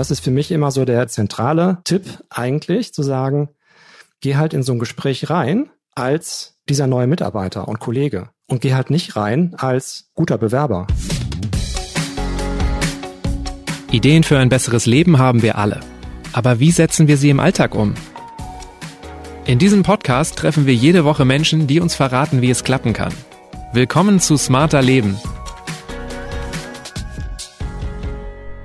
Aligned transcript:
das 0.00 0.10
ist 0.10 0.24
für 0.24 0.30
mich 0.30 0.50
immer 0.50 0.70
so 0.70 0.86
der 0.86 1.08
zentrale 1.08 1.82
Tipp 1.84 2.06
eigentlich, 2.30 2.94
zu 2.94 3.02
sagen, 3.02 3.50
geh 4.22 4.36
halt 4.36 4.54
in 4.54 4.62
so 4.62 4.72
ein 4.72 4.78
Gespräch 4.78 5.28
rein 5.28 5.68
als 5.94 6.56
dieser 6.70 6.86
neue 6.86 7.06
Mitarbeiter 7.06 7.68
und 7.68 7.80
Kollege 7.80 8.30
und 8.46 8.62
geh 8.62 8.72
halt 8.72 8.88
nicht 8.88 9.14
rein 9.16 9.54
als 9.58 10.08
guter 10.14 10.38
Bewerber. 10.38 10.86
Ideen 13.90 14.22
für 14.22 14.38
ein 14.38 14.48
besseres 14.48 14.86
Leben 14.86 15.18
haben 15.18 15.42
wir 15.42 15.58
alle. 15.58 15.80
Aber 16.32 16.60
wie 16.60 16.70
setzen 16.70 17.06
wir 17.06 17.18
sie 17.18 17.28
im 17.28 17.38
Alltag 17.38 17.74
um? 17.74 17.92
In 19.44 19.58
diesem 19.58 19.82
Podcast 19.82 20.36
treffen 20.36 20.64
wir 20.64 20.74
jede 20.74 21.04
Woche 21.04 21.26
Menschen, 21.26 21.66
die 21.66 21.78
uns 21.78 21.94
verraten, 21.94 22.40
wie 22.40 22.48
es 22.48 22.64
klappen 22.64 22.94
kann. 22.94 23.12
Willkommen 23.74 24.18
zu 24.18 24.38
Smarter 24.38 24.80
Leben. 24.80 25.18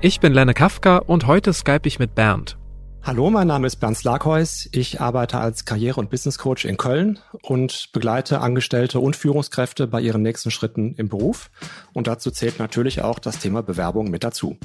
Ich 0.02 0.20
bin 0.20 0.34
Lenne 0.34 0.52
Kafka 0.52 0.98
und 0.98 1.26
heute 1.26 1.54
skype 1.54 1.88
ich 1.88 1.98
mit 1.98 2.14
Bernd. 2.14 2.58
Hallo, 3.02 3.30
mein 3.30 3.46
Name 3.46 3.66
ist 3.66 3.76
Bernd 3.76 3.96
Slakheus. 3.96 4.68
Ich 4.72 5.00
arbeite 5.00 5.38
als 5.38 5.64
Karriere- 5.64 5.98
und 5.98 6.10
Business 6.10 6.36
Coach 6.36 6.66
in 6.66 6.76
Köln 6.76 7.18
und 7.40 7.88
begleite 7.94 8.42
Angestellte 8.42 9.00
und 9.00 9.16
Führungskräfte 9.16 9.86
bei 9.86 10.02
ihren 10.02 10.20
nächsten 10.20 10.50
Schritten 10.50 10.94
im 10.98 11.08
Beruf. 11.08 11.50
Und 11.94 12.08
dazu 12.08 12.30
zählt 12.30 12.58
natürlich 12.58 13.00
auch 13.00 13.18
das 13.18 13.38
Thema 13.38 13.62
Bewerbung 13.62 14.10
mit 14.10 14.22
dazu. 14.22 14.58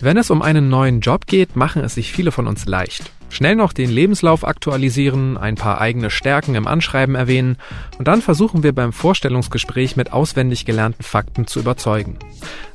Wenn 0.00 0.16
es 0.16 0.30
um 0.30 0.40
einen 0.40 0.70
neuen 0.70 1.00
Job 1.00 1.26
geht, 1.26 1.54
machen 1.54 1.84
es 1.84 1.94
sich 1.94 2.10
viele 2.10 2.32
von 2.32 2.46
uns 2.46 2.64
leicht. 2.64 3.12
Schnell 3.30 3.56
noch 3.56 3.72
den 3.72 3.90
Lebenslauf 3.90 4.46
aktualisieren, 4.46 5.36
ein 5.36 5.54
paar 5.54 5.80
eigene 5.80 6.10
Stärken 6.10 6.54
im 6.54 6.66
Anschreiben 6.66 7.14
erwähnen 7.14 7.56
und 7.98 8.08
dann 8.08 8.22
versuchen 8.22 8.62
wir 8.62 8.74
beim 8.74 8.92
Vorstellungsgespräch 8.92 9.96
mit 9.96 10.12
auswendig 10.12 10.64
gelernten 10.64 11.02
Fakten 11.02 11.46
zu 11.46 11.60
überzeugen. 11.60 12.18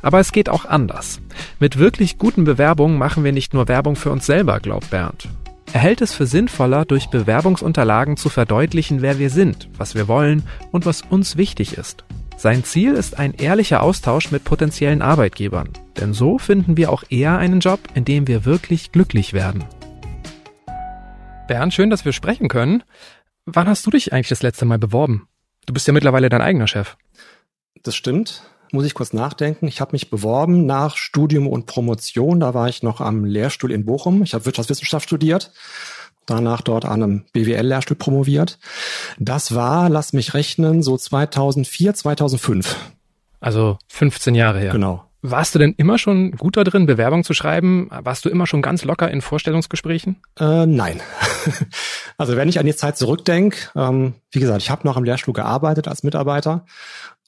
Aber 0.02 0.20
es 0.20 0.32
geht 0.32 0.50
auch 0.50 0.66
anders. 0.66 1.20
Mit 1.60 1.80
wirklich 1.80 2.18
guten 2.18 2.44
Bewerbungen 2.44 2.98
machen 2.98 3.24
wir 3.24 3.32
nicht 3.32 3.54
nur 3.54 3.68
Werbung 3.68 3.96
für 3.96 4.12
uns 4.12 4.26
selber, 4.26 4.60
glaubt 4.60 4.90
Bernd. 4.90 5.28
Er 5.74 5.80
hält 5.80 6.02
es 6.02 6.14
für 6.14 6.28
sinnvoller, 6.28 6.86
durch 6.86 7.08
Bewerbungsunterlagen 7.08 8.16
zu 8.16 8.30
verdeutlichen, 8.30 9.02
wer 9.02 9.18
wir 9.18 9.32
sind, 9.32 9.70
was 9.76 9.96
wir 9.96 10.08
wollen 10.08 10.44
und 10.72 10.86
was 10.86 11.02
uns 11.02 11.36
wichtig 11.36 11.78
ist. 11.80 12.06
Sein 12.38 12.64
Ziel 12.64 12.94
ist 12.94 13.18
ein 13.18 13.34
ehrlicher 13.34 13.82
Austausch 13.82 14.30
mit 14.30 14.44
potenziellen 14.44 15.02
Arbeitgebern, 15.02 15.70
denn 16.00 16.14
so 16.14 16.38
finden 16.38 16.78
wir 16.78 16.92
auch 16.92 17.04
eher 17.10 17.38
einen 17.38 17.60
Job, 17.60 17.80
in 17.96 18.06
dem 18.06 18.28
wir 18.28 18.46
wirklich 18.46 18.92
glücklich 18.92 19.34
werden. 19.34 19.64
Bernd, 21.48 21.74
schön, 21.74 21.90
dass 21.90 22.06
wir 22.06 22.14
sprechen 22.14 22.48
können. 22.48 22.84
Wann 23.46 23.68
hast 23.68 23.86
du 23.86 23.92
dich 23.92 24.14
eigentlich 24.14 24.30
das 24.30 24.44
letzte 24.44 24.66
Mal 24.66 24.80
beworben? 24.80 25.28
Du 25.66 25.74
bist 25.74 25.88
ja 25.88 25.94
mittlerweile 25.94 26.30
dein 26.30 26.42
eigener 26.42 26.68
Chef. 26.68 26.98
Das 27.84 27.96
stimmt. 27.96 28.44
Muss 28.72 28.86
ich 28.86 28.94
kurz 28.94 29.14
nachdenken. 29.14 29.68
Ich 29.68 29.82
habe 29.82 29.92
mich 29.92 30.10
beworben 30.10 30.66
nach 30.66 30.98
Studium 30.98 31.48
und 31.48 31.66
Promotion. 31.66 32.40
Da 32.40 32.54
war 32.54 32.70
ich 32.70 32.82
noch 32.82 33.02
am 33.02 33.26
Lehrstuhl 33.26 33.72
in 33.72 33.86
Bochum. 33.86 34.24
Ich 34.24 34.34
habe 34.34 34.46
Wirtschaftswissenschaft 34.46 35.08
studiert 35.08 35.52
danach 36.26 36.62
dort 36.62 36.86
an 36.86 37.04
einem 37.04 37.26
BWL-Lehrstuhl 37.34 37.98
promoviert. 37.98 38.60
Das 39.20 39.56
war, 39.56 39.90
lass 39.90 40.14
mich 40.14 40.34
rechnen, 40.34 40.84
so 40.84 40.98
2004, 40.98 41.94
2005. 41.94 42.76
Also 43.40 43.78
15 43.90 44.36
Jahre 44.36 44.60
her. 44.60 44.72
Genau. 44.72 45.06
Warst 45.26 45.56
du 45.56 45.60
denn 45.60 45.74
immer 45.78 45.98
schon 45.98 46.34
gut 46.34 46.58
da 46.58 46.66
drin, 46.66 46.86
Bewerbung 46.86 47.24
zu 47.24 47.34
schreiben? 47.34 47.88
Warst 47.90 48.26
du 48.26 48.30
immer 48.30 48.46
schon 48.46 48.62
ganz 48.62 48.84
locker 48.84 49.10
in 49.10 49.22
Vorstellungsgesprächen? 49.22 50.18
Äh, 50.38 50.66
nein. 50.66 51.00
also 52.18 52.36
wenn 52.36 52.50
ich 52.50 52.60
an 52.60 52.66
die 52.66 52.76
Zeit 52.76 52.98
zurückdenke, 52.98 53.70
ähm, 53.74 54.16
wie 54.32 54.42
gesagt, 54.42 54.62
ich 54.62 54.70
habe 54.70 54.86
noch 54.86 54.98
am 54.98 55.06
Lehrstuhl 55.06 55.34
gearbeitet 55.34 55.88
als 55.88 56.04
Mitarbeiter 56.04 56.66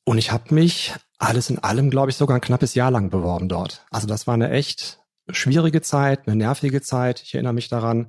und 0.03 0.17
ich 0.17 0.33
habe 0.33 0.53
mich 0.53 0.93
alles 1.19 1.49
in 1.49 1.59
allem, 1.59 1.89
glaube 1.89 2.09
ich, 2.11 2.17
sogar 2.17 2.35
ein 2.35 2.41
knappes 2.41 2.75
Jahr 2.75 2.91
lang 2.91 3.09
beworben 3.09 3.47
dort. 3.47 3.85
Also 3.91 4.07
das 4.07 4.27
war 4.27 4.33
eine 4.33 4.49
echt 4.49 4.99
schwierige 5.29 5.81
Zeit, 5.81 6.27
eine 6.27 6.35
nervige 6.35 6.81
Zeit. 6.81 7.21
Ich 7.21 7.33
erinnere 7.33 7.53
mich 7.53 7.69
daran. 7.69 8.07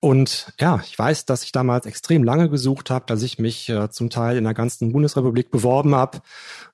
Und 0.00 0.54
ja, 0.58 0.80
ich 0.82 0.98
weiß, 0.98 1.26
dass 1.26 1.44
ich 1.44 1.52
damals 1.52 1.84
extrem 1.84 2.24
lange 2.24 2.48
gesucht 2.48 2.88
habe, 2.88 3.04
dass 3.06 3.22
ich 3.22 3.38
mich 3.38 3.68
äh, 3.68 3.90
zum 3.90 4.08
Teil 4.08 4.38
in 4.38 4.44
der 4.44 4.54
ganzen 4.54 4.92
Bundesrepublik 4.92 5.50
beworben 5.50 5.94
habe, 5.94 6.22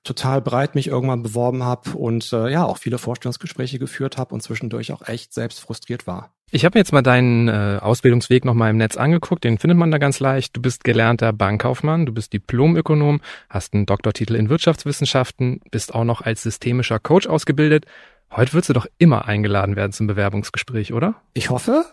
total 0.05 0.41
breit 0.41 0.75
mich 0.75 0.87
irgendwann 0.87 1.23
beworben 1.23 1.63
habe 1.63 1.91
und 1.91 2.31
äh, 2.31 2.49
ja, 2.49 2.63
auch 2.63 2.77
viele 2.77 2.97
Vorstellungsgespräche 2.97 3.79
geführt 3.79 4.17
habe 4.17 4.33
und 4.33 4.41
zwischendurch 4.41 4.93
auch 4.93 5.05
echt 5.05 5.33
selbst 5.33 5.59
frustriert 5.59 6.07
war. 6.07 6.31
Ich 6.51 6.63
habe 6.63 6.79
jetzt 6.79 6.93
mal 6.93 7.01
deinen 7.01 7.49
äh, 7.49 7.79
Ausbildungsweg 7.81 8.45
nochmal 8.45 8.69
im 8.69 8.77
Netz 8.77 8.95
angeguckt, 8.95 9.43
den 9.43 9.57
findet 9.57 9.77
man 9.77 9.91
da 9.91 9.97
ganz 9.97 10.21
leicht. 10.21 10.55
Du 10.55 10.61
bist 10.61 10.85
gelernter 10.85 11.33
Bankkaufmann, 11.33 12.05
du 12.05 12.13
bist 12.13 12.31
Diplomökonom, 12.31 13.19
hast 13.49 13.73
einen 13.73 13.85
Doktortitel 13.85 14.35
in 14.35 14.47
Wirtschaftswissenschaften, 14.47 15.59
bist 15.69 15.93
auch 15.93 16.05
noch 16.05 16.21
als 16.21 16.43
systemischer 16.43 16.99
Coach 16.99 17.27
ausgebildet 17.27 17.85
Heute 18.29 18.53
würdest 18.53 18.69
du 18.69 18.73
doch 18.73 18.87
immer 18.97 19.25
eingeladen 19.25 19.75
werden 19.75 19.93
zum 19.93 20.05
Bewerbungsgespräch, 20.05 20.93
oder? 20.93 21.15
Ich 21.33 21.49
hoffe. 21.49 21.85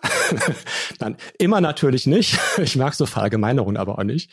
Dann 0.98 1.16
immer 1.38 1.60
natürlich 1.60 2.06
nicht. 2.06 2.38
Ich 2.58 2.76
mag 2.76 2.94
so 2.94 3.06
Verallgemeinerungen 3.06 3.76
aber 3.76 3.98
auch 3.98 4.04
nicht. 4.04 4.30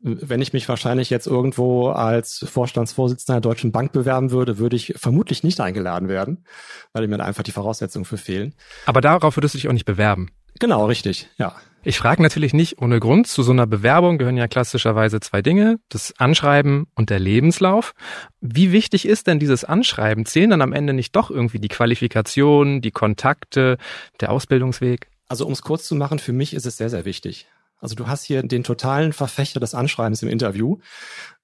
Wenn 0.00 0.40
ich 0.40 0.52
mich 0.52 0.68
wahrscheinlich 0.68 1.10
jetzt 1.10 1.26
irgendwo 1.26 1.88
als 1.90 2.44
Vorstandsvorsitzender 2.50 3.40
der 3.40 3.50
Deutschen 3.50 3.72
Bank 3.72 3.92
bewerben 3.92 4.30
würde, 4.30 4.58
würde 4.58 4.76
ich 4.76 4.94
vermutlich 4.96 5.44
nicht 5.44 5.60
eingeladen 5.60 6.08
werden, 6.08 6.44
weil 6.92 7.06
mir 7.08 7.22
einfach 7.22 7.42
die 7.42 7.52
Voraussetzungen 7.52 8.06
für 8.06 8.18
fehlen. 8.18 8.54
Aber 8.86 9.00
darauf 9.00 9.36
würdest 9.36 9.54
du 9.54 9.58
dich 9.58 9.68
auch 9.68 9.72
nicht 9.72 9.84
bewerben. 9.84 10.30
Genau, 10.60 10.86
richtig, 10.86 11.28
ja. 11.36 11.54
Ich 11.86 11.98
frage 11.98 12.22
natürlich 12.22 12.54
nicht 12.54 12.80
ohne 12.80 12.98
Grund. 12.98 13.26
Zu 13.26 13.42
so 13.42 13.52
einer 13.52 13.66
Bewerbung 13.66 14.16
gehören 14.16 14.38
ja 14.38 14.48
klassischerweise 14.48 15.20
zwei 15.20 15.42
Dinge, 15.42 15.78
das 15.90 16.14
Anschreiben 16.18 16.86
und 16.94 17.10
der 17.10 17.18
Lebenslauf. 17.18 17.92
Wie 18.40 18.72
wichtig 18.72 19.06
ist 19.06 19.26
denn 19.26 19.38
dieses 19.38 19.64
Anschreiben? 19.64 20.24
Zählen 20.24 20.48
dann 20.48 20.62
am 20.62 20.72
Ende 20.72 20.94
nicht 20.94 21.14
doch 21.14 21.30
irgendwie 21.30 21.58
die 21.58 21.68
Qualifikationen, 21.68 22.80
die 22.80 22.90
Kontakte, 22.90 23.76
der 24.20 24.32
Ausbildungsweg? 24.32 25.08
Also 25.28 25.44
um 25.46 25.52
es 25.52 25.60
kurz 25.60 25.86
zu 25.86 25.94
machen, 25.94 26.18
für 26.18 26.32
mich 26.32 26.54
ist 26.54 26.64
es 26.64 26.78
sehr, 26.78 26.88
sehr 26.88 27.04
wichtig. 27.04 27.46
Also 27.80 27.94
du 27.96 28.06
hast 28.06 28.24
hier 28.24 28.42
den 28.42 28.64
totalen 28.64 29.12
Verfechter 29.12 29.60
des 29.60 29.74
Anschreibens 29.74 30.22
im 30.22 30.28
Interview. 30.28 30.78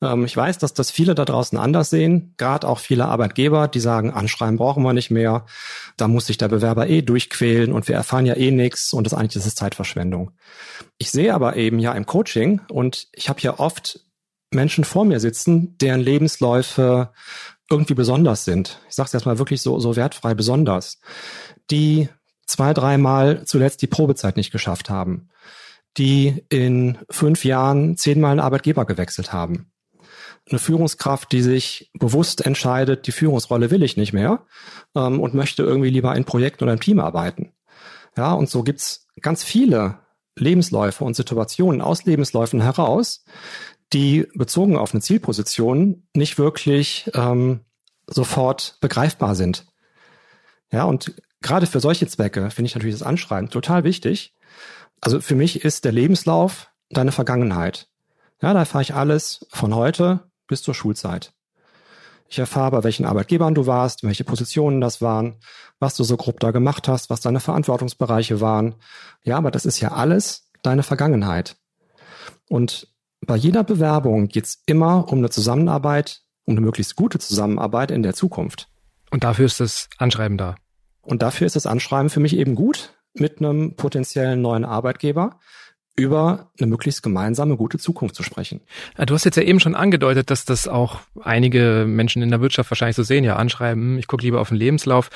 Ähm, 0.00 0.24
ich 0.24 0.36
weiß, 0.36 0.58
dass 0.58 0.72
das 0.72 0.90
viele 0.90 1.14
da 1.14 1.24
draußen 1.24 1.58
anders 1.58 1.90
sehen, 1.90 2.34
gerade 2.38 2.66
auch 2.66 2.78
viele 2.78 3.06
Arbeitgeber, 3.06 3.68
die 3.68 3.80
sagen, 3.80 4.12
Anschreiben 4.12 4.56
brauchen 4.56 4.82
wir 4.82 4.92
nicht 4.92 5.10
mehr, 5.10 5.44
da 5.96 6.08
muss 6.08 6.26
sich 6.26 6.38
der 6.38 6.48
Bewerber 6.48 6.88
eh 6.88 7.02
durchquälen 7.02 7.72
und 7.72 7.88
wir 7.88 7.94
erfahren 7.94 8.26
ja 8.26 8.36
eh 8.36 8.50
nichts 8.50 8.92
und 8.92 9.04
das 9.04 9.14
eigentlich 9.14 9.36
ist 9.36 9.46
es 9.46 9.54
Zeitverschwendung. 9.54 10.30
Ich 10.98 11.10
sehe 11.10 11.34
aber 11.34 11.56
eben 11.56 11.78
ja 11.78 11.92
im 11.92 12.06
Coaching 12.06 12.60
und 12.70 13.08
ich 13.12 13.28
habe 13.28 13.40
hier 13.40 13.60
oft 13.60 14.00
Menschen 14.50 14.84
vor 14.84 15.04
mir 15.04 15.20
sitzen, 15.20 15.76
deren 15.78 16.00
Lebensläufe 16.00 17.12
irgendwie 17.68 17.94
besonders 17.94 18.44
sind. 18.44 18.80
Ich 18.88 18.94
sage 18.94 19.08
es 19.08 19.14
erstmal 19.14 19.38
wirklich 19.38 19.62
so, 19.62 19.78
so 19.78 19.94
wertfrei 19.94 20.34
besonders, 20.34 21.00
die 21.70 22.08
zwei, 22.46 22.72
dreimal 22.72 23.44
zuletzt 23.44 23.82
die 23.82 23.86
Probezeit 23.86 24.36
nicht 24.36 24.50
geschafft 24.50 24.90
haben 24.90 25.28
die 25.96 26.44
in 26.48 26.98
fünf 27.10 27.44
Jahren 27.44 27.96
zehnmal 27.96 28.32
einen 28.32 28.40
Arbeitgeber 28.40 28.84
gewechselt 28.84 29.32
haben. 29.32 29.72
Eine 30.48 30.58
Führungskraft, 30.58 31.30
die 31.32 31.42
sich 31.42 31.90
bewusst 31.94 32.44
entscheidet, 32.44 33.06
die 33.06 33.12
Führungsrolle 33.12 33.70
will 33.70 33.82
ich 33.82 33.96
nicht 33.96 34.12
mehr 34.12 34.46
ähm, 34.94 35.20
und 35.20 35.34
möchte 35.34 35.62
irgendwie 35.62 35.90
lieber 35.90 36.14
in 36.16 36.24
Projekten 36.24 36.64
oder 36.64 36.72
im 36.72 36.80
Team 36.80 37.00
arbeiten. 37.00 37.52
Ja, 38.16 38.32
und 38.32 38.48
so 38.48 38.62
gibt's 38.62 39.06
ganz 39.20 39.44
viele 39.44 39.98
Lebensläufe 40.36 41.04
und 41.04 41.14
Situationen 41.14 41.80
aus 41.80 42.04
Lebensläufen 42.04 42.60
heraus, 42.60 43.24
die 43.92 44.26
bezogen 44.34 44.76
auf 44.76 44.92
eine 44.92 45.02
Zielposition 45.02 46.06
nicht 46.14 46.38
wirklich 46.38 47.10
ähm, 47.14 47.60
sofort 48.06 48.76
begreifbar 48.80 49.34
sind. 49.34 49.66
Ja, 50.72 50.84
und 50.84 51.14
gerade 51.40 51.66
für 51.66 51.80
solche 51.80 52.06
Zwecke 52.06 52.50
finde 52.50 52.68
ich 52.68 52.74
natürlich 52.74 52.94
das 52.94 53.06
Anschreiben 53.06 53.50
total 53.50 53.84
wichtig, 53.84 54.34
also 55.00 55.20
für 55.20 55.34
mich 55.34 55.64
ist 55.64 55.84
der 55.84 55.92
Lebenslauf 55.92 56.70
deine 56.90 57.12
Vergangenheit. 57.12 57.88
Ja, 58.42 58.52
da 58.52 58.60
erfahre 58.60 58.82
ich 58.82 58.94
alles 58.94 59.46
von 59.50 59.74
heute 59.74 60.30
bis 60.46 60.62
zur 60.62 60.74
Schulzeit. 60.74 61.32
Ich 62.28 62.38
erfahre, 62.38 62.70
bei 62.70 62.84
welchen 62.84 63.06
Arbeitgebern 63.06 63.54
du 63.54 63.66
warst, 63.66 64.04
welche 64.04 64.24
Positionen 64.24 64.80
das 64.80 65.02
waren, 65.02 65.36
was 65.80 65.96
du 65.96 66.04
so 66.04 66.16
grob 66.16 66.38
da 66.40 66.52
gemacht 66.52 66.86
hast, 66.86 67.10
was 67.10 67.20
deine 67.20 67.40
Verantwortungsbereiche 67.40 68.40
waren. 68.40 68.76
Ja, 69.24 69.36
aber 69.36 69.50
das 69.50 69.66
ist 69.66 69.80
ja 69.80 69.92
alles 69.92 70.48
deine 70.62 70.84
Vergangenheit. 70.84 71.56
Und 72.48 72.88
bei 73.20 73.36
jeder 73.36 73.64
Bewerbung 73.64 74.28
geht's 74.28 74.62
immer 74.66 75.10
um 75.10 75.18
eine 75.18 75.30
Zusammenarbeit, 75.30 76.22
um 76.44 76.54
eine 76.54 76.60
möglichst 76.60 76.94
gute 76.94 77.18
Zusammenarbeit 77.18 77.90
in 77.90 78.02
der 78.02 78.14
Zukunft. 78.14 78.68
Und 79.10 79.24
dafür 79.24 79.46
ist 79.46 79.60
das 79.60 79.88
Anschreiben 79.98 80.38
da. 80.38 80.54
Und 81.02 81.22
dafür 81.22 81.46
ist 81.46 81.56
das 81.56 81.66
Anschreiben 81.66 82.10
für 82.10 82.20
mich 82.20 82.36
eben 82.36 82.54
gut, 82.54 82.94
mit 83.14 83.38
einem 83.38 83.76
potenziellen 83.76 84.40
neuen 84.40 84.64
Arbeitgeber 84.64 85.38
über 85.96 86.50
eine 86.58 86.66
möglichst 86.68 87.02
gemeinsame 87.02 87.56
gute 87.56 87.78
Zukunft 87.78 88.14
zu 88.14 88.22
sprechen. 88.22 88.60
Du 88.96 89.14
hast 89.14 89.24
jetzt 89.24 89.36
ja 89.36 89.42
eben 89.42 89.60
schon 89.60 89.74
angedeutet, 89.74 90.30
dass 90.30 90.44
das 90.44 90.66
auch 90.66 91.00
einige 91.20 91.84
Menschen 91.86 92.22
in 92.22 92.30
der 92.30 92.40
Wirtschaft 92.40 92.70
wahrscheinlich 92.70 92.96
so 92.96 93.02
sehen, 93.02 93.24
ja, 93.24 93.36
anschreiben, 93.36 93.98
ich 93.98 94.06
gucke 94.06 94.22
lieber 94.22 94.40
auf 94.40 94.48
den 94.48 94.56
Lebenslauf. 94.56 95.10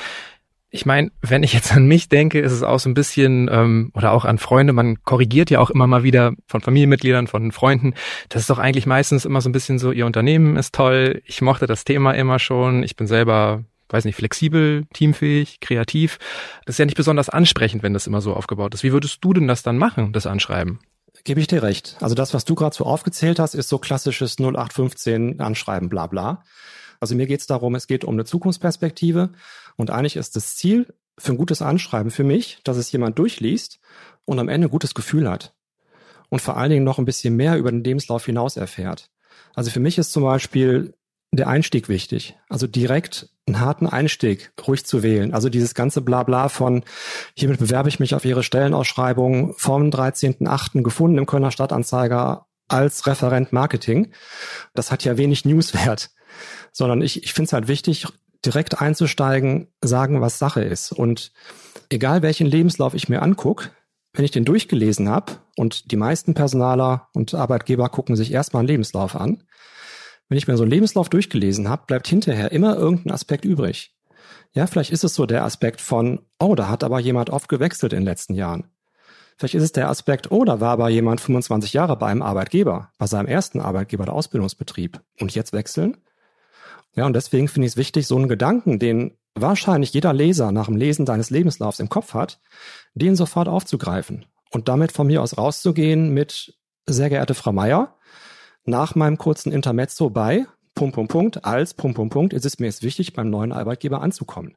Ich 0.69 0.85
meine, 0.85 1.11
wenn 1.23 1.43
ich 1.43 1.55
jetzt 1.55 1.73
an 1.77 1.87
mich 1.87 2.09
denke, 2.09 2.41
ist 2.41 2.53
es 2.53 2.63
auch 2.63 2.81
so 2.81 2.91
ein 2.91 2.95
bisschen, 2.95 3.49
ähm, 3.51 3.93
oder 3.95 4.13
auch 4.13 4.25
an 4.25 4.39
Freunde, 4.39 4.73
man 4.73 5.03
korrigiert 5.05 5.49
ja 5.49 5.61
auch 5.61 5.71
immer 5.71 5.87
mal 5.87 6.03
wieder 6.03 6.33
von 6.47 6.61
Familienmitgliedern, 6.61 7.29
von 7.29 7.53
Freunden. 7.53 7.95
Das 8.29 8.43
ist 8.43 8.51
doch 8.51 8.59
eigentlich 8.59 8.87
meistens 8.87 9.25
immer 9.25 9.41
so 9.41 9.49
ein 9.49 9.53
bisschen 9.53 9.79
so, 9.79 9.93
ihr 9.93 10.07
Unternehmen 10.07 10.57
ist 10.57 10.75
toll, 10.75 11.23
ich 11.25 11.41
mochte 11.41 11.67
das 11.67 11.85
Thema 11.85 12.13
immer 12.13 12.39
schon, 12.39 12.83
ich 12.83 12.97
bin 12.97 13.07
selber 13.07 13.65
weiß 13.95 14.05
nicht, 14.05 14.17
flexibel, 14.17 14.85
teamfähig, 14.93 15.61
kreativ. 15.61 16.19
Das 16.67 16.75
ist 16.75 16.79
ja 16.79 16.85
nicht 16.85 16.97
besonders 16.97 17.29
ansprechend, 17.29 17.83
wenn 17.83 17.95
das 17.95 18.07
immer 18.07 18.21
so 18.21 18.35
aufgebaut 18.35 18.75
ist. 18.75 18.83
Wie 18.83 18.93
würdest 18.93 19.19
du 19.23 19.33
denn 19.33 19.49
das 19.49 19.63
dann 19.63 19.79
machen, 19.79 20.13
das 20.13 20.27
Anschreiben? 20.27 20.81
Gebe 21.23 21.41
ich 21.41 21.47
dir 21.47 21.63
recht. 21.63 21.97
Also 22.01 22.15
das, 22.15 22.35
was 22.35 22.45
du 22.45 22.55
gerade 22.55 22.75
so 22.75 22.85
aufgezählt 22.85 23.39
hast, 23.39 23.55
ist 23.55 23.69
so 23.69 23.79
klassisches 23.79 24.39
0815 24.39 25.41
Anschreiben, 25.41 25.89
bla 25.89 26.09
bla. 26.09 26.45
Also 27.01 27.15
mir 27.15 27.27
geht 27.27 27.41
es 27.41 27.47
darum, 27.47 27.75
es 27.75 27.87
geht 27.87 28.05
um 28.05 28.15
eine 28.15 28.25
Zukunftsperspektive 28.25 29.31
und 29.77 29.91
eigentlich 29.91 30.17
ist 30.17 30.37
das 30.37 30.57
Ziel 30.57 30.93
für 31.17 31.33
ein 31.33 31.39
gutes 31.39 31.63
Anschreiben 31.63 32.11
für 32.11 32.25
mich, 32.25 32.59
dass 32.65 32.77
es 32.77 32.91
jemand 32.91 33.19
durchliest 33.19 33.79
und 34.25 34.39
am 34.39 34.49
Ende 34.49 34.67
ein 34.67 34.71
gutes 34.71 34.95
Gefühl 34.95 35.31
hat 35.31 35.55
und 36.29 36.41
vor 36.41 36.57
allen 36.57 36.71
Dingen 36.71 36.85
noch 36.85 36.99
ein 36.99 37.05
bisschen 37.05 37.37
mehr 37.37 37.57
über 37.59 37.71
den 37.71 37.85
Lebenslauf 37.85 38.27
hinaus 38.27 38.57
erfährt. 38.57 39.11
Also 39.55 39.71
für 39.71 39.81
mich 39.81 39.99
ist 39.99 40.13
zum 40.13 40.25
Beispiel 40.25 40.95
der 41.31 41.49
Einstieg 41.49 41.89
wichtig. 41.89 42.37
Also 42.49 42.67
direkt 42.67 43.29
einen 43.47 43.61
harten 43.61 43.87
Einstieg 43.87 44.53
ruhig 44.67 44.87
zu 44.87 45.03
wählen. 45.03 45.35
Also 45.35 45.49
dieses 45.49 45.75
ganze 45.75 46.01
Blabla 46.01 46.49
von 46.49 46.83
hiermit 47.35 47.59
bewerbe 47.59 47.89
ich 47.89 48.01
mich 48.01 48.15
auf 48.15 48.25
Ihre 48.25 48.43
Stellenausschreibung 48.43 49.55
vom 49.57 49.91
13.8. 49.91 50.83
gefunden 50.83 51.19
im 51.19 51.27
Kölner 51.27 51.51
Stadtanzeiger 51.51 52.47
als 52.69 53.07
Referent 53.07 53.53
Marketing. 53.53 54.13
Das 54.75 54.91
hat 54.91 55.05
ja 55.05 55.19
wenig 55.19 55.45
Newswert, 55.45 56.11
sondern 56.73 57.03
ich, 57.03 57.23
ich 57.23 57.35
finde 57.35 57.49
es 57.49 57.53
halt 57.53 57.69
wichtig, 57.69 58.07
direkt 58.45 58.81
einzusteigen, 58.81 59.69
sagen, 59.83 60.21
was 60.21 60.39
Sache 60.39 60.63
ist. 60.63 60.93
Und 60.93 61.33
egal 61.91 62.23
welchen 62.23 62.47
Lebenslauf 62.47 62.95
ich 62.95 63.09
mir 63.09 63.23
angucke, 63.23 63.71
wenn 64.15 64.25
ich 64.25 64.31
den 64.31 64.45
durchgelesen 64.45 65.09
habe 65.09 65.35
und 65.57 65.91
die 65.91 65.97
meisten 65.97 66.35
Personaler 66.35 67.09
und 67.15 67.35
Arbeitgeber 67.35 67.89
gucken 67.89 68.17
sich 68.17 68.33
erstmal 68.33 68.61
einen 68.61 68.69
Lebenslauf 68.69 69.17
an, 69.17 69.43
wenn 70.29 70.39
ich 70.39 70.49
mir 70.49 70.57
so 70.57 70.63
einen 70.63 70.71
Lebenslauf 70.71 71.09
durchgelesen 71.09 71.69
habe, 71.69 71.85
bleibt 71.87 72.09
hinterher 72.09 72.53
immer 72.53 72.77
irgendein 72.77 73.13
Aspekt 73.13 73.45
übrig. 73.45 73.95
Ja, 74.53 74.67
vielleicht 74.67 74.91
ist 74.91 75.05
es 75.05 75.15
so 75.15 75.27
der 75.27 75.45
Aspekt 75.45 75.81
von, 75.81 76.21
oh, 76.39 76.55
da 76.55 76.69
hat 76.69 76.85
aber 76.85 77.01
jemand 77.01 77.31
oft 77.31 77.49
gewechselt 77.49 77.93
in 77.93 78.01
den 78.01 78.07
letzten 78.07 78.35
Jahren. 78.35 78.71
Vielleicht 79.37 79.57
ist 79.57 79.65
es 79.65 79.73
der 79.73 79.89
Aspekt, 79.89 80.31
oh, 80.31 80.45
da 80.45 80.61
war 80.61 80.71
aber 80.71 80.89
jemand 80.89 81.21
25 81.21 81.73
Jahre 81.73 81.97
bei 81.97 82.07
einem 82.07 82.23
Arbeitgeber, 82.23 82.93
bei 82.99 83.07
seinem 83.07 83.27
ersten 83.27 83.61
Arbeitgeber, 83.61 84.05
der 84.05 84.15
Ausbildungsbetrieb. 84.15 85.01
Und 85.19 85.35
jetzt 85.35 85.53
wechseln? 85.53 85.97
Ja, 86.95 87.07
und 87.07 87.15
deswegen 87.15 87.49
finde 87.49 87.67
ich 87.67 87.73
es 87.73 87.77
wichtig, 87.77 88.07
so 88.07 88.17
einen 88.17 88.29
Gedanken, 88.29 88.79
den 88.79 89.17
wahrscheinlich 89.35 89.93
jeder 89.93 90.13
Leser 90.13 90.53
nach 90.53 90.67
dem 90.67 90.77
Lesen 90.77 91.05
deines 91.05 91.31
Lebenslaufs 91.31 91.81
im 91.81 91.89
Kopf 91.89 92.15
hat, 92.15 92.41
den 92.95 93.17
sofort 93.17 93.49
aufzugreifen 93.49 94.27
und 94.53 94.69
damit 94.69 94.93
von 94.93 95.09
mir 95.09 95.21
aus 95.21 95.37
rauszugehen 95.37 96.11
mit, 96.11 96.55
sehr 96.87 97.09
geehrte 97.09 97.35
Frau 97.35 97.51
Meier, 97.51 97.97
nach 98.65 98.95
meinem 98.95 99.19
kurzen 99.19 99.53
Intermezzo 99.53 100.11
bei 100.11 100.47
Punkt, 100.75 100.95
Punkt, 100.95 101.13
Punkt, 101.13 101.45
als 101.45 101.75
Punkt, 101.75 101.97
Punkt, 101.97 102.13
Punkt, 102.13 102.33
ist 102.33 102.45
es 102.45 102.59
mir 102.59 102.67
jetzt 102.67 102.83
wichtig, 102.83 103.13
beim 103.13 103.31
neuen 103.31 103.53
Arbeitgeber 103.53 104.01
anzukommen. 104.01 104.55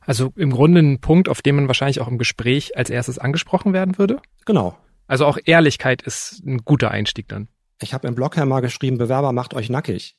Also 0.00 0.32
im 0.36 0.50
Grunde 0.50 0.80
ein 0.80 1.00
Punkt, 1.00 1.28
auf 1.28 1.42
den 1.42 1.56
man 1.56 1.66
wahrscheinlich 1.66 2.00
auch 2.00 2.08
im 2.08 2.18
Gespräch 2.18 2.76
als 2.76 2.90
erstes 2.90 3.18
angesprochen 3.18 3.72
werden 3.72 3.98
würde? 3.98 4.20
Genau. 4.46 4.76
Also 5.06 5.26
auch 5.26 5.38
Ehrlichkeit 5.44 6.02
ist 6.02 6.44
ein 6.46 6.58
guter 6.58 6.90
Einstieg 6.90 7.28
dann. 7.28 7.48
Ich 7.82 7.94
habe 7.94 8.06
im 8.06 8.14
Blog 8.14 8.36
ja 8.36 8.44
mal 8.44 8.60
geschrieben, 8.60 8.98
Bewerber 8.98 9.32
macht 9.32 9.54
euch 9.54 9.70
nackig. 9.70 10.16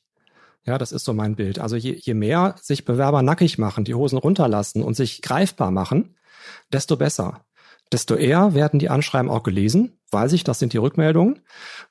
Ja, 0.64 0.78
das 0.78 0.92
ist 0.92 1.04
so 1.04 1.12
mein 1.12 1.34
Bild. 1.34 1.58
Also 1.58 1.76
je, 1.76 1.92
je 1.98 2.14
mehr 2.14 2.54
sich 2.60 2.84
Bewerber 2.84 3.22
nackig 3.22 3.58
machen, 3.58 3.84
die 3.84 3.94
Hosen 3.94 4.18
runterlassen 4.18 4.82
und 4.82 4.94
sich 4.94 5.22
greifbar 5.22 5.70
machen, 5.70 6.16
desto 6.72 6.96
besser. 6.96 7.44
Desto 7.90 8.14
eher 8.14 8.54
werden 8.54 8.78
die 8.78 8.88
Anschreiben 8.88 9.30
auch 9.30 9.42
gelesen, 9.42 9.98
weiß 10.10 10.32
ich, 10.34 10.44
das 10.44 10.58
sind 10.58 10.72
die 10.72 10.78
Rückmeldungen. 10.78 11.40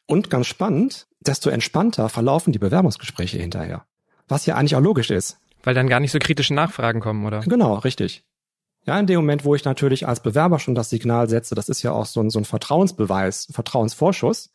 Und 0.05 0.29
ganz 0.29 0.47
spannend, 0.47 1.07
desto 1.21 1.49
entspannter 1.49 2.09
verlaufen 2.09 2.53
die 2.53 2.59
Bewerbungsgespräche 2.59 3.37
hinterher. 3.37 3.85
Was 4.27 4.45
ja 4.45 4.55
eigentlich 4.55 4.75
auch 4.75 4.81
logisch 4.81 5.11
ist. 5.11 5.39
Weil 5.63 5.75
dann 5.75 5.87
gar 5.87 5.99
nicht 5.99 6.11
so 6.11 6.19
kritische 6.19 6.53
Nachfragen 6.53 6.99
kommen, 6.99 7.25
oder? 7.25 7.41
Genau, 7.41 7.75
richtig. 7.75 8.23
Ja, 8.85 8.99
in 8.99 9.05
dem 9.05 9.17
Moment, 9.17 9.45
wo 9.45 9.53
ich 9.53 9.63
natürlich 9.63 10.07
als 10.07 10.21
Bewerber 10.21 10.57
schon 10.57 10.73
das 10.73 10.89
Signal 10.89 11.29
setze, 11.29 11.53
das 11.53 11.69
ist 11.69 11.83
ja 11.83 11.91
auch 11.91 12.07
so 12.07 12.19
ein, 12.19 12.31
so 12.31 12.39
ein 12.39 12.45
Vertrauensbeweis, 12.45 13.47
Vertrauensvorschuss. 13.51 14.49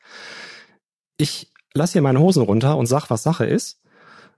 Ich 1.17 1.53
lasse 1.75 1.95
hier 1.95 2.03
meine 2.03 2.19
Hosen 2.19 2.43
runter 2.43 2.77
und 2.77 2.87
sag, 2.87 3.09
was 3.09 3.23
Sache 3.23 3.47
ist 3.47 3.81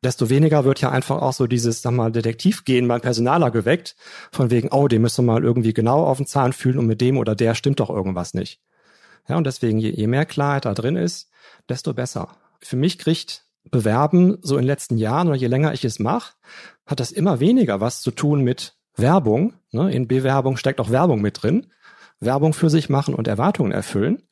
desto 0.03 0.31
weniger 0.31 0.65
wird 0.65 0.81
ja 0.81 0.91
einfach 0.91 1.21
auch 1.21 1.33
so 1.33 1.47
dieses, 1.47 1.83
sag 1.83 1.93
mal, 1.93 2.13
Detektivgehen 2.13 2.87
beim 2.87 3.01
Personaler 3.01 3.51
geweckt, 3.51 3.97
von 4.31 4.51
wegen, 4.51 4.69
oh, 4.71 4.89
den 4.89 5.03
müssen 5.03 5.27
wir 5.27 5.33
mal 5.33 5.45
irgendwie 5.45 5.73
genau 5.73 6.05
auf 6.05 6.19
den 6.19 6.27
Zahn 6.27 6.53
fühlen 6.53 6.79
und 6.79 6.87
mit 6.87 7.01
dem 7.01 7.19
oder 7.19 7.35
der 7.35 7.55
stimmt 7.55 7.81
doch 7.81 7.91
irgendwas 7.91 8.35
nicht. 8.35 8.61
Ja, 9.29 9.37
und 9.37 9.47
deswegen, 9.47 9.79
je, 9.79 9.91
je 9.91 10.07
mehr 10.07 10.25
Klarheit 10.25 10.65
da 10.65 10.75
drin 10.75 10.97
ist, 10.97 11.31
desto 11.69 11.95
besser. 11.95 12.29
Für 12.61 12.77
mich 12.77 12.99
kriegt 12.99 13.45
Bewerben 13.71 14.39
so 14.43 14.57
in 14.57 14.63
den 14.63 14.69
letzten 14.69 14.97
Jahren 14.97 15.29
oder 15.29 15.37
je 15.37 15.47
länger 15.47 15.73
ich 15.75 15.85
es 15.85 15.99
mache, 15.99 16.35
hat 16.87 17.01
das 17.01 17.13
immer 17.13 17.41
weniger 17.41 17.81
was 17.81 18.01
zu 18.01 18.11
tun 18.11 18.43
mit 18.43 18.77
Werbung. 18.97 19.55
Ne? 19.73 19.93
In 19.93 20.09
Bewerbung 20.09 20.57
steckt 20.57 20.81
auch 20.81 20.91
Werbung 20.91 21.21
mit 21.21 21.43
drin. 21.43 21.67
Werbung 22.21 22.53
für 22.53 22.71
sich 22.71 22.89
machen 22.89 23.15
und 23.15 23.29
Erwartungen 23.29 23.73
erfüllen, 23.73 24.23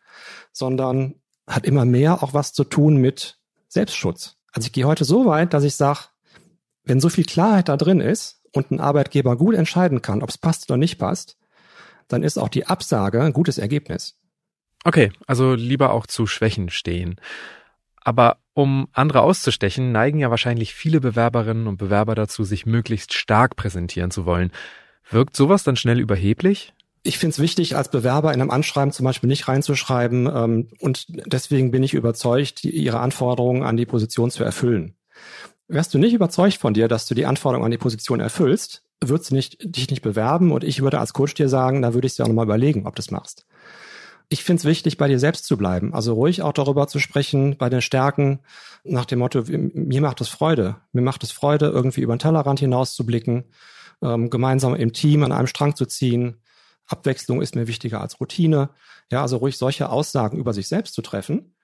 sondern 0.52 1.14
hat 1.46 1.64
immer 1.64 1.84
mehr 1.84 2.22
auch 2.22 2.34
was 2.34 2.52
zu 2.52 2.64
tun 2.64 2.96
mit 2.96 3.38
Selbstschutz. 3.68 4.36
Also 4.52 4.66
ich 4.66 4.72
gehe 4.72 4.86
heute 4.86 5.04
so 5.04 5.26
weit, 5.26 5.52
dass 5.54 5.64
ich 5.64 5.76
sage, 5.76 6.00
wenn 6.84 7.00
so 7.00 7.08
viel 7.08 7.24
Klarheit 7.24 7.68
da 7.68 7.76
drin 7.76 8.00
ist 8.00 8.40
und 8.52 8.70
ein 8.70 8.80
Arbeitgeber 8.80 9.36
gut 9.36 9.54
entscheiden 9.54 10.02
kann, 10.02 10.22
ob 10.22 10.30
es 10.30 10.38
passt 10.38 10.68
oder 10.70 10.78
nicht 10.78 10.98
passt, 10.98 11.36
dann 12.08 12.22
ist 12.22 12.38
auch 12.38 12.48
die 12.48 12.66
Absage 12.66 13.22
ein 13.22 13.32
gutes 13.32 13.58
Ergebnis. 13.58 14.16
Okay, 14.86 15.10
also 15.26 15.54
lieber 15.54 15.92
auch 15.92 16.06
zu 16.06 16.28
Schwächen 16.28 16.70
stehen. 16.70 17.16
Aber 18.00 18.36
um 18.54 18.86
andere 18.92 19.22
auszustechen, 19.22 19.90
neigen 19.90 20.20
ja 20.20 20.30
wahrscheinlich 20.30 20.74
viele 20.74 21.00
Bewerberinnen 21.00 21.66
und 21.66 21.76
Bewerber 21.76 22.14
dazu, 22.14 22.44
sich 22.44 22.66
möglichst 22.66 23.12
stark 23.12 23.56
präsentieren 23.56 24.12
zu 24.12 24.26
wollen. 24.26 24.52
Wirkt 25.10 25.36
sowas 25.36 25.64
dann 25.64 25.74
schnell 25.74 25.98
überheblich? 25.98 26.72
ich 27.06 27.18
finde 27.18 27.32
es 27.32 27.38
wichtig, 27.38 27.76
als 27.76 27.90
Bewerber 27.90 28.34
in 28.34 28.40
einem 28.40 28.50
Anschreiben 28.50 28.92
zum 28.92 29.04
Beispiel 29.04 29.28
nicht 29.28 29.48
reinzuschreiben 29.48 30.26
ähm, 30.26 30.68
und 30.80 31.06
deswegen 31.08 31.70
bin 31.70 31.82
ich 31.82 31.94
überzeugt, 31.94 32.64
die, 32.64 32.70
ihre 32.70 33.00
Anforderungen 33.00 33.62
an 33.62 33.76
die 33.76 33.86
Position 33.86 34.30
zu 34.30 34.44
erfüllen. 34.44 34.96
Wärst 35.68 35.94
du 35.94 35.98
nicht 35.98 36.14
überzeugt 36.14 36.56
von 36.56 36.74
dir, 36.74 36.88
dass 36.88 37.06
du 37.06 37.14
die 37.14 37.26
Anforderungen 37.26 37.64
an 37.64 37.70
die 37.70 37.78
Position 37.78 38.20
erfüllst, 38.20 38.82
würdest 39.02 39.30
du 39.30 39.34
nicht, 39.34 39.58
dich 39.62 39.90
nicht 39.90 40.02
bewerben 40.02 40.52
und 40.52 40.64
ich 40.64 40.82
würde 40.82 40.98
als 40.98 41.12
Coach 41.12 41.34
dir 41.34 41.48
sagen, 41.48 41.82
da 41.82 41.94
würde 41.94 42.06
ich 42.06 42.16
dir 42.16 42.24
auch 42.24 42.28
nochmal 42.28 42.46
überlegen, 42.46 42.86
ob 42.86 42.96
du 42.96 43.00
es 43.00 43.10
machst. 43.10 43.46
Ich 44.28 44.42
finde 44.42 44.60
es 44.60 44.64
wichtig, 44.64 44.96
bei 44.96 45.06
dir 45.06 45.20
selbst 45.20 45.44
zu 45.44 45.56
bleiben. 45.56 45.94
Also 45.94 46.14
ruhig 46.14 46.42
auch 46.42 46.52
darüber 46.52 46.88
zu 46.88 46.98
sprechen, 46.98 47.56
bei 47.56 47.68
den 47.68 47.80
Stärken, 47.80 48.40
nach 48.82 49.04
dem 49.04 49.20
Motto, 49.20 49.44
mir 49.46 50.00
macht 50.00 50.20
es 50.20 50.28
Freude. 50.28 50.76
Mir 50.92 51.02
macht 51.02 51.22
es 51.22 51.30
Freude, 51.30 51.66
irgendwie 51.66 52.00
über 52.00 52.14
den 52.14 52.18
Tellerrand 52.18 52.58
hinaus 52.58 52.94
zu 52.94 53.06
blicken, 53.06 53.44
ähm, 54.02 54.28
gemeinsam 54.28 54.74
im 54.74 54.92
Team 54.92 55.22
an 55.22 55.32
einem 55.32 55.46
Strang 55.46 55.76
zu 55.76 55.86
ziehen, 55.86 56.40
Abwechslung 56.86 57.42
ist 57.42 57.56
mir 57.56 57.66
wichtiger 57.66 58.00
als 58.00 58.20
Routine. 58.20 58.70
Ja, 59.10 59.22
also 59.22 59.38
ruhig 59.38 59.58
solche 59.58 59.90
Aussagen 59.90 60.38
über 60.38 60.52
sich 60.52 60.68
selbst 60.68 60.94
zu 60.94 61.02
treffen. 61.02 61.54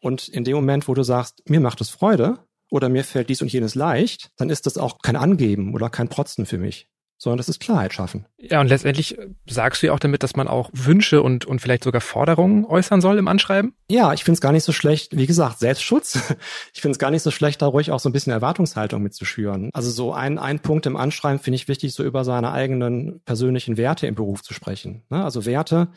Und 0.00 0.28
in 0.28 0.44
dem 0.44 0.54
Moment, 0.54 0.88
wo 0.88 0.94
du 0.94 1.02
sagst, 1.02 1.48
mir 1.48 1.60
macht 1.60 1.80
es 1.80 1.90
Freude 1.90 2.38
oder 2.70 2.88
mir 2.88 3.04
fällt 3.04 3.30
dies 3.30 3.42
und 3.42 3.52
jenes 3.52 3.74
leicht, 3.74 4.30
dann 4.36 4.50
ist 4.50 4.66
das 4.66 4.78
auch 4.78 4.98
kein 4.98 5.16
Angeben 5.16 5.74
oder 5.74 5.90
kein 5.90 6.08
Protzen 6.08 6.46
für 6.46 6.58
mich 6.58 6.88
sondern 7.18 7.38
das 7.38 7.48
ist 7.48 7.60
Klarheit 7.60 7.92
schaffen. 7.92 8.26
Ja, 8.38 8.60
und 8.60 8.68
letztendlich 8.68 9.18
sagst 9.46 9.82
du 9.82 9.88
ja 9.88 9.92
auch 9.92 9.98
damit, 9.98 10.22
dass 10.22 10.36
man 10.36 10.46
auch 10.46 10.70
Wünsche 10.72 11.20
und, 11.20 11.44
und 11.44 11.60
vielleicht 11.60 11.82
sogar 11.82 12.00
Forderungen 12.00 12.64
äußern 12.64 13.00
soll 13.00 13.18
im 13.18 13.26
Anschreiben? 13.26 13.74
Ja, 13.90 14.12
ich 14.12 14.22
finde 14.22 14.36
es 14.36 14.40
gar 14.40 14.52
nicht 14.52 14.62
so 14.62 14.72
schlecht, 14.72 15.16
wie 15.16 15.26
gesagt, 15.26 15.58
Selbstschutz. 15.58 16.18
Ich 16.74 16.80
finde 16.80 16.92
es 16.92 16.98
gar 17.00 17.10
nicht 17.10 17.22
so 17.22 17.32
schlecht, 17.32 17.60
da 17.60 17.66
ruhig 17.66 17.90
auch 17.90 17.98
so 17.98 18.08
ein 18.08 18.12
bisschen 18.12 18.32
Erwartungshaltung 18.32 19.02
mitzuschüren. 19.02 19.70
Also 19.72 19.90
so 19.90 20.12
ein, 20.12 20.38
ein 20.38 20.60
Punkt 20.60 20.86
im 20.86 20.96
Anschreiben 20.96 21.40
finde 21.40 21.56
ich 21.56 21.66
wichtig, 21.66 21.92
so 21.92 22.04
über 22.04 22.24
seine 22.24 22.52
eigenen 22.52 23.20
persönlichen 23.24 23.76
Werte 23.76 24.06
im 24.06 24.14
Beruf 24.14 24.42
zu 24.42 24.54
sprechen. 24.54 25.02
Ne? 25.10 25.24
Also 25.24 25.44
Werte 25.44 25.88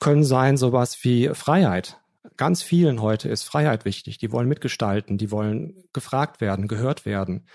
können 0.00 0.24
sein 0.24 0.56
sowas 0.56 0.98
wie 1.02 1.28
Freiheit. 1.34 1.98
Ganz 2.38 2.62
vielen 2.62 3.02
heute 3.02 3.28
ist 3.28 3.42
Freiheit 3.42 3.84
wichtig. 3.84 4.16
Die 4.18 4.32
wollen 4.32 4.48
mitgestalten, 4.48 5.18
die 5.18 5.30
wollen 5.30 5.84
gefragt 5.92 6.40
werden, 6.40 6.68
gehört 6.68 7.04
werden, 7.04 7.46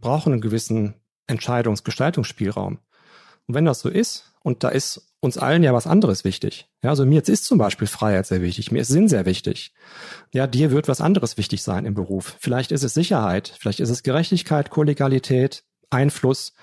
brauchen 0.00 0.32
einen 0.32 0.42
gewissen 0.42 0.94
Entscheidungsgestaltungsspielraum. 1.30 2.78
Und 3.46 3.54
wenn 3.54 3.64
das 3.64 3.80
so 3.80 3.88
ist, 3.88 4.32
und 4.42 4.64
da 4.64 4.68
ist 4.68 5.10
uns 5.20 5.36
allen 5.36 5.62
ja 5.62 5.74
was 5.74 5.86
anderes 5.86 6.24
wichtig. 6.24 6.68
Ja, 6.82 6.90
also 6.90 7.04
mir 7.04 7.16
jetzt 7.16 7.28
ist 7.28 7.44
zum 7.44 7.58
Beispiel 7.58 7.86
Freiheit 7.86 8.26
sehr 8.26 8.40
wichtig, 8.40 8.72
mir 8.72 8.80
ist 8.80 8.88
Sinn 8.88 9.08
sehr 9.08 9.26
wichtig. 9.26 9.74
Ja, 10.32 10.46
dir 10.46 10.70
wird 10.70 10.88
was 10.88 11.00
anderes 11.00 11.36
wichtig 11.36 11.62
sein 11.62 11.84
im 11.84 11.94
Beruf. 11.94 12.36
Vielleicht 12.40 12.72
ist 12.72 12.84
es 12.84 12.94
Sicherheit, 12.94 13.54
vielleicht 13.58 13.80
ist 13.80 13.90
es 13.90 14.02
Gerechtigkeit, 14.02 14.70
Kollegialität, 14.70 15.64
Einfluss. 15.90 16.54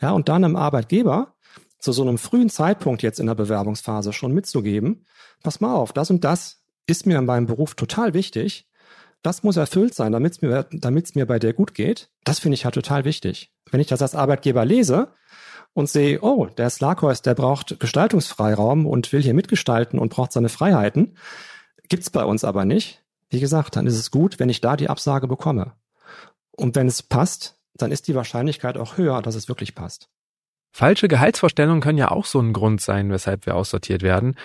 Ja, 0.00 0.12
und 0.12 0.28
dann 0.28 0.44
einem 0.44 0.56
Arbeitgeber 0.56 1.34
zu 1.78 1.92
so 1.92 2.02
einem 2.02 2.18
frühen 2.18 2.48
Zeitpunkt 2.48 3.02
jetzt 3.02 3.20
in 3.20 3.26
der 3.26 3.34
Bewerbungsphase 3.34 4.12
schon 4.12 4.32
mitzugeben, 4.32 5.06
pass 5.42 5.60
mal 5.60 5.74
auf, 5.74 5.92
das 5.92 6.10
und 6.10 6.24
das 6.24 6.62
ist 6.86 7.06
mir 7.06 7.18
in 7.18 7.26
meinem 7.26 7.46
Beruf 7.46 7.74
total 7.74 8.14
wichtig 8.14 8.69
das 9.22 9.42
muss 9.42 9.56
erfüllt 9.56 9.94
sein, 9.94 10.12
damit 10.12 10.32
es 10.32 10.42
mir, 10.42 10.66
damit's 10.70 11.14
mir 11.14 11.26
bei 11.26 11.38
dir 11.38 11.52
gut 11.52 11.74
geht. 11.74 12.10
Das 12.24 12.38
finde 12.38 12.54
ich 12.54 12.64
halt 12.64 12.74
total 12.74 13.04
wichtig. 13.04 13.52
Wenn 13.70 13.80
ich 13.80 13.86
das 13.86 14.02
als 14.02 14.14
Arbeitgeber 14.14 14.64
lese 14.64 15.08
und 15.74 15.88
sehe, 15.88 16.20
oh, 16.22 16.46
der 16.46 16.70
Slakos, 16.70 17.22
der 17.22 17.34
braucht 17.34 17.78
Gestaltungsfreiraum 17.78 18.86
und 18.86 19.12
will 19.12 19.22
hier 19.22 19.34
mitgestalten 19.34 19.98
und 19.98 20.10
braucht 20.10 20.32
seine 20.32 20.48
Freiheiten, 20.48 21.16
gibt's 21.88 22.10
bei 22.10 22.24
uns 22.24 22.44
aber 22.44 22.64
nicht. 22.64 23.02
Wie 23.28 23.40
gesagt, 23.40 23.76
dann 23.76 23.86
ist 23.86 23.98
es 23.98 24.10
gut, 24.10 24.38
wenn 24.40 24.48
ich 24.48 24.60
da 24.60 24.76
die 24.76 24.88
Absage 24.88 25.28
bekomme. 25.28 25.74
Und 26.50 26.74
wenn 26.74 26.88
es 26.88 27.02
passt, 27.02 27.56
dann 27.74 27.92
ist 27.92 28.08
die 28.08 28.14
Wahrscheinlichkeit 28.14 28.76
auch 28.76 28.96
höher, 28.96 29.22
dass 29.22 29.34
es 29.34 29.48
wirklich 29.48 29.74
passt. 29.74 30.08
Falsche 30.72 31.08
Gehaltsvorstellungen 31.08 31.80
können 31.80 31.98
ja 31.98 32.10
auch 32.10 32.24
so 32.24 32.40
ein 32.40 32.52
Grund 32.52 32.80
sein, 32.80 33.10
weshalb 33.10 33.46
wir 33.46 33.56
aussortiert 33.56 34.02
werden. 34.02 34.36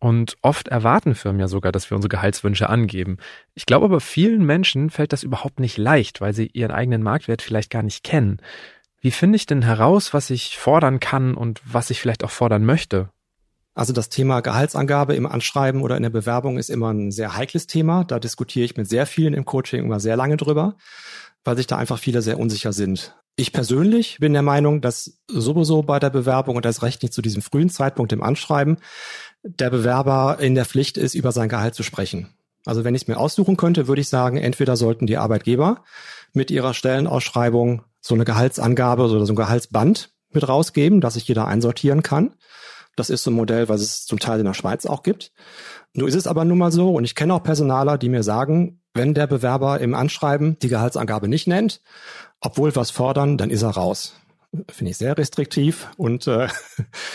Und 0.00 0.36
oft 0.42 0.68
erwarten 0.68 1.14
Firmen 1.14 1.40
ja 1.40 1.48
sogar, 1.48 1.72
dass 1.72 1.90
wir 1.90 1.96
unsere 1.96 2.10
Gehaltswünsche 2.10 2.68
angeben. 2.68 3.18
Ich 3.54 3.66
glaube 3.66 3.86
aber, 3.86 4.00
vielen 4.00 4.44
Menschen 4.44 4.90
fällt 4.90 5.12
das 5.12 5.24
überhaupt 5.24 5.58
nicht 5.58 5.76
leicht, 5.76 6.20
weil 6.20 6.34
sie 6.34 6.46
ihren 6.52 6.70
eigenen 6.70 7.02
Marktwert 7.02 7.42
vielleicht 7.42 7.70
gar 7.70 7.82
nicht 7.82 8.04
kennen. 8.04 8.40
Wie 9.00 9.10
finde 9.10 9.36
ich 9.36 9.46
denn 9.46 9.62
heraus, 9.62 10.14
was 10.14 10.30
ich 10.30 10.56
fordern 10.56 11.00
kann 11.00 11.34
und 11.34 11.60
was 11.64 11.90
ich 11.90 12.00
vielleicht 12.00 12.22
auch 12.24 12.30
fordern 12.30 12.64
möchte? 12.64 13.10
Also 13.74 13.92
das 13.92 14.08
Thema 14.08 14.40
Gehaltsangabe 14.40 15.14
im 15.14 15.26
Anschreiben 15.26 15.82
oder 15.82 15.96
in 15.96 16.02
der 16.02 16.10
Bewerbung 16.10 16.58
ist 16.58 16.68
immer 16.68 16.92
ein 16.92 17.12
sehr 17.12 17.36
heikles 17.36 17.68
Thema. 17.68 18.02
Da 18.02 18.18
diskutiere 18.18 18.64
ich 18.64 18.76
mit 18.76 18.88
sehr 18.88 19.06
vielen 19.06 19.34
im 19.34 19.44
Coaching 19.44 19.84
immer 19.84 20.00
sehr 20.00 20.16
lange 20.16 20.36
drüber, 20.36 20.76
weil 21.44 21.56
sich 21.56 21.68
da 21.68 21.76
einfach 21.76 21.98
viele 21.98 22.20
sehr 22.20 22.40
unsicher 22.40 22.72
sind. 22.72 23.16
Ich 23.40 23.52
persönlich 23.52 24.18
bin 24.18 24.32
der 24.32 24.42
Meinung, 24.42 24.80
dass 24.80 25.20
sowieso 25.28 25.84
bei 25.84 26.00
der 26.00 26.10
Bewerbung 26.10 26.56
und 26.56 26.64
das 26.64 26.82
Recht 26.82 27.04
nicht 27.04 27.14
zu 27.14 27.22
diesem 27.22 27.40
frühen 27.40 27.70
Zeitpunkt 27.70 28.12
im 28.12 28.20
Anschreiben 28.20 28.78
der 29.44 29.70
Bewerber 29.70 30.38
in 30.40 30.56
der 30.56 30.64
Pflicht 30.64 30.98
ist, 30.98 31.14
über 31.14 31.30
sein 31.30 31.48
Gehalt 31.48 31.76
zu 31.76 31.84
sprechen. 31.84 32.34
Also 32.64 32.82
wenn 32.82 32.96
ich 32.96 33.02
es 33.02 33.08
mir 33.08 33.16
aussuchen 33.16 33.56
könnte, 33.56 33.86
würde 33.86 34.00
ich 34.00 34.08
sagen, 34.08 34.38
entweder 34.38 34.74
sollten 34.74 35.06
die 35.06 35.18
Arbeitgeber 35.18 35.84
mit 36.32 36.50
ihrer 36.50 36.74
Stellenausschreibung 36.74 37.82
so 38.00 38.16
eine 38.16 38.24
Gehaltsangabe 38.24 39.04
oder 39.04 39.24
so 39.24 39.32
ein 39.32 39.36
Gehaltsband 39.36 40.10
mit 40.30 40.48
rausgeben, 40.48 41.00
dass 41.00 41.14
sich 41.14 41.28
jeder 41.28 41.46
einsortieren 41.46 42.02
kann. 42.02 42.34
Das 42.96 43.08
ist 43.08 43.22
so 43.22 43.30
ein 43.30 43.34
Modell, 43.34 43.68
was 43.68 43.82
es 43.82 44.04
zum 44.04 44.18
Teil 44.18 44.40
in 44.40 44.46
der 44.46 44.54
Schweiz 44.54 44.84
auch 44.84 45.04
gibt. 45.04 45.30
Nur 45.94 46.08
ist 46.08 46.14
es 46.14 46.26
aber 46.26 46.44
nun 46.44 46.58
mal 46.58 46.72
so, 46.72 46.94
und 46.94 47.04
ich 47.04 47.14
kenne 47.14 47.34
auch 47.34 47.42
Personaler, 47.42 47.98
die 47.98 48.08
mir 48.08 48.22
sagen, 48.22 48.80
wenn 48.94 49.14
der 49.14 49.26
Bewerber 49.26 49.80
im 49.80 49.94
Anschreiben 49.94 50.58
die 50.60 50.68
Gehaltsangabe 50.68 51.28
nicht 51.28 51.46
nennt, 51.46 51.80
obwohl 52.40 52.74
was 52.76 52.90
fordern, 52.90 53.38
dann 53.38 53.50
ist 53.50 53.62
er 53.62 53.70
raus. 53.70 54.14
Finde 54.70 54.90
ich 54.90 54.96
sehr 54.96 55.16
restriktiv 55.16 55.88
und 55.96 56.26
äh, 56.26 56.48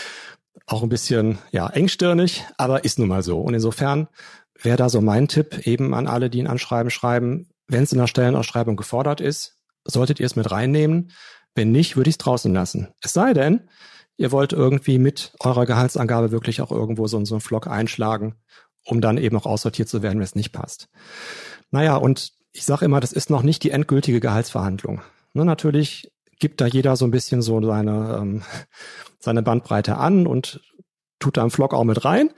auch 0.66 0.82
ein 0.82 0.88
bisschen 0.88 1.38
ja 1.50 1.68
engstirnig, 1.68 2.44
aber 2.56 2.84
ist 2.84 2.98
nun 2.98 3.08
mal 3.08 3.22
so. 3.22 3.40
Und 3.40 3.54
insofern 3.54 4.08
wäre 4.60 4.76
da 4.76 4.88
so 4.88 5.00
mein 5.00 5.28
Tipp 5.28 5.66
eben 5.66 5.94
an 5.94 6.06
alle, 6.06 6.30
die 6.30 6.40
ein 6.40 6.46
Anschreiben 6.46 6.90
schreiben, 6.90 7.48
wenn 7.66 7.82
es 7.82 7.92
in 7.92 7.98
der 7.98 8.06
Stellenausschreibung 8.06 8.76
gefordert 8.76 9.20
ist, 9.20 9.58
solltet 9.84 10.20
ihr 10.20 10.26
es 10.26 10.36
mit 10.36 10.50
reinnehmen. 10.50 11.10
Wenn 11.54 11.72
nicht, 11.72 11.96
würde 11.96 12.08
ich 12.08 12.14
es 12.14 12.18
draußen 12.18 12.52
lassen. 12.52 12.88
Es 13.00 13.12
sei 13.12 13.32
denn, 13.32 13.68
ihr 14.16 14.32
wollt 14.32 14.52
irgendwie 14.52 14.98
mit 14.98 15.32
eurer 15.40 15.66
Gehaltsangabe 15.66 16.30
wirklich 16.30 16.60
auch 16.60 16.70
irgendwo 16.70 17.06
so, 17.06 17.22
so 17.24 17.34
einen 17.34 17.40
Flock 17.40 17.66
einschlagen, 17.66 18.36
um 18.84 19.00
dann 19.00 19.18
eben 19.18 19.36
auch 19.36 19.46
aussortiert 19.46 19.88
zu 19.88 20.02
werden, 20.02 20.18
wenn 20.18 20.24
es 20.24 20.34
nicht 20.34 20.52
passt. 20.52 20.88
Naja, 21.70 21.96
und 21.96 22.32
ich 22.52 22.64
sage 22.64 22.84
immer, 22.84 23.00
das 23.00 23.12
ist 23.12 23.30
noch 23.30 23.42
nicht 23.42 23.62
die 23.64 23.70
endgültige 23.70 24.20
Gehaltsverhandlung. 24.20 25.02
Ne, 25.32 25.44
natürlich 25.44 26.12
gibt 26.38 26.60
da 26.60 26.66
jeder 26.66 26.96
so 26.96 27.04
ein 27.04 27.10
bisschen 27.10 27.42
so 27.42 27.60
seine, 27.64 28.18
ähm, 28.20 28.42
seine 29.18 29.42
Bandbreite 29.42 29.96
an 29.96 30.26
und 30.26 30.60
tut 31.18 31.36
da 31.36 31.42
im 31.42 31.50
Vlog 31.50 31.74
auch 31.74 31.84
mit 31.84 32.04
rein. 32.04 32.30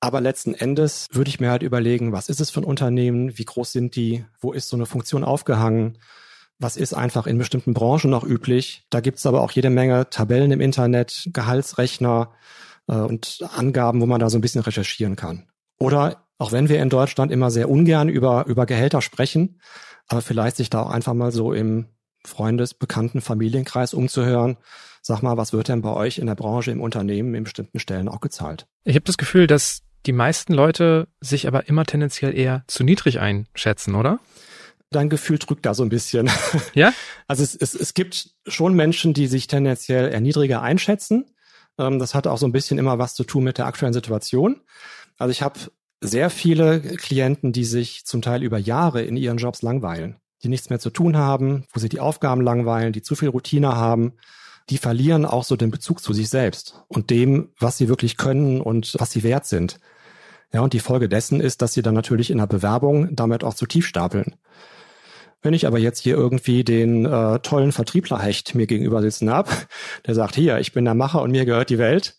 Aber 0.00 0.20
letzten 0.20 0.54
Endes 0.54 1.06
würde 1.10 1.30
ich 1.30 1.40
mir 1.40 1.50
halt 1.50 1.62
überlegen, 1.62 2.12
was 2.12 2.28
ist 2.28 2.40
es 2.40 2.50
für 2.50 2.60
ein 2.60 2.64
Unternehmen, 2.64 3.38
wie 3.38 3.44
groß 3.44 3.72
sind 3.72 3.96
die, 3.96 4.24
wo 4.40 4.52
ist 4.52 4.68
so 4.68 4.76
eine 4.76 4.86
Funktion 4.86 5.24
aufgehangen, 5.24 5.98
was 6.58 6.76
ist 6.76 6.92
einfach 6.92 7.26
in 7.26 7.38
bestimmten 7.38 7.72
Branchen 7.72 8.10
noch 8.10 8.24
üblich. 8.24 8.84
Da 8.90 9.00
gibt's 9.00 9.26
aber 9.26 9.40
auch 9.40 9.52
jede 9.52 9.70
Menge 9.70 10.10
Tabellen 10.10 10.52
im 10.52 10.60
Internet, 10.60 11.28
Gehaltsrechner 11.32 12.32
äh, 12.88 12.96
und 12.96 13.38
Angaben, 13.54 14.00
wo 14.00 14.06
man 14.06 14.20
da 14.20 14.28
so 14.28 14.38
ein 14.38 14.42
bisschen 14.42 14.62
recherchieren 14.62 15.16
kann. 15.16 15.48
Oder 15.78 16.26
auch 16.38 16.52
wenn 16.52 16.68
wir 16.68 16.80
in 16.82 16.90
Deutschland 16.90 17.32
immer 17.32 17.50
sehr 17.50 17.70
ungern 17.70 18.08
über, 18.08 18.46
über 18.46 18.66
Gehälter 18.66 19.02
sprechen, 19.02 19.60
aber 20.08 20.22
vielleicht 20.22 20.56
sich 20.56 20.70
da 20.70 20.82
auch 20.82 20.90
einfach 20.90 21.14
mal 21.14 21.32
so 21.32 21.52
im 21.52 21.86
Freundes-, 22.24 22.74
Bekannten-, 22.74 23.20
Familienkreis 23.20 23.94
umzuhören. 23.94 24.56
Sag 25.02 25.22
mal, 25.22 25.36
was 25.36 25.52
wird 25.52 25.68
denn 25.68 25.82
bei 25.82 25.92
euch 25.92 26.18
in 26.18 26.26
der 26.26 26.34
Branche, 26.34 26.72
im 26.72 26.80
Unternehmen, 26.80 27.34
in 27.34 27.44
bestimmten 27.44 27.78
Stellen 27.78 28.08
auch 28.08 28.20
gezahlt? 28.20 28.66
Ich 28.84 28.96
habe 28.96 29.04
das 29.04 29.18
Gefühl, 29.18 29.46
dass 29.46 29.82
die 30.04 30.12
meisten 30.12 30.52
Leute 30.52 31.08
sich 31.20 31.46
aber 31.46 31.68
immer 31.68 31.84
tendenziell 31.84 32.36
eher 32.36 32.64
zu 32.66 32.84
niedrig 32.84 33.20
einschätzen, 33.20 33.94
oder? 33.94 34.18
Dein 34.90 35.08
Gefühl 35.08 35.38
drückt 35.38 35.66
da 35.66 35.74
so 35.74 35.82
ein 35.82 35.88
bisschen. 35.88 36.30
Ja? 36.74 36.92
Also 37.28 37.42
es, 37.42 37.56
es, 37.56 37.74
es 37.74 37.92
gibt 37.94 38.30
schon 38.46 38.74
Menschen, 38.74 39.12
die 39.12 39.26
sich 39.26 39.48
tendenziell 39.48 40.12
eher 40.12 40.20
niedriger 40.20 40.62
einschätzen. 40.62 41.24
Ähm, 41.76 41.98
das 41.98 42.14
hat 42.14 42.28
auch 42.28 42.38
so 42.38 42.46
ein 42.46 42.52
bisschen 42.52 42.78
immer 42.78 42.98
was 43.00 43.14
zu 43.14 43.24
tun 43.24 43.42
mit 43.42 43.58
der 43.58 43.66
aktuellen 43.66 43.94
Situation. 43.94 44.60
Also 45.18 45.30
ich 45.30 45.42
habe 45.42 45.58
sehr 46.00 46.30
viele 46.30 46.80
Klienten, 46.80 47.52
die 47.52 47.64
sich 47.64 48.04
zum 48.04 48.22
Teil 48.22 48.42
über 48.42 48.58
Jahre 48.58 49.02
in 49.02 49.16
ihren 49.16 49.38
Jobs 49.38 49.62
langweilen, 49.62 50.16
die 50.42 50.48
nichts 50.48 50.70
mehr 50.70 50.78
zu 50.78 50.90
tun 50.90 51.16
haben, 51.16 51.64
wo 51.72 51.80
sie 51.80 51.88
die 51.88 52.00
Aufgaben 52.00 52.42
langweilen, 52.42 52.92
die 52.92 53.02
zu 53.02 53.16
viel 53.16 53.28
Routine 53.28 53.76
haben, 53.76 54.12
die 54.68 54.78
verlieren 54.78 55.24
auch 55.24 55.44
so 55.44 55.56
den 55.56 55.70
Bezug 55.70 56.02
zu 56.02 56.12
sich 56.12 56.28
selbst 56.28 56.82
und 56.88 57.10
dem, 57.10 57.50
was 57.58 57.78
sie 57.78 57.88
wirklich 57.88 58.16
können 58.16 58.60
und 58.60 58.96
was 58.98 59.10
sie 59.10 59.22
wert 59.22 59.46
sind. 59.46 59.78
Ja, 60.52 60.60
und 60.60 60.72
die 60.72 60.80
Folge 60.80 61.08
dessen 61.08 61.40
ist, 61.40 61.62
dass 61.62 61.72
sie 61.72 61.82
dann 61.82 61.94
natürlich 61.94 62.30
in 62.30 62.38
der 62.38 62.46
Bewerbung 62.46 63.14
damit 63.14 63.44
auch 63.44 63.54
zu 63.54 63.66
tief 63.66 63.86
stapeln. 63.86 64.36
Wenn 65.42 65.54
ich 65.54 65.66
aber 65.66 65.78
jetzt 65.78 66.00
hier 66.00 66.16
irgendwie 66.16 66.64
den 66.64 67.04
äh, 67.04 67.38
tollen 67.40 67.72
Vertrieblerhecht 67.72 68.54
mir 68.54 68.66
gegenüber 68.66 69.02
sitzen 69.02 69.30
hab, 69.30 69.48
der 70.06 70.14
sagt, 70.14 70.34
hier, 70.34 70.58
ich 70.58 70.72
bin 70.72 70.84
der 70.84 70.94
Macher 70.94 71.22
und 71.22 71.30
mir 71.30 71.44
gehört 71.44 71.70
die 71.70 71.78
Welt, 71.78 72.18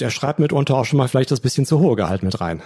der 0.00 0.10
schreibt 0.10 0.38
mitunter 0.38 0.76
auch 0.76 0.84
schon 0.84 0.98
mal 0.98 1.08
vielleicht 1.08 1.30
das 1.30 1.40
bisschen 1.40 1.66
zu 1.66 1.78
hohe 1.78 1.96
Gehalt 1.96 2.22
mit 2.22 2.40
rein. 2.40 2.62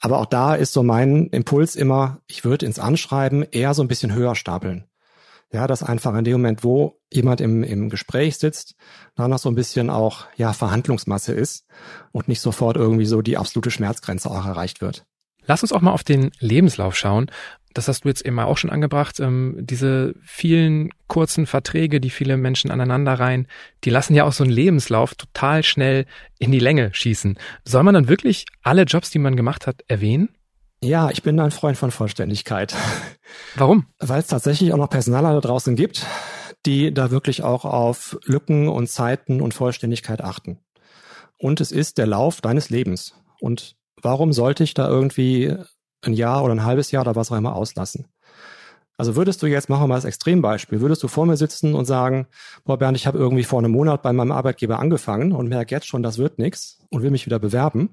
Aber 0.00 0.18
auch 0.18 0.26
da 0.26 0.54
ist 0.54 0.72
so 0.72 0.82
mein 0.82 1.26
Impuls 1.28 1.74
immer, 1.74 2.20
ich 2.26 2.44
würde 2.44 2.66
ins 2.66 2.78
Anschreiben 2.78 3.42
eher 3.42 3.74
so 3.74 3.82
ein 3.82 3.88
bisschen 3.88 4.14
höher 4.14 4.34
stapeln. 4.34 4.84
Ja, 5.50 5.66
dass 5.66 5.82
einfach 5.82 6.14
in 6.14 6.24
dem 6.24 6.34
Moment, 6.34 6.62
wo 6.62 7.00
jemand 7.10 7.40
im, 7.40 7.62
im 7.64 7.88
Gespräch 7.88 8.36
sitzt, 8.36 8.74
da 9.14 9.28
noch 9.28 9.38
so 9.38 9.48
ein 9.48 9.54
bisschen 9.54 9.88
auch, 9.88 10.26
ja, 10.36 10.52
Verhandlungsmasse 10.52 11.32
ist 11.32 11.66
und 12.12 12.28
nicht 12.28 12.42
sofort 12.42 12.76
irgendwie 12.76 13.06
so 13.06 13.22
die 13.22 13.38
absolute 13.38 13.70
Schmerzgrenze 13.70 14.30
auch 14.30 14.44
erreicht 14.44 14.82
wird. 14.82 15.06
Lass 15.46 15.62
uns 15.62 15.72
auch 15.72 15.80
mal 15.80 15.92
auf 15.92 16.04
den 16.04 16.30
Lebenslauf 16.38 16.94
schauen. 16.94 17.30
Das 17.78 17.86
hast 17.86 18.02
du 18.02 18.08
jetzt 18.08 18.26
eben 18.26 18.40
auch 18.40 18.58
schon 18.58 18.70
angebracht. 18.70 19.20
Ähm, 19.20 19.54
diese 19.60 20.12
vielen 20.24 20.90
kurzen 21.06 21.46
Verträge, 21.46 22.00
die 22.00 22.10
viele 22.10 22.36
Menschen 22.36 22.72
aneinander 22.72 23.14
reihen, 23.14 23.46
die 23.84 23.90
lassen 23.90 24.16
ja 24.16 24.24
auch 24.24 24.32
so 24.32 24.42
einen 24.42 24.52
Lebenslauf 24.52 25.14
total 25.14 25.62
schnell 25.62 26.04
in 26.40 26.50
die 26.50 26.58
Länge 26.58 26.92
schießen. 26.92 27.38
Soll 27.64 27.84
man 27.84 27.94
dann 27.94 28.08
wirklich 28.08 28.46
alle 28.64 28.82
Jobs, 28.82 29.10
die 29.10 29.20
man 29.20 29.36
gemacht 29.36 29.68
hat, 29.68 29.84
erwähnen? 29.86 30.30
Ja, 30.82 31.10
ich 31.10 31.22
bin 31.22 31.38
ein 31.38 31.52
Freund 31.52 31.78
von 31.78 31.92
Vollständigkeit. 31.92 32.74
Warum? 33.54 33.86
Weil 34.00 34.22
es 34.22 34.26
tatsächlich 34.26 34.72
auch 34.72 34.78
noch 34.78 34.90
Personaler 34.90 35.34
da 35.34 35.40
draußen 35.40 35.76
gibt, 35.76 36.04
die 36.66 36.92
da 36.92 37.12
wirklich 37.12 37.44
auch 37.44 37.64
auf 37.64 38.18
Lücken 38.24 38.66
und 38.66 38.88
Zeiten 38.88 39.40
und 39.40 39.54
Vollständigkeit 39.54 40.20
achten. 40.20 40.58
Und 41.38 41.60
es 41.60 41.70
ist 41.70 41.96
der 41.96 42.08
Lauf 42.08 42.40
deines 42.40 42.70
Lebens. 42.70 43.14
Und 43.38 43.76
warum 44.02 44.32
sollte 44.32 44.64
ich 44.64 44.74
da 44.74 44.88
irgendwie 44.88 45.56
ein 46.02 46.12
Jahr 46.12 46.44
oder 46.44 46.54
ein 46.54 46.64
halbes 46.64 46.90
Jahr 46.90 47.02
oder 47.02 47.16
was 47.16 47.30
auch 47.30 47.36
immer 47.36 47.54
auslassen? 47.54 48.06
Also 48.96 49.14
würdest 49.14 49.40
du 49.42 49.46
jetzt, 49.46 49.68
machen 49.68 49.84
wir 49.84 49.86
mal 49.86 49.94
das 49.94 50.04
Extrembeispiel, 50.04 50.80
würdest 50.80 51.04
du 51.04 51.08
vor 51.08 51.24
mir 51.24 51.36
sitzen 51.36 51.74
und 51.74 51.84
sagen, 51.84 52.26
boah 52.64 52.78
Bernd, 52.78 52.96
ich 52.96 53.06
habe 53.06 53.16
irgendwie 53.16 53.44
vor 53.44 53.60
einem 53.60 53.70
Monat 53.70 54.02
bei 54.02 54.12
meinem 54.12 54.32
Arbeitgeber 54.32 54.80
angefangen 54.80 55.30
und 55.30 55.48
merke 55.48 55.72
jetzt 55.72 55.86
schon, 55.86 56.02
das 56.02 56.18
wird 56.18 56.40
nichts 56.40 56.80
und 56.90 57.02
will 57.02 57.12
mich 57.12 57.24
wieder 57.24 57.38
bewerben, 57.38 57.90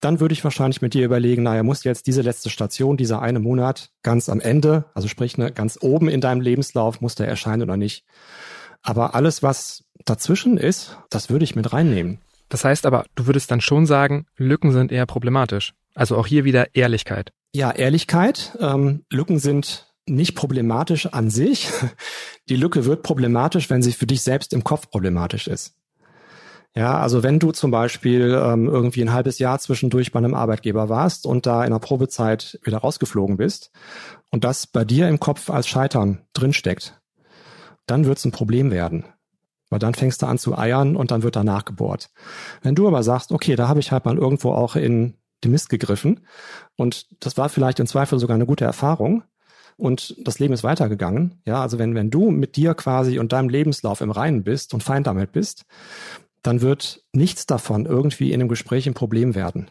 dann 0.00 0.18
würde 0.18 0.32
ich 0.32 0.42
wahrscheinlich 0.42 0.82
mit 0.82 0.92
dir 0.92 1.04
überlegen, 1.04 1.44
naja, 1.44 1.62
muss 1.62 1.84
jetzt 1.84 2.08
diese 2.08 2.22
letzte 2.22 2.50
Station, 2.50 2.96
dieser 2.96 3.22
eine 3.22 3.38
Monat 3.38 3.90
ganz 4.02 4.28
am 4.28 4.40
Ende, 4.40 4.86
also 4.92 5.06
sprich 5.06 5.38
ne, 5.38 5.52
ganz 5.52 5.78
oben 5.80 6.08
in 6.08 6.20
deinem 6.20 6.40
Lebenslauf, 6.40 7.00
muss 7.00 7.14
der 7.14 7.28
erscheinen 7.28 7.62
oder 7.62 7.76
nicht. 7.76 8.04
Aber 8.82 9.14
alles, 9.14 9.42
was 9.42 9.84
dazwischen 10.04 10.58
ist, 10.58 10.98
das 11.10 11.30
würde 11.30 11.44
ich 11.44 11.54
mit 11.54 11.72
reinnehmen. 11.72 12.18
Das 12.48 12.64
heißt 12.64 12.86
aber, 12.86 13.06
du 13.14 13.26
würdest 13.26 13.50
dann 13.50 13.60
schon 13.60 13.86
sagen, 13.86 14.26
Lücken 14.36 14.72
sind 14.72 14.92
eher 14.92 15.06
problematisch. 15.06 15.74
Also 15.94 16.16
auch 16.16 16.26
hier 16.26 16.44
wieder 16.44 16.74
Ehrlichkeit. 16.74 17.32
Ja, 17.54 17.70
Ehrlichkeit. 17.70 18.56
Ähm, 18.60 19.04
Lücken 19.10 19.38
sind 19.38 19.94
nicht 20.06 20.34
problematisch 20.34 21.06
an 21.06 21.30
sich. 21.30 21.70
Die 22.48 22.56
Lücke 22.56 22.84
wird 22.84 23.02
problematisch, 23.02 23.70
wenn 23.70 23.82
sie 23.82 23.92
für 23.92 24.06
dich 24.06 24.22
selbst 24.22 24.52
im 24.52 24.64
Kopf 24.64 24.90
problematisch 24.90 25.46
ist. 25.46 25.76
Ja, 26.76 26.98
also 26.98 27.22
wenn 27.22 27.38
du 27.38 27.52
zum 27.52 27.70
Beispiel 27.70 28.36
ähm, 28.42 28.66
irgendwie 28.66 29.02
ein 29.02 29.12
halbes 29.12 29.38
Jahr 29.38 29.60
zwischendurch 29.60 30.10
bei 30.10 30.18
einem 30.18 30.34
Arbeitgeber 30.34 30.88
warst 30.88 31.24
und 31.24 31.46
da 31.46 31.64
in 31.64 31.70
der 31.70 31.78
Probezeit 31.78 32.58
wieder 32.64 32.78
rausgeflogen 32.78 33.36
bist 33.36 33.70
und 34.32 34.42
das 34.42 34.66
bei 34.66 34.84
dir 34.84 35.08
im 35.08 35.20
Kopf 35.20 35.50
als 35.50 35.68
Scheitern 35.68 36.22
drinsteckt, 36.32 37.00
dann 37.86 38.06
wird 38.06 38.18
es 38.18 38.24
ein 38.24 38.32
Problem 38.32 38.72
werden. 38.72 39.04
Weil 39.70 39.78
dann 39.78 39.94
fängst 39.94 40.22
du 40.22 40.26
an 40.26 40.38
zu 40.38 40.58
eiern 40.58 40.96
und 40.96 41.12
dann 41.12 41.22
wird 41.22 41.36
da 41.36 41.44
nachgebohrt. 41.44 42.10
Wenn 42.62 42.74
du 42.74 42.88
aber 42.88 43.04
sagst, 43.04 43.30
okay, 43.30 43.54
da 43.54 43.68
habe 43.68 43.80
ich 43.80 43.92
halt 43.92 44.04
mal 44.04 44.18
irgendwo 44.18 44.52
auch 44.52 44.74
in 44.74 45.14
den 45.44 45.52
Mist 45.52 45.68
gegriffen 45.68 46.26
und 46.76 47.06
das 47.24 47.36
war 47.36 47.48
vielleicht 47.48 47.80
im 47.80 47.86
Zweifel 47.86 48.18
sogar 48.18 48.34
eine 48.34 48.46
gute 48.46 48.64
Erfahrung, 48.64 49.22
und 49.76 50.14
das 50.24 50.38
Leben 50.38 50.54
ist 50.54 50.64
weitergegangen. 50.64 51.40
Ja, 51.44 51.60
also 51.60 51.78
wenn, 51.78 51.94
wenn 51.94 52.10
du 52.10 52.30
mit 52.30 52.56
dir 52.56 52.74
quasi 52.74 53.18
und 53.18 53.32
deinem 53.32 53.48
Lebenslauf 53.48 54.00
im 54.00 54.10
Reinen 54.10 54.44
bist 54.44 54.74
und 54.74 54.82
fein 54.82 55.02
damit 55.02 55.32
bist, 55.32 55.64
dann 56.42 56.60
wird 56.60 57.02
nichts 57.12 57.46
davon 57.46 57.86
irgendwie 57.86 58.32
in 58.32 58.40
einem 58.40 58.48
Gespräch 58.48 58.86
ein 58.86 58.94
Problem 58.94 59.34
werden. 59.34 59.70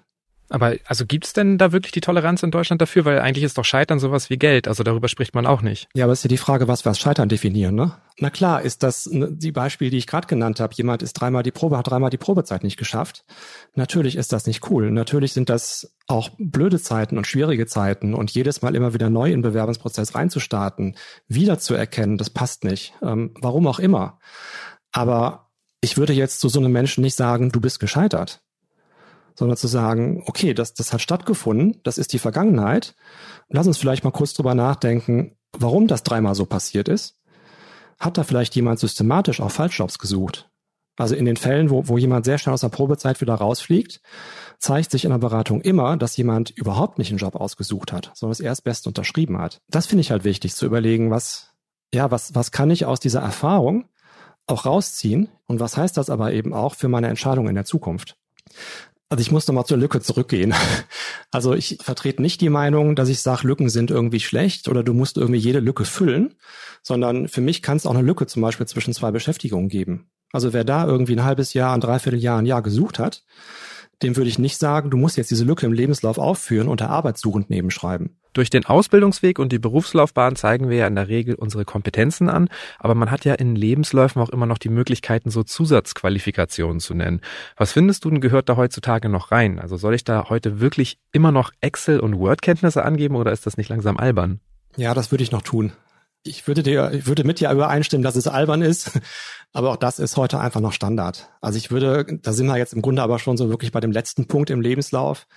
Aber 0.50 0.76
also 0.86 1.06
gibt's 1.06 1.34
denn 1.34 1.58
da 1.58 1.72
wirklich 1.72 1.92
die 1.92 2.02
Toleranz 2.02 2.44
in 2.44 2.52
Deutschland 2.52 2.82
dafür? 2.82 3.06
Weil 3.06 3.20
eigentlich 3.20 3.44
ist 3.44 3.58
doch 3.58 3.66
Scheitern 3.66 4.00
sowas 4.00 4.30
wie 4.30 4.38
Geld. 4.38 4.68
Also 4.68 4.84
darüber 4.84 5.08
spricht 5.08 5.34
man 5.34 5.46
auch 5.46 5.62
nicht. 5.62 5.88
Ja, 5.96 6.06
aber 6.06 6.14
ist 6.14 6.24
ja 6.24 6.28
die 6.28 6.38
Frage, 6.38 6.68
was 6.68 6.86
wir 6.86 6.90
als 6.90 7.00
Scheitern 7.00 7.30
definieren, 7.30 7.76
ne? 7.76 7.94
Na 8.20 8.30
klar, 8.30 8.62
ist 8.62 8.84
das 8.84 9.10
die 9.12 9.52
Beispiele, 9.52 9.90
die 9.90 9.98
ich 9.98 10.06
gerade 10.06 10.28
genannt 10.28 10.60
habe. 10.60 10.76
Jemand 10.76 11.02
ist 11.02 11.14
dreimal 11.14 11.42
die 11.42 11.52
Probe, 11.52 11.78
hat 11.78 11.90
dreimal 11.90 12.12
die 12.12 12.18
Probezeit 12.18 12.64
nicht 12.64 12.78
geschafft. 12.78 13.26
Natürlich 13.74 14.16
ist 14.16 14.32
das 14.32 14.46
nicht 14.46 14.70
cool. 14.70 14.92
Natürlich 14.92 15.34
sind 15.34 15.50
das 15.50 15.96
auch 16.08 16.30
blöde 16.38 16.80
Zeiten 16.80 17.18
und 17.18 17.26
schwierige 17.26 17.66
Zeiten 17.66 18.14
und 18.14 18.30
jedes 18.30 18.62
Mal 18.62 18.76
immer 18.76 18.94
wieder 18.94 19.10
neu 19.10 19.28
in 19.28 19.38
den 19.38 19.42
Bewerbungsprozess 19.42 20.14
reinzustarten, 20.14 20.96
wiederzuerkennen, 21.28 22.18
das 22.18 22.30
passt 22.30 22.64
nicht. 22.64 22.94
Ähm, 23.02 23.34
warum 23.42 23.66
auch 23.66 23.80
immer. 23.80 24.20
Aber 24.92 25.50
ich 25.82 25.98
würde 25.98 26.14
jetzt 26.14 26.40
zu 26.40 26.50
so 26.50 26.60
einem 26.60 26.72
Menschen 26.72 27.02
nicht 27.02 27.16
sagen, 27.16 27.52
du 27.52 27.60
bist 27.60 27.80
gescheitert 27.80 28.43
sondern 29.36 29.58
zu 29.58 29.68
sagen, 29.68 30.24
okay, 30.26 30.54
das, 30.54 30.74
das 30.74 30.94
hat 30.94 31.02
stattgefunden, 31.02 31.80
das 31.84 31.98
ist 31.98 32.14
die 32.14 32.20
Vergangenheit. 32.20 32.96
Lass 33.50 33.68
uns 33.68 33.78
vielleicht 33.78 34.04
mal 34.04 34.12
kurz 34.12 34.34
drüber 34.34 34.56
nachdenken, 34.56 35.36
warum 35.52 35.88
das 35.88 36.04
dreimal 36.04 36.36
so 36.36 36.46
passiert 36.46 36.88
ist. 36.88 37.18
Hat 38.00 38.18
da 38.18 38.24
vielleicht 38.24 38.56
jemand 38.56 38.80
systematisch 38.80 39.40
auch 39.42 39.52
Falschjobs 39.52 40.00
gesucht? 40.00 40.50
Also 40.96 41.16
in 41.16 41.26
den 41.26 41.38
Fällen, 41.38 41.70
wo, 41.70 41.88
wo 41.88 41.98
jemand 41.98 42.26
sehr 42.26 42.38
schnell 42.38 42.54
aus 42.54 42.62
der 42.62 42.70
Probezeit 42.70 43.20
wieder 43.20 43.34
rausfliegt, 43.34 44.02
zeigt 44.60 44.92
sich 44.92 45.06
in 45.06 45.12
der 45.12 45.18
Beratung 45.18 45.62
immer, 45.62 45.98
dass 45.98 46.16
jemand 46.18 46.52
überhaupt 46.52 47.00
nicht 47.00 47.10
einen 47.10 47.18
Job 47.18 47.36
ausgesucht 47.36 47.92
hat, 47.92 48.12
sondern 48.14 48.34
es 48.34 48.40
erst 48.40 48.64
best 48.64 48.86
unterschrieben 48.86 49.40
hat. 49.40 49.62
Das 49.70 49.88
finde 49.88 50.02
ich 50.02 50.12
halt 50.12 50.24
wichtig 50.24 50.54
zu 50.54 50.66
überlegen, 50.66 51.10
was, 51.10 51.54
ja, 51.94 52.12
was, 52.12 52.36
was 52.36 52.52
kann 52.52 52.70
ich 52.70 52.86
aus 52.86 53.00
dieser 53.00 53.22
Erfahrung 53.22 53.86
auch 54.46 54.66
rausziehen 54.66 55.30
und 55.48 55.60
was 55.60 55.78
heißt 55.78 55.98
das 55.98 56.10
aber 56.10 56.32
eben 56.34 56.54
auch 56.54 56.76
für 56.76 56.90
meine 56.90 57.08
Entscheidung 57.08 57.48
in 57.48 57.56
der 57.56 57.66
Zukunft? 57.66 58.18
Also 59.14 59.22
ich 59.22 59.32
muss 59.32 59.48
nochmal 59.48 59.68
zur 59.68 59.78
Lücke 59.78 60.02
zurückgehen. 60.02 60.56
Also 61.30 61.54
ich 61.56 61.80
vertrete 61.82 62.22
nicht 62.22 62.42
die 62.42 62.50
Meinung, 62.50 62.96
dass 62.96 63.10
ich 63.10 63.20
sage, 63.20 63.48
Lücken 63.48 63.68
sind 63.70 63.90
irgendwie 63.90 64.20
schlecht 64.20 64.68
oder 64.68 64.84
du 64.84 64.94
musst 64.94 65.18
irgendwie 65.18 65.40
jede 65.40 65.60
Lücke 65.60 65.84
füllen, 65.84 66.36
sondern 66.84 67.28
für 67.28 67.42
mich 67.42 67.64
kann 67.64 67.78
es 67.78 67.88
auch 67.88 67.96
eine 67.96 68.04
Lücke 68.04 68.28
zum 68.28 68.44
Beispiel 68.44 68.68
zwischen 68.68 68.94
zwei 68.94 69.10
Beschäftigungen 69.10 69.68
geben. 69.68 70.12
Also 70.32 70.54
wer 70.54 70.64
da 70.64 70.86
irgendwie 70.86 71.16
ein 71.16 71.24
halbes 71.24 71.54
Jahr, 71.54 71.74
ein 71.74 71.82
Dreivierteljahr, 71.82 72.38
ein 72.38 72.46
Jahr 72.46 72.62
gesucht 72.62 73.00
hat, 73.00 73.24
dem 74.04 74.16
würde 74.16 74.30
ich 74.30 74.38
nicht 74.38 74.60
sagen, 74.60 74.92
du 74.92 74.98
musst 74.98 75.18
jetzt 75.18 75.32
diese 75.32 75.44
Lücke 75.44 75.66
im 75.66 75.74
Lebenslauf 75.74 76.20
aufführen 76.20 76.68
und 76.68 76.82
der 76.82 76.92
Arbeitssuchend 76.92 77.50
nebenschreiben. 77.50 78.20
Durch 78.34 78.50
den 78.50 78.66
Ausbildungsweg 78.66 79.38
und 79.38 79.52
die 79.52 79.60
Berufslaufbahn 79.60 80.36
zeigen 80.36 80.70
wir 80.70 80.78
ja 80.78 80.88
in 80.88 80.96
der 80.96 81.08
Regel 81.08 81.36
unsere 81.36 81.66
Kompetenzen 81.66 82.30
an, 82.30 82.50
aber 82.80 82.96
man 82.96 83.12
hat 83.12 83.26
ja 83.26 83.36
in 83.36 83.56
Lebensläufen 83.56 84.22
auch 84.22 84.30
immer 84.30 84.48
noch 84.48 84.58
die 84.58 84.70
Möglichkeiten, 84.70 85.30
so 85.30 85.44
Zusatzqualifikationen 85.44 86.80
zu 86.80 86.96
nennen. 86.96 87.22
Was 87.58 87.72
findest 87.72 88.06
du 88.06 88.10
denn 88.10 88.22
gehört 88.22 88.50
da 88.50 88.58
heutzutage 88.58 89.08
noch 89.08 89.32
rein? 89.32 89.60
Also 89.60 89.78
soll 89.78 89.94
ich 89.94 90.04
da 90.04 90.30
heute 90.30 90.60
wirklich 90.60 90.98
immer 91.12 91.32
noch 91.32 91.52
Excel- 91.62 92.00
und 92.00 92.18
Word-Kenntnisse 92.18 92.84
angeben 92.84 93.16
oder 93.16 93.32
ist 93.32 93.46
das 93.46 93.58
nicht 93.58 93.70
langsam 93.70 93.98
albern? 93.98 94.40
Ja, 94.76 94.96
das 94.96 95.12
würde 95.12 95.24
ich 95.24 95.32
noch 95.32 95.44
tun. 95.44 95.74
Ich 96.24 96.48
würde 96.48 96.64
dir, 96.64 96.92
ich 96.94 97.06
würde 97.06 97.26
mit 97.26 97.40
dir 97.40 97.52
übereinstimmen, 97.52 98.04
dass 98.04 98.16
es 98.16 98.28
albern 98.28 98.62
ist, 98.62 99.00
aber 99.54 99.72
auch 99.72 99.78
das 99.78 100.00
ist 100.00 100.18
heute 100.18 100.40
einfach 100.40 100.62
noch 100.62 100.74
Standard. 100.74 101.30
Also 101.42 101.58
ich 101.58 101.70
würde, 101.70 102.18
da 102.22 102.34
sind 102.34 102.48
wir 102.48 102.58
jetzt 102.58 102.74
im 102.74 102.82
Grunde 102.82 103.04
aber 103.04 103.20
schon 103.20 103.38
so 103.38 103.50
wirklich 103.50 103.72
bei 103.72 103.82
dem 103.82 103.92
letzten 103.92 104.26
Punkt 104.26 104.50
im 104.50 104.62
Lebenslauf, 104.62 105.28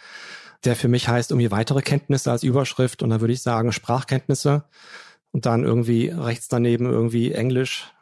der 0.66 0.76
für 0.76 0.88
mich 0.88 1.08
heißt 1.08 1.30
irgendwie 1.30 1.50
weitere 1.50 1.82
Kenntnisse 1.82 2.30
als 2.30 2.42
Überschrift 2.42 3.02
und 3.02 3.10
da 3.10 3.20
würde 3.20 3.32
ich 3.32 3.42
sagen 3.42 3.72
Sprachkenntnisse 3.72 4.64
und 5.32 5.46
dann 5.46 5.64
irgendwie 5.64 6.08
rechts 6.08 6.48
daneben 6.48 6.86
irgendwie 6.86 7.32
Englisch, 7.32 7.92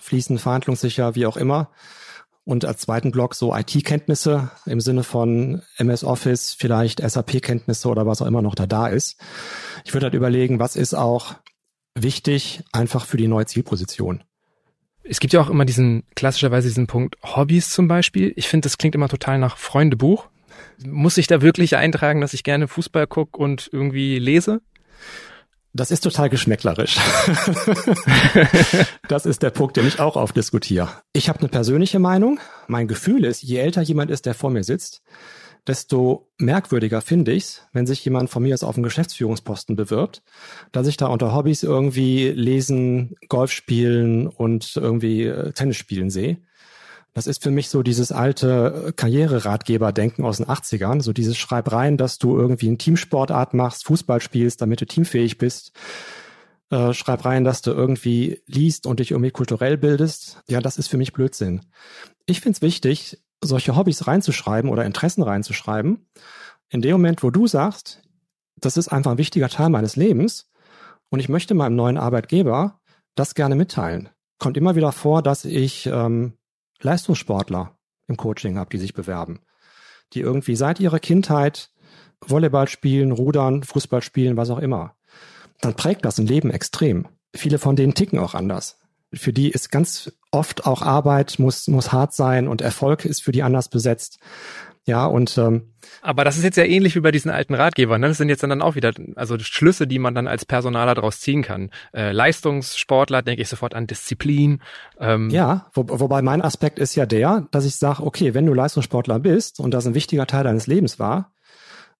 fließend 0.00 0.40
verhandlungssicher, 0.40 1.14
wie 1.14 1.26
auch 1.26 1.36
immer. 1.36 1.70
Und 2.44 2.66
als 2.66 2.82
zweiten 2.82 3.10
Block 3.10 3.34
so 3.34 3.56
IT-Kenntnisse 3.56 4.50
im 4.66 4.80
Sinne 4.80 5.02
von 5.02 5.62
MS 5.78 6.04
Office, 6.04 6.52
vielleicht 6.52 7.00
SAP-Kenntnisse 7.00 7.88
oder 7.88 8.06
was 8.06 8.20
auch 8.20 8.26
immer 8.26 8.42
noch 8.42 8.54
da 8.54 8.66
da 8.66 8.88
ist. 8.88 9.18
Ich 9.84 9.94
würde 9.94 10.06
halt 10.06 10.14
überlegen, 10.14 10.58
was 10.58 10.76
ist 10.76 10.94
auch 10.94 11.36
wichtig 11.94 12.62
einfach 12.72 13.06
für 13.06 13.16
die 13.16 13.28
neue 13.28 13.46
Zielposition. 13.46 14.24
Es 15.04 15.20
gibt 15.20 15.32
ja 15.32 15.40
auch 15.40 15.50
immer 15.50 15.64
diesen, 15.64 16.04
klassischerweise 16.14 16.68
diesen 16.68 16.86
Punkt 16.86 17.16
Hobbys 17.22 17.70
zum 17.70 17.88
Beispiel. 17.88 18.32
Ich 18.36 18.48
finde, 18.48 18.66
das 18.66 18.78
klingt 18.78 18.94
immer 18.94 19.08
total 19.08 19.38
nach 19.38 19.56
Freundebuch. 19.56 20.28
Muss 20.86 21.18
ich 21.18 21.26
da 21.26 21.42
wirklich 21.42 21.76
eintragen, 21.76 22.20
dass 22.20 22.34
ich 22.34 22.44
gerne 22.44 22.68
Fußball 22.68 23.06
gucke 23.06 23.38
und 23.38 23.68
irgendwie 23.72 24.18
lese? 24.18 24.60
Das 25.76 25.90
ist 25.90 26.02
total 26.02 26.30
geschmäcklerisch. 26.30 26.96
das 29.08 29.26
ist 29.26 29.42
der 29.42 29.50
Punkt, 29.50 29.76
den 29.76 29.88
ich 29.88 29.98
auch 29.98 30.16
aufdiskutiere. 30.16 30.88
Ich 31.12 31.28
habe 31.28 31.40
eine 31.40 31.48
persönliche 31.48 31.98
Meinung. 31.98 32.38
Mein 32.68 32.86
Gefühl 32.86 33.24
ist, 33.24 33.42
je 33.42 33.58
älter 33.58 33.82
jemand 33.82 34.12
ist, 34.12 34.24
der 34.24 34.34
vor 34.34 34.50
mir 34.50 34.62
sitzt, 34.62 35.02
desto 35.66 36.30
merkwürdiger 36.38 37.00
finde 37.00 37.32
ich's, 37.32 37.66
wenn 37.72 37.86
sich 37.86 38.04
jemand 38.04 38.30
von 38.30 38.44
mir 38.44 38.54
aus 38.54 38.62
auf 38.62 38.76
einen 38.76 38.84
Geschäftsführungsposten 38.84 39.74
bewirbt, 39.74 40.22
dass 40.70 40.86
ich 40.86 40.96
da 40.96 41.06
unter 41.06 41.34
Hobbys 41.34 41.64
irgendwie 41.64 42.28
lesen, 42.28 43.16
Golf 43.28 43.50
spielen 43.50 44.28
und 44.28 44.76
irgendwie 44.76 45.24
äh, 45.24 45.50
Tennis 45.52 45.76
spielen 45.76 46.10
sehe. 46.10 46.38
Das 47.14 47.28
ist 47.28 47.44
für 47.44 47.52
mich 47.52 47.68
so 47.68 47.84
dieses 47.84 48.10
alte 48.10 48.92
Karriereratgeber-Denken 48.96 50.24
aus 50.24 50.38
den 50.38 50.46
80ern, 50.46 51.00
so 51.00 51.12
dieses 51.12 51.38
Schreib 51.38 51.70
rein, 51.70 51.96
dass 51.96 52.18
du 52.18 52.36
irgendwie 52.36 52.66
einen 52.66 52.78
Teamsportart 52.78 53.54
machst, 53.54 53.86
Fußball 53.86 54.20
spielst, 54.20 54.60
damit 54.60 54.80
du 54.80 54.86
teamfähig 54.86 55.38
bist. 55.38 55.72
Äh, 56.70 56.92
schreib 56.92 57.24
rein, 57.24 57.44
dass 57.44 57.62
du 57.62 57.70
irgendwie 57.70 58.42
liest 58.46 58.86
und 58.86 58.98
dich 58.98 59.12
irgendwie 59.12 59.30
kulturell 59.30 59.78
bildest. 59.78 60.42
Ja, 60.48 60.60
das 60.60 60.76
ist 60.76 60.88
für 60.88 60.96
mich 60.96 61.12
Blödsinn. 61.12 61.60
Ich 62.26 62.40
finde 62.40 62.56
es 62.56 62.62
wichtig, 62.62 63.22
solche 63.40 63.76
Hobbys 63.76 64.08
reinzuschreiben 64.08 64.68
oder 64.68 64.84
Interessen 64.84 65.22
reinzuschreiben, 65.22 66.08
in 66.68 66.82
dem 66.82 66.92
Moment, 66.92 67.22
wo 67.22 67.30
du 67.30 67.46
sagst, 67.46 68.02
das 68.56 68.76
ist 68.76 68.88
einfach 68.88 69.12
ein 69.12 69.18
wichtiger 69.18 69.48
Teil 69.48 69.68
meines 69.68 69.94
Lebens 69.94 70.50
und 71.10 71.20
ich 71.20 71.28
möchte 71.28 71.54
meinem 71.54 71.76
neuen 71.76 71.98
Arbeitgeber 71.98 72.80
das 73.14 73.34
gerne 73.36 73.54
mitteilen. 73.54 74.08
Kommt 74.38 74.56
immer 74.56 74.74
wieder 74.74 74.90
vor, 74.90 75.22
dass 75.22 75.44
ich 75.44 75.86
ähm, 75.86 76.32
Leistungssportler 76.84 77.76
im 78.06 78.16
Coaching 78.16 78.58
habe, 78.58 78.70
die 78.70 78.78
sich 78.78 78.94
bewerben, 78.94 79.40
die 80.12 80.20
irgendwie 80.20 80.56
seit 80.56 80.78
ihrer 80.80 81.00
Kindheit 81.00 81.70
Volleyball 82.20 82.68
spielen, 82.68 83.12
Rudern, 83.12 83.62
Fußball 83.64 84.02
spielen, 84.02 84.36
was 84.36 84.50
auch 84.50 84.58
immer. 84.58 84.94
Dann 85.60 85.74
prägt 85.74 86.04
das 86.04 86.18
ein 86.18 86.26
Leben 86.26 86.50
extrem. 86.50 87.08
Viele 87.34 87.58
von 87.58 87.76
denen 87.76 87.94
ticken 87.94 88.18
auch 88.18 88.34
anders 88.34 88.78
für 89.16 89.32
die 89.32 89.50
ist 89.50 89.70
ganz 89.70 90.12
oft 90.30 90.66
auch 90.66 90.82
Arbeit 90.82 91.38
muss 91.38 91.68
muss 91.68 91.92
hart 91.92 92.14
sein 92.14 92.48
und 92.48 92.60
Erfolg 92.60 93.04
ist 93.04 93.22
für 93.22 93.32
die 93.32 93.42
anders 93.42 93.68
besetzt. 93.68 94.18
Ja, 94.86 95.06
und 95.06 95.38
ähm, 95.38 95.72
aber 96.02 96.24
das 96.24 96.36
ist 96.36 96.44
jetzt 96.44 96.56
ja 96.56 96.64
ähnlich 96.64 96.94
wie 96.94 97.00
bei 97.00 97.10
diesen 97.10 97.30
alten 97.30 97.54
Ratgebern. 97.54 98.00
Ne? 98.00 98.08
Das 98.08 98.18
sind 98.18 98.28
jetzt 98.28 98.42
dann 98.42 98.60
auch 98.60 98.74
wieder 98.74 98.92
also 99.16 99.38
Schlüsse, 99.38 99.86
die 99.86 99.98
man 99.98 100.14
dann 100.14 100.26
als 100.26 100.44
Personaler 100.44 100.94
daraus 100.94 101.20
ziehen 101.20 101.42
kann. 101.42 101.70
Äh, 101.94 102.12
Leistungssportler 102.12 103.22
denke 103.22 103.40
ich 103.40 103.48
sofort 103.48 103.74
an 103.74 103.86
Disziplin. 103.86 104.60
Ähm, 105.00 105.30
ja, 105.30 105.66
wo, 105.72 105.86
wobei 105.88 106.20
mein 106.20 106.42
Aspekt 106.42 106.78
ist 106.78 106.94
ja 106.96 107.06
der, 107.06 107.48
dass 107.50 107.64
ich 107.64 107.76
sage, 107.76 108.02
okay, 108.02 108.34
wenn 108.34 108.44
du 108.44 108.52
Leistungssportler 108.52 109.20
bist 109.20 109.58
und 109.58 109.72
das 109.72 109.86
ein 109.86 109.94
wichtiger 109.94 110.26
Teil 110.26 110.44
deines 110.44 110.66
Lebens 110.66 110.98
war, 110.98 111.32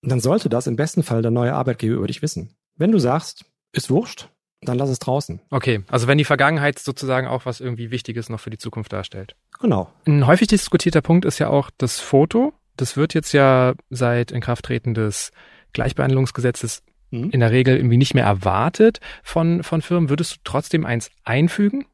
dann 0.02 0.20
sollte 0.20 0.50
das 0.50 0.66
im 0.66 0.76
besten 0.76 1.02
Fall 1.02 1.22
der 1.22 1.30
neue 1.30 1.54
Arbeitgeber 1.54 1.96
über 1.96 2.06
dich 2.06 2.20
wissen. 2.20 2.54
Wenn 2.76 2.92
du 2.92 2.98
sagst, 2.98 3.46
ist 3.72 3.90
wurscht, 3.90 4.28
dann 4.60 4.78
lass 4.78 4.90
es 4.90 4.98
draußen. 4.98 5.40
Okay, 5.50 5.82
also 5.88 6.06
wenn 6.06 6.18
die 6.18 6.24
Vergangenheit 6.24 6.78
sozusagen 6.78 7.26
auch 7.26 7.46
was 7.46 7.60
irgendwie 7.60 7.90
Wichtiges 7.90 8.28
noch 8.28 8.40
für 8.40 8.50
die 8.50 8.58
Zukunft 8.58 8.92
darstellt. 8.92 9.36
Genau. 9.60 9.90
Ein 10.06 10.26
häufig 10.26 10.48
diskutierter 10.48 11.00
Punkt 11.00 11.24
ist 11.24 11.38
ja 11.38 11.48
auch 11.48 11.70
das 11.78 12.00
Foto. 12.00 12.52
Das 12.76 12.96
wird 12.96 13.14
jetzt 13.14 13.32
ja 13.32 13.74
seit 13.90 14.32
Inkrafttreten 14.32 14.94
des 14.94 15.30
Gleichbehandlungsgesetzes 15.72 16.82
mhm. 17.10 17.30
in 17.30 17.40
der 17.40 17.50
Regel 17.50 17.76
irgendwie 17.76 17.96
nicht 17.96 18.14
mehr 18.14 18.24
erwartet 18.24 19.00
von, 19.22 19.62
von 19.62 19.82
Firmen. 19.82 20.10
Würdest 20.10 20.32
du 20.32 20.36
trotzdem 20.44 20.84
eins 20.84 21.10
einfügen? 21.24 21.86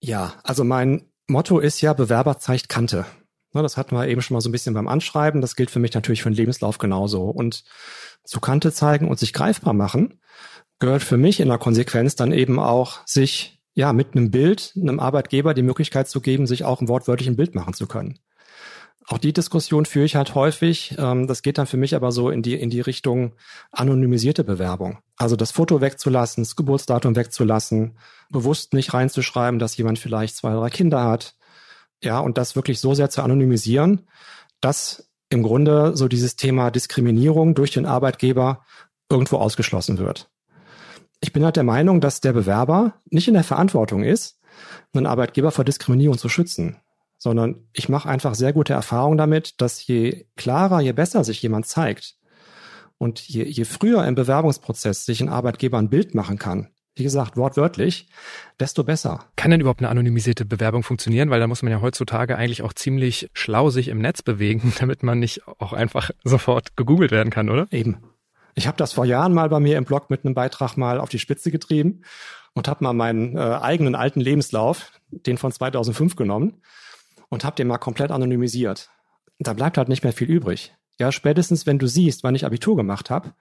Ja, 0.00 0.34
also 0.42 0.64
mein 0.64 1.06
Motto 1.26 1.58
ist 1.58 1.80
ja, 1.80 1.92
Bewerber 1.92 2.38
zeigt 2.38 2.68
Kante. 2.68 3.06
Das 3.52 3.78
hatten 3.78 3.96
wir 3.96 4.06
eben 4.06 4.20
schon 4.20 4.34
mal 4.34 4.42
so 4.42 4.48
ein 4.50 4.52
bisschen 4.52 4.74
beim 4.74 4.88
Anschreiben. 4.88 5.40
Das 5.40 5.56
gilt 5.56 5.70
für 5.70 5.78
mich 5.78 5.94
natürlich 5.94 6.22
für 6.22 6.30
den 6.30 6.36
Lebenslauf 6.36 6.76
genauso. 6.76 7.24
Und 7.24 7.64
zu 8.22 8.40
Kante 8.40 8.72
zeigen 8.72 9.08
und 9.08 9.18
sich 9.18 9.32
greifbar 9.32 9.72
machen, 9.72 10.20
gehört 10.78 11.02
für 11.02 11.16
mich 11.16 11.40
in 11.40 11.48
der 11.48 11.58
Konsequenz 11.58 12.16
dann 12.16 12.32
eben 12.32 12.58
auch, 12.58 13.00
sich 13.06 13.62
ja 13.74 13.92
mit 13.92 14.14
einem 14.14 14.30
Bild, 14.30 14.72
einem 14.76 15.00
Arbeitgeber 15.00 15.54
die 15.54 15.62
Möglichkeit 15.62 16.08
zu 16.08 16.20
geben, 16.20 16.46
sich 16.46 16.64
auch 16.64 16.80
ein 16.80 16.88
wortwörtlichen 16.88 17.36
Bild 17.36 17.54
machen 17.54 17.74
zu 17.74 17.86
können. 17.86 18.18
Auch 19.08 19.18
die 19.18 19.32
Diskussion 19.32 19.86
führe 19.86 20.04
ich 20.04 20.16
halt 20.16 20.34
häufig. 20.34 20.96
Ähm, 20.98 21.26
das 21.26 21.42
geht 21.42 21.58
dann 21.58 21.66
für 21.66 21.76
mich 21.76 21.94
aber 21.94 22.10
so 22.10 22.30
in 22.30 22.42
die, 22.42 22.54
in 22.54 22.70
die 22.70 22.80
Richtung 22.80 23.32
anonymisierte 23.70 24.42
Bewerbung. 24.42 24.98
Also 25.16 25.36
das 25.36 25.52
Foto 25.52 25.80
wegzulassen, 25.80 26.42
das 26.42 26.56
Geburtsdatum 26.56 27.14
wegzulassen, 27.14 27.98
bewusst 28.30 28.72
nicht 28.72 28.94
reinzuschreiben, 28.94 29.58
dass 29.60 29.76
jemand 29.76 29.98
vielleicht 29.98 30.36
zwei, 30.36 30.52
drei 30.54 30.70
Kinder 30.70 31.04
hat. 31.04 31.36
Ja, 32.02 32.18
und 32.18 32.36
das 32.36 32.56
wirklich 32.56 32.80
so 32.80 32.94
sehr 32.94 33.10
zu 33.10 33.22
anonymisieren, 33.22 34.08
dass 34.60 35.10
im 35.28 35.42
Grunde 35.42 35.96
so 35.96 36.08
dieses 36.08 36.36
Thema 36.36 36.70
Diskriminierung 36.70 37.54
durch 37.54 37.70
den 37.70 37.86
Arbeitgeber 37.86 38.64
irgendwo 39.08 39.36
ausgeschlossen 39.36 39.98
wird 39.98 40.28
ich 41.20 41.32
bin 41.32 41.44
halt 41.44 41.56
der 41.56 41.64
Meinung, 41.64 42.00
dass 42.00 42.20
der 42.20 42.32
Bewerber 42.32 42.94
nicht 43.10 43.28
in 43.28 43.34
der 43.34 43.44
Verantwortung 43.44 44.02
ist, 44.02 44.38
einen 44.92 45.06
Arbeitgeber 45.06 45.50
vor 45.50 45.64
Diskriminierung 45.64 46.18
zu 46.18 46.28
schützen, 46.28 46.76
sondern 47.18 47.66
ich 47.72 47.88
mache 47.88 48.08
einfach 48.08 48.34
sehr 48.34 48.52
gute 48.52 48.72
Erfahrungen 48.72 49.18
damit, 49.18 49.60
dass 49.60 49.86
je 49.86 50.26
klarer, 50.36 50.80
je 50.80 50.92
besser 50.92 51.24
sich 51.24 51.40
jemand 51.42 51.66
zeigt 51.66 52.16
und 52.98 53.20
je, 53.20 53.44
je 53.44 53.64
früher 53.64 54.04
im 54.06 54.14
Bewerbungsprozess 54.14 55.04
sich 55.04 55.20
ein 55.20 55.28
Arbeitgeber 55.28 55.78
ein 55.78 55.90
Bild 55.90 56.14
machen 56.14 56.38
kann, 56.38 56.68
wie 56.94 57.02
gesagt, 57.02 57.36
wortwörtlich, 57.36 58.08
desto 58.58 58.82
besser. 58.82 59.26
Kann 59.36 59.50
denn 59.50 59.60
überhaupt 59.60 59.80
eine 59.80 59.90
anonymisierte 59.90 60.46
Bewerbung 60.46 60.82
funktionieren? 60.82 61.28
Weil 61.28 61.40
da 61.40 61.46
muss 61.46 61.62
man 61.62 61.70
ja 61.70 61.82
heutzutage 61.82 62.36
eigentlich 62.36 62.62
auch 62.62 62.72
ziemlich 62.72 63.28
schlau 63.34 63.68
sich 63.68 63.88
im 63.88 63.98
Netz 63.98 64.22
bewegen, 64.22 64.72
damit 64.80 65.02
man 65.02 65.18
nicht 65.18 65.46
auch 65.46 65.74
einfach 65.74 66.10
sofort 66.24 66.76
gegoogelt 66.76 67.10
werden 67.10 67.30
kann, 67.30 67.50
oder? 67.50 67.66
Eben. 67.70 67.98
Ich 68.54 68.66
habe 68.66 68.78
das 68.78 68.94
vor 68.94 69.04
Jahren 69.04 69.34
mal 69.34 69.50
bei 69.50 69.60
mir 69.60 69.76
im 69.76 69.84
Blog 69.84 70.08
mit 70.08 70.24
einem 70.24 70.34
Beitrag 70.34 70.78
mal 70.78 70.98
auf 70.98 71.10
die 71.10 71.18
Spitze 71.18 71.50
getrieben 71.50 72.02
und 72.54 72.68
habe 72.68 72.82
mal 72.82 72.94
meinen 72.94 73.36
äh, 73.36 73.40
eigenen 73.40 73.94
alten 73.94 74.20
Lebenslauf, 74.20 74.92
den 75.10 75.36
von 75.36 75.52
2005 75.52 76.16
genommen 76.16 76.62
und 77.28 77.44
habe 77.44 77.56
den 77.56 77.68
mal 77.68 77.78
komplett 77.78 78.10
anonymisiert. 78.10 78.90
Da 79.38 79.52
bleibt 79.52 79.78
halt 79.78 79.88
nicht 79.88 80.04
mehr 80.04 80.12
viel 80.12 80.30
übrig. 80.30 80.74
Ja, 80.98 81.12
spätestens 81.12 81.66
wenn 81.66 81.78
du 81.78 81.86
siehst, 81.86 82.24
wann 82.24 82.34
ich 82.34 82.46
Abitur 82.46 82.76
gemacht 82.76 83.10
habe, 83.10 83.34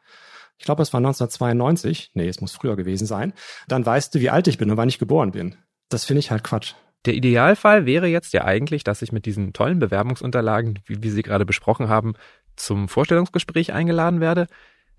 ich 0.57 0.65
glaube, 0.65 0.81
es 0.81 0.93
war 0.93 0.99
1992, 0.99 2.11
nee, 2.13 2.27
es 2.27 2.41
muss 2.41 2.53
früher 2.53 2.75
gewesen 2.75 3.05
sein, 3.05 3.33
dann 3.67 3.85
weißt 3.85 4.15
du, 4.15 4.19
wie 4.19 4.29
alt 4.29 4.47
ich 4.47 4.57
bin 4.57 4.71
und 4.71 4.77
wann 4.77 4.89
ich 4.89 4.99
geboren 4.99 5.31
bin. 5.31 5.55
Das 5.89 6.05
finde 6.05 6.19
ich 6.19 6.31
halt 6.31 6.43
Quatsch. 6.43 6.73
Der 7.05 7.13
Idealfall 7.13 7.85
wäre 7.85 8.07
jetzt 8.07 8.33
ja 8.33 8.45
eigentlich, 8.45 8.83
dass 8.83 9.01
ich 9.01 9.11
mit 9.11 9.25
diesen 9.25 9.53
tollen 9.53 9.79
Bewerbungsunterlagen, 9.79 10.79
wie 10.85 11.03
wir 11.03 11.11
sie 11.11 11.21
gerade 11.21 11.45
besprochen 11.45 11.87
haben, 11.87 12.13
zum 12.55 12.87
Vorstellungsgespräch 12.87 13.73
eingeladen 13.73 14.21
werde. 14.21 14.47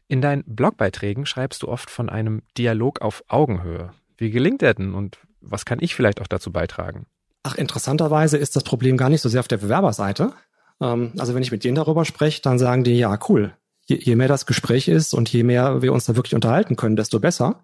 In 0.07 0.21
deinen 0.21 0.45
Blogbeiträgen 0.47 1.27
schreibst 1.27 1.63
du 1.63 1.69
oft 1.69 1.91
von 1.91 2.09
einem 2.09 2.43
Dialog 2.57 3.01
auf 3.01 3.25
Augenhöhe. 3.27 3.93
Wie 4.17 4.31
gelingt 4.31 4.63
der 4.63 4.75
denn 4.75 4.95
und 4.95 5.19
was 5.41 5.65
kann 5.65 5.79
ich 5.81 5.95
vielleicht 5.95 6.21
auch 6.21 6.29
dazu 6.29 6.53
beitragen? 6.53 7.07
Ach, 7.47 7.55
interessanterweise 7.55 8.39
ist 8.39 8.57
das 8.57 8.65
Problem 8.65 8.97
gar 8.97 9.09
nicht 9.09 9.21
so 9.21 9.29
sehr 9.29 9.39
auf 9.39 9.47
der 9.47 9.59
Bewerberseite. 9.59 10.33
Ähm, 10.81 11.13
also 11.17 11.33
wenn 11.37 11.45
ich 11.45 11.53
mit 11.53 11.63
denen 11.63 11.77
darüber 11.77 12.05
spreche, 12.05 12.43
dann 12.43 12.59
sagen 12.59 12.83
die, 12.83 12.99
ja, 12.99 13.17
cool, 13.29 13.55
je, 13.87 13.99
je 14.03 14.17
mehr 14.17 14.27
das 14.27 14.47
Gespräch 14.47 14.89
ist 14.89 15.15
und 15.15 15.33
je 15.33 15.45
mehr 15.45 15.81
wir 15.81 15.93
uns 15.93 16.07
da 16.07 16.17
wirklich 16.17 16.35
unterhalten 16.35 16.75
können, 16.75 16.97
desto 16.97 17.21
besser. 17.21 17.63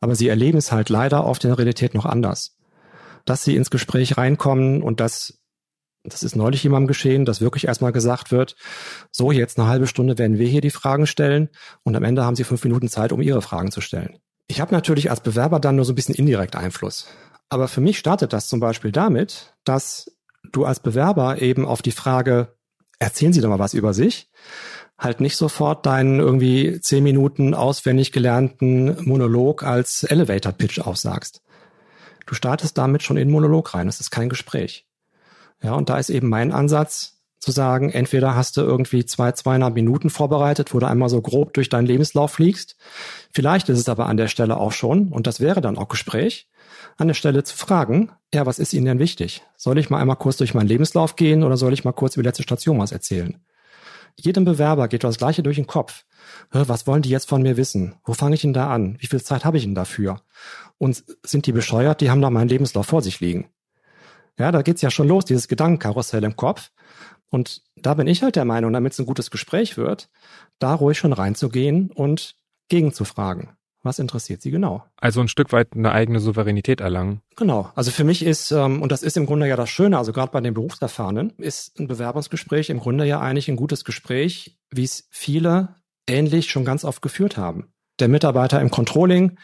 Aber 0.00 0.14
sie 0.14 0.28
erleben 0.28 0.58
es 0.58 0.72
halt 0.72 0.90
leider 0.90 1.24
in 1.26 1.34
der 1.40 1.56
Realität 1.56 1.94
noch 1.94 2.04
anders. 2.04 2.58
Dass 3.24 3.44
sie 3.44 3.56
ins 3.56 3.70
Gespräch 3.70 4.18
reinkommen 4.18 4.82
und 4.82 5.00
das, 5.00 5.38
das 6.04 6.22
ist 6.22 6.36
neulich 6.36 6.62
jemandem 6.62 6.88
geschehen, 6.88 7.24
dass 7.24 7.40
wirklich 7.40 7.66
erstmal 7.66 7.92
gesagt 7.92 8.30
wird, 8.30 8.56
so 9.10 9.32
jetzt 9.32 9.58
eine 9.58 9.68
halbe 9.68 9.86
Stunde 9.86 10.18
werden 10.18 10.38
wir 10.38 10.48
hier 10.48 10.60
die 10.60 10.68
Fragen 10.68 11.06
stellen 11.06 11.48
und 11.82 11.96
am 11.96 12.04
Ende 12.04 12.26
haben 12.26 12.36
sie 12.36 12.44
fünf 12.44 12.62
Minuten 12.62 12.88
Zeit, 12.88 13.10
um 13.12 13.22
ihre 13.22 13.40
Fragen 13.40 13.70
zu 13.70 13.80
stellen. 13.80 14.18
Ich 14.48 14.60
habe 14.60 14.74
natürlich 14.74 15.10
als 15.10 15.20
Bewerber 15.20 15.60
dann 15.60 15.76
nur 15.76 15.86
so 15.86 15.92
ein 15.92 15.94
bisschen 15.94 16.14
indirekt 16.14 16.56
Einfluss. 16.56 17.06
Aber 17.48 17.68
für 17.68 17.80
mich 17.80 17.98
startet 17.98 18.32
das 18.32 18.48
zum 18.48 18.60
Beispiel 18.60 18.92
damit, 18.92 19.54
dass 19.64 20.10
du 20.52 20.64
als 20.64 20.80
Bewerber 20.80 21.40
eben 21.40 21.66
auf 21.66 21.82
die 21.82 21.92
Frage, 21.92 22.54
erzählen 22.98 23.32
Sie 23.32 23.40
doch 23.40 23.48
mal 23.48 23.58
was 23.58 23.74
über 23.74 23.94
sich, 23.94 24.30
halt 24.98 25.20
nicht 25.20 25.36
sofort 25.36 25.86
deinen 25.86 26.18
irgendwie 26.18 26.80
zehn 26.80 27.04
Minuten 27.04 27.54
auswendig 27.54 28.12
gelernten 28.12 29.04
Monolog 29.04 29.62
als 29.62 30.02
Elevator 30.02 30.52
Pitch 30.52 30.80
aufsagst. 30.80 31.40
Du 32.26 32.34
startest 32.34 32.76
damit 32.76 33.02
schon 33.02 33.16
in 33.16 33.30
Monolog 33.30 33.74
rein. 33.74 33.86
Das 33.86 34.00
ist 34.00 34.10
kein 34.10 34.28
Gespräch. 34.28 34.86
Ja, 35.62 35.72
und 35.72 35.88
da 35.88 35.98
ist 35.98 36.10
eben 36.10 36.28
mein 36.28 36.52
Ansatz 36.52 37.18
zu 37.38 37.52
sagen, 37.52 37.90
entweder 37.90 38.34
hast 38.34 38.56
du 38.56 38.62
irgendwie 38.62 39.06
zwei, 39.06 39.32
zweieinhalb 39.32 39.74
Minuten 39.74 40.10
vorbereitet, 40.10 40.74
wo 40.74 40.78
du 40.80 40.86
einmal 40.86 41.08
so 41.08 41.22
grob 41.22 41.54
durch 41.54 41.68
deinen 41.68 41.86
Lebenslauf 41.86 42.32
fliegst. 42.32 42.76
Vielleicht 43.32 43.68
ist 43.68 43.78
es 43.78 43.88
aber 43.88 44.06
an 44.06 44.16
der 44.16 44.28
Stelle 44.28 44.56
auch 44.56 44.72
schon, 44.72 45.08
und 45.08 45.26
das 45.26 45.40
wäre 45.40 45.60
dann 45.60 45.78
auch 45.78 45.88
Gespräch, 45.88 46.48
an 46.96 47.08
der 47.08 47.14
Stelle 47.14 47.44
zu 47.44 47.56
fragen, 47.56 48.10
ja, 48.32 48.46
was 48.46 48.58
ist 48.58 48.72
Ihnen 48.72 48.86
denn 48.86 48.98
wichtig? 48.98 49.42
Soll 49.56 49.78
ich 49.78 49.90
mal 49.90 50.00
einmal 50.00 50.16
kurz 50.16 50.36
durch 50.36 50.54
meinen 50.54 50.68
Lebenslauf 50.68 51.16
gehen 51.16 51.42
oder 51.44 51.56
soll 51.56 51.72
ich 51.72 51.84
mal 51.84 51.92
kurz 51.92 52.16
über 52.16 52.22
die 52.22 52.28
letzte 52.28 52.42
Station 52.42 52.78
was 52.78 52.92
erzählen? 52.92 53.40
jedem 54.20 54.44
Bewerber 54.44 54.88
geht 54.88 55.04
das 55.04 55.18
Gleiche 55.18 55.42
durch 55.42 55.56
den 55.56 55.66
Kopf. 55.66 56.04
Was 56.50 56.86
wollen 56.86 57.02
die 57.02 57.08
jetzt 57.08 57.28
von 57.28 57.42
mir 57.42 57.56
wissen? 57.56 57.94
Wo 58.04 58.14
fange 58.14 58.34
ich 58.34 58.42
denn 58.42 58.52
da 58.52 58.70
an? 58.70 58.96
Wie 59.00 59.06
viel 59.06 59.22
Zeit 59.22 59.44
habe 59.44 59.56
ich 59.56 59.64
denn 59.64 59.74
dafür? 59.74 60.20
Und 60.76 61.04
sind 61.22 61.46
die 61.46 61.52
bescheuert? 61.52 62.00
Die 62.00 62.10
haben 62.10 62.20
da 62.20 62.30
meinen 62.30 62.48
Lebenslauf 62.48 62.86
vor 62.86 63.02
sich 63.02 63.20
liegen. 63.20 63.48
Ja, 64.38 64.52
da 64.52 64.62
geht's 64.62 64.82
ja 64.82 64.90
schon 64.90 65.08
los, 65.08 65.24
dieses 65.24 65.48
Gedankenkarussell 65.48 66.24
im 66.24 66.36
Kopf. 66.36 66.70
Und 67.30 67.62
da 67.76 67.94
bin 67.94 68.06
ich 68.06 68.22
halt 68.22 68.36
der 68.36 68.44
Meinung, 68.44 68.72
damit 68.72 68.92
es 68.92 68.98
ein 68.98 69.06
gutes 69.06 69.30
Gespräch 69.30 69.76
wird, 69.76 70.08
da 70.58 70.74
ruhig 70.74 70.98
schon 70.98 71.12
reinzugehen 71.12 71.90
und 71.90 72.36
gegenzufragen. 72.68 73.50
Was 73.88 73.98
interessiert 73.98 74.42
sie 74.42 74.50
genau? 74.50 74.84
Also 74.98 75.22
ein 75.22 75.28
Stück 75.28 75.50
weit 75.50 75.68
eine 75.74 75.92
eigene 75.92 76.20
Souveränität 76.20 76.82
erlangen. 76.82 77.22
Genau. 77.36 77.70
Also 77.74 77.90
für 77.90 78.04
mich 78.04 78.22
ist, 78.22 78.50
ähm, 78.50 78.82
und 78.82 78.92
das 78.92 79.02
ist 79.02 79.16
im 79.16 79.24
Grunde 79.24 79.48
ja 79.48 79.56
das 79.56 79.70
Schöne, 79.70 79.96
also 79.96 80.12
gerade 80.12 80.30
bei 80.30 80.42
den 80.42 80.52
Berufserfahrenen, 80.52 81.32
ist 81.38 81.80
ein 81.80 81.88
Bewerbungsgespräch 81.88 82.68
im 82.68 82.80
Grunde 82.80 83.06
ja 83.06 83.18
eigentlich 83.18 83.48
ein 83.48 83.56
gutes 83.56 83.86
Gespräch, 83.86 84.58
wie 84.70 84.84
es 84.84 85.08
viele 85.10 85.76
ähnlich 86.06 86.50
schon 86.50 86.66
ganz 86.66 86.84
oft 86.84 87.00
geführt 87.00 87.38
haben. 87.38 87.72
Der 87.98 88.08
Mitarbeiter 88.08 88.60
im 88.60 88.70
Controlling, 88.70 89.38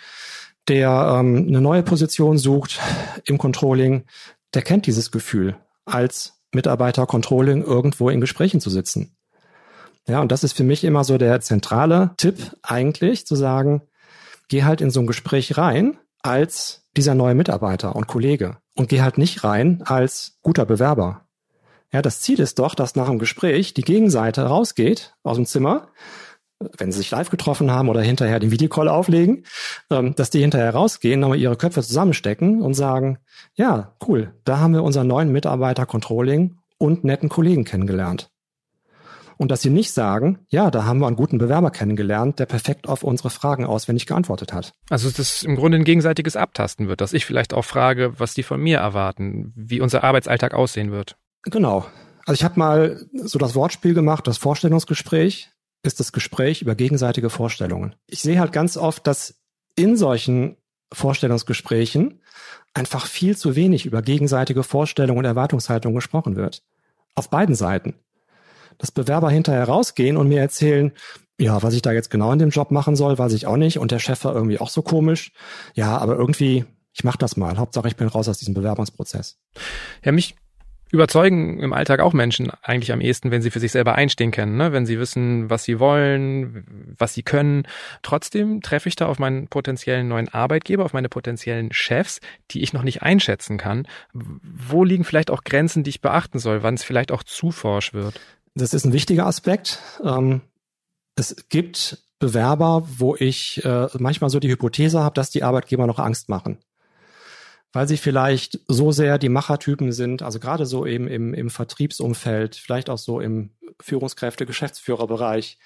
der 0.69 1.17
ähm, 1.21 1.47
eine 1.49 1.63
neue 1.63 1.83
Position 1.83 2.37
sucht 2.37 2.81
im 3.25 3.39
Controlling, 3.39 4.05
der 4.53 4.61
kennt 4.61 4.87
dieses 4.87 5.11
Gefühl, 5.11 5.57
als 5.87 6.35
Mitarbeiter 6.53 7.07
Controlling 7.07 7.65
irgendwo 7.65 8.11
in 8.11 8.21
Gesprächen 8.21 8.61
zu 8.61 8.69
sitzen. 8.69 9.17
Ja, 10.07 10.21
und 10.21 10.31
das 10.31 10.45
ist 10.45 10.53
für 10.53 10.65
mich 10.65 10.85
immer 10.85 11.03
so 11.03 11.17
der 11.17 11.41
zentrale 11.41 12.11
Tipp 12.19 12.55
eigentlich, 12.63 13.27
zu 13.27 13.37
sagen, 13.37 13.81
geh 14.49 14.65
halt 14.65 14.81
in 14.81 14.91
so 14.91 15.01
ein 15.01 15.07
Gespräch 15.07 15.57
rein 15.57 15.99
als 16.23 16.87
dieser 16.97 17.15
neue 17.15 17.35
Mitarbeiter 17.35 17.97
und 17.97 18.07
Kollege 18.07 18.59
und 18.75 18.89
geh 18.89 19.03
halt 19.03 19.19
nicht 19.19 19.45
rein 19.45 19.83
als 19.85 20.39
guter 20.43 20.65
Bewerber. 20.65 21.27
Ja, 21.93 22.03
das 22.03 22.21
Ziel 22.21 22.41
ist 22.41 22.59
doch, 22.59 22.75
dass 22.75 22.97
nach 22.97 23.09
dem 23.09 23.19
Gespräch 23.19 23.75
die 23.75 23.83
Gegenseite 23.83 24.43
rausgeht 24.43 25.15
aus 25.23 25.37
dem 25.37 25.47
Zimmer, 25.47 25.89
wenn 26.79 26.91
sie 26.91 26.99
sich 26.99 27.11
live 27.11 27.31
getroffen 27.31 27.71
haben 27.71 27.89
oder 27.89 28.01
hinterher 28.01 28.41
den 28.41 28.51
Videocall 28.51 28.89
auflegen, 28.89 29.45
ähm, 29.91 30.15
dass 30.15 30.31
die 30.31 30.41
hinterher 30.41 30.75
rausgehen, 30.75 31.21
nochmal 31.21 31.39
ihre 31.39 31.57
Köpfe 31.57 31.83
zusammenstecken 31.83 32.63
und 32.63 32.75
sagen, 32.75 33.19
ja, 33.55 33.95
cool, 34.07 34.35
da 34.45 34.59
haben 34.59 34.73
wir 34.73 34.83
unseren 34.83 35.07
neuen 35.07 35.31
Mitarbeiter 35.31 35.87
Controlling 35.87 36.59
und 36.79 37.05
netten 37.05 37.29
Kollegen 37.29 37.65
kennengelernt 37.65 38.31
und 39.37 39.51
dass 39.51 39.63
sie 39.63 39.71
nicht 39.71 39.93
sagen, 39.93 40.41
ja, 40.49 40.71
da 40.71 40.85
haben 40.85 41.01
wir 41.01 41.07
einen 41.07 41.17
guten 41.17 41.39
Bewerber 41.39 41.71
kennengelernt, 41.71 42.39
der 42.39 42.47
perfekt 42.47 42.89
auf 42.89 43.03
unsere 43.03 43.31
Fragen 43.31 43.65
auswendig 43.65 44.07
geantwortet 44.07 44.53
hat. 44.53 44.73
Also 44.91 45.11
das 45.11 45.43
im 45.43 45.57
Grunde 45.57 45.79
ein 45.79 45.85
gegenseitiges 45.85 46.37
Abtasten 46.37 46.89
wird, 46.89 47.01
dass 47.01 47.13
ich 47.13 47.27
vielleicht 47.27 47.55
auch 47.55 47.65
frage, 47.65 48.19
was 48.19 48.35
die 48.35 48.43
von 48.43 48.61
mir 48.61 48.79
erwarten, 48.79 49.53
wie 49.57 49.81
unser 49.81 50.05
Arbeitsalltag 50.05 50.55
aussehen 50.55 50.93
wird. 50.93 51.17
Genau. 51.43 51.87
Also 52.27 52.39
ich 52.39 52.45
habe 52.45 52.59
mal 52.59 53.07
so 53.13 53.39
das 53.39 53.55
Wortspiel 53.55 53.95
gemacht, 53.95 54.27
das 54.27 54.39
Vorstellungsgespräch 54.39 55.51
ist 55.83 56.01
das 56.01 56.13
Gespräch 56.13 56.63
über 56.63 56.75
gegenseitige 56.75 57.29
Vorstellungen. 57.29 57.95
Ich 58.07 58.23
sehe 58.23 58.41
halt 58.41 58.53
ganz 58.53 58.77
oft, 58.77 59.07
dass 59.07 59.43
in 59.77 59.97
solchen 59.97 60.57
Vorstellungsgesprächen 60.93 62.23
einfach 62.73 63.07
viel 63.07 63.37
zu 63.37 63.55
wenig 63.57 63.85
über 63.85 64.01
gegenseitige 64.01 64.63
Vorstellungen 64.63 65.19
und 65.19 65.25
Erwartungshaltungen 65.25 65.97
gesprochen 65.97 66.37
wird. 66.37 66.63
Auf 67.15 67.31
beiden 67.31 67.55
Seiten 67.55 67.95
dass 68.79 68.91
Bewerber 68.91 69.31
hinterher 69.31 69.65
rausgehen 69.65 70.17
und 70.17 70.29
mir 70.29 70.41
erzählen, 70.41 70.93
ja, 71.39 71.63
was 71.63 71.75
ich 71.75 71.83
da 71.83 71.93
jetzt 71.93 72.11
genau 72.11 72.33
in 72.33 72.39
dem 72.39 72.51
Job 72.51 72.71
machen 72.71 72.97
soll, 72.97 73.19
weiß 73.19 73.33
ich 73.33 73.47
auch 73.47 73.57
nicht. 73.57 73.79
Und 73.79 73.91
der 73.91 73.99
Chef 73.99 74.25
war 74.25 74.35
irgendwie 74.35 74.61
auch 74.61 74.71
so 74.71 74.83
komisch. 74.83 75.33
Ja, 75.75 75.99
aber 75.99 76.17
irgendwie, 76.17 76.65
ich 76.93 77.05
mach 77.05 77.17
das 77.17 77.37
mal. 77.37 77.59
Hauptsache, 77.59 77.89
ich 77.89 77.97
bin 77.97 78.07
raus 78.07 78.29
aus 78.29 78.39
diesem 78.39 78.55
Bewerbungsprozess. 78.55 79.39
Ja, 80.05 80.13
mich 80.13 80.37
überzeugen 80.95 81.59
im 81.59 81.73
Alltag 81.73 81.99
auch 81.99 82.13
Menschen 82.13 82.53
eigentlich 82.63 82.93
am 82.93 83.01
ehesten, 83.01 83.33
wenn 83.33 83.43
sie 83.43 83.51
für 83.51 83.59
sich 83.59 83.73
selber 83.73 83.97
einstehen 83.97 84.31
können, 84.31 84.57
ne? 84.57 84.73
wenn 84.73 84.87
sie 84.87 85.01
wissen, 85.01 85.51
was 85.51 85.65
sie 85.65 85.81
wollen, 85.81 86.95
was 86.97 87.15
sie 87.15 87.25
können. 87.25 87.67
Trotzdem 88.03 88.63
treffe 88.63 88.89
ich 88.89 88.95
da 88.95 89.07
auf 89.07 89.19
meinen 89.19 89.49
potenziellen 89.49 90.07
neuen 90.07 90.29
Arbeitgeber, 90.29 90.85
auf 90.85 90.93
meine 90.93 91.09
potenziellen 91.09 91.73
Chefs, 91.73 92.21
die 92.53 92.63
ich 92.63 92.73
noch 92.73 92.85
nicht 92.85 93.03
einschätzen 93.03 93.59
kann. 93.59 93.89
Wo 94.13 94.85
liegen 94.85 95.05
vielleicht 95.05 95.33
auch 95.33 95.43
Grenzen, 95.43 95.83
die 95.83 95.91
ich 95.91 96.01
beachten 96.01 96.39
soll, 96.39 96.63
wann 96.63 96.75
es 96.75 96.85
vielleicht 96.85 97.11
auch 97.11 97.25
zu 97.25 97.51
forsch 97.51 97.93
wird? 97.93 98.21
Das 98.55 98.73
ist 98.73 98.85
ein 98.85 98.93
wichtiger 98.93 99.27
Aspekt. 99.27 99.81
Ähm, 100.03 100.43
es 101.17 101.49
gibt 101.49 101.99
Bewerber, 102.19 102.87
wo 102.99 103.17
ich 103.17 103.65
äh, 103.65 103.89
manchmal 103.99 104.31
so 104.31 104.39
die 104.39 104.51
Hypothese 104.51 105.01
habe, 105.01 105.15
dass 105.15 105.31
die 105.31 105.43
Arbeitgeber 105.43 105.87
noch 105.87 105.99
Angst 105.99 106.29
machen. 106.29 106.59
Weil 107.73 107.89
sie 107.89 107.97
vielleicht 107.97 108.61
so 108.69 108.93
sehr 108.93 109.19
die 109.19 109.29
Machertypen 109.29 109.91
sind, 109.91 110.23
also 110.23 110.39
gerade 110.39 110.67
so 110.67 110.87
eben 110.87 111.09
im, 111.09 111.35
im 111.35 111.51
Vertriebsumfeld, 111.51 112.55
vielleicht 112.55 112.89
auch 112.89 112.99
so 112.99 113.21
im 113.21 113.51
Führungskräfte-, 113.81 114.47
Geschäftsführerbereich 114.47 115.59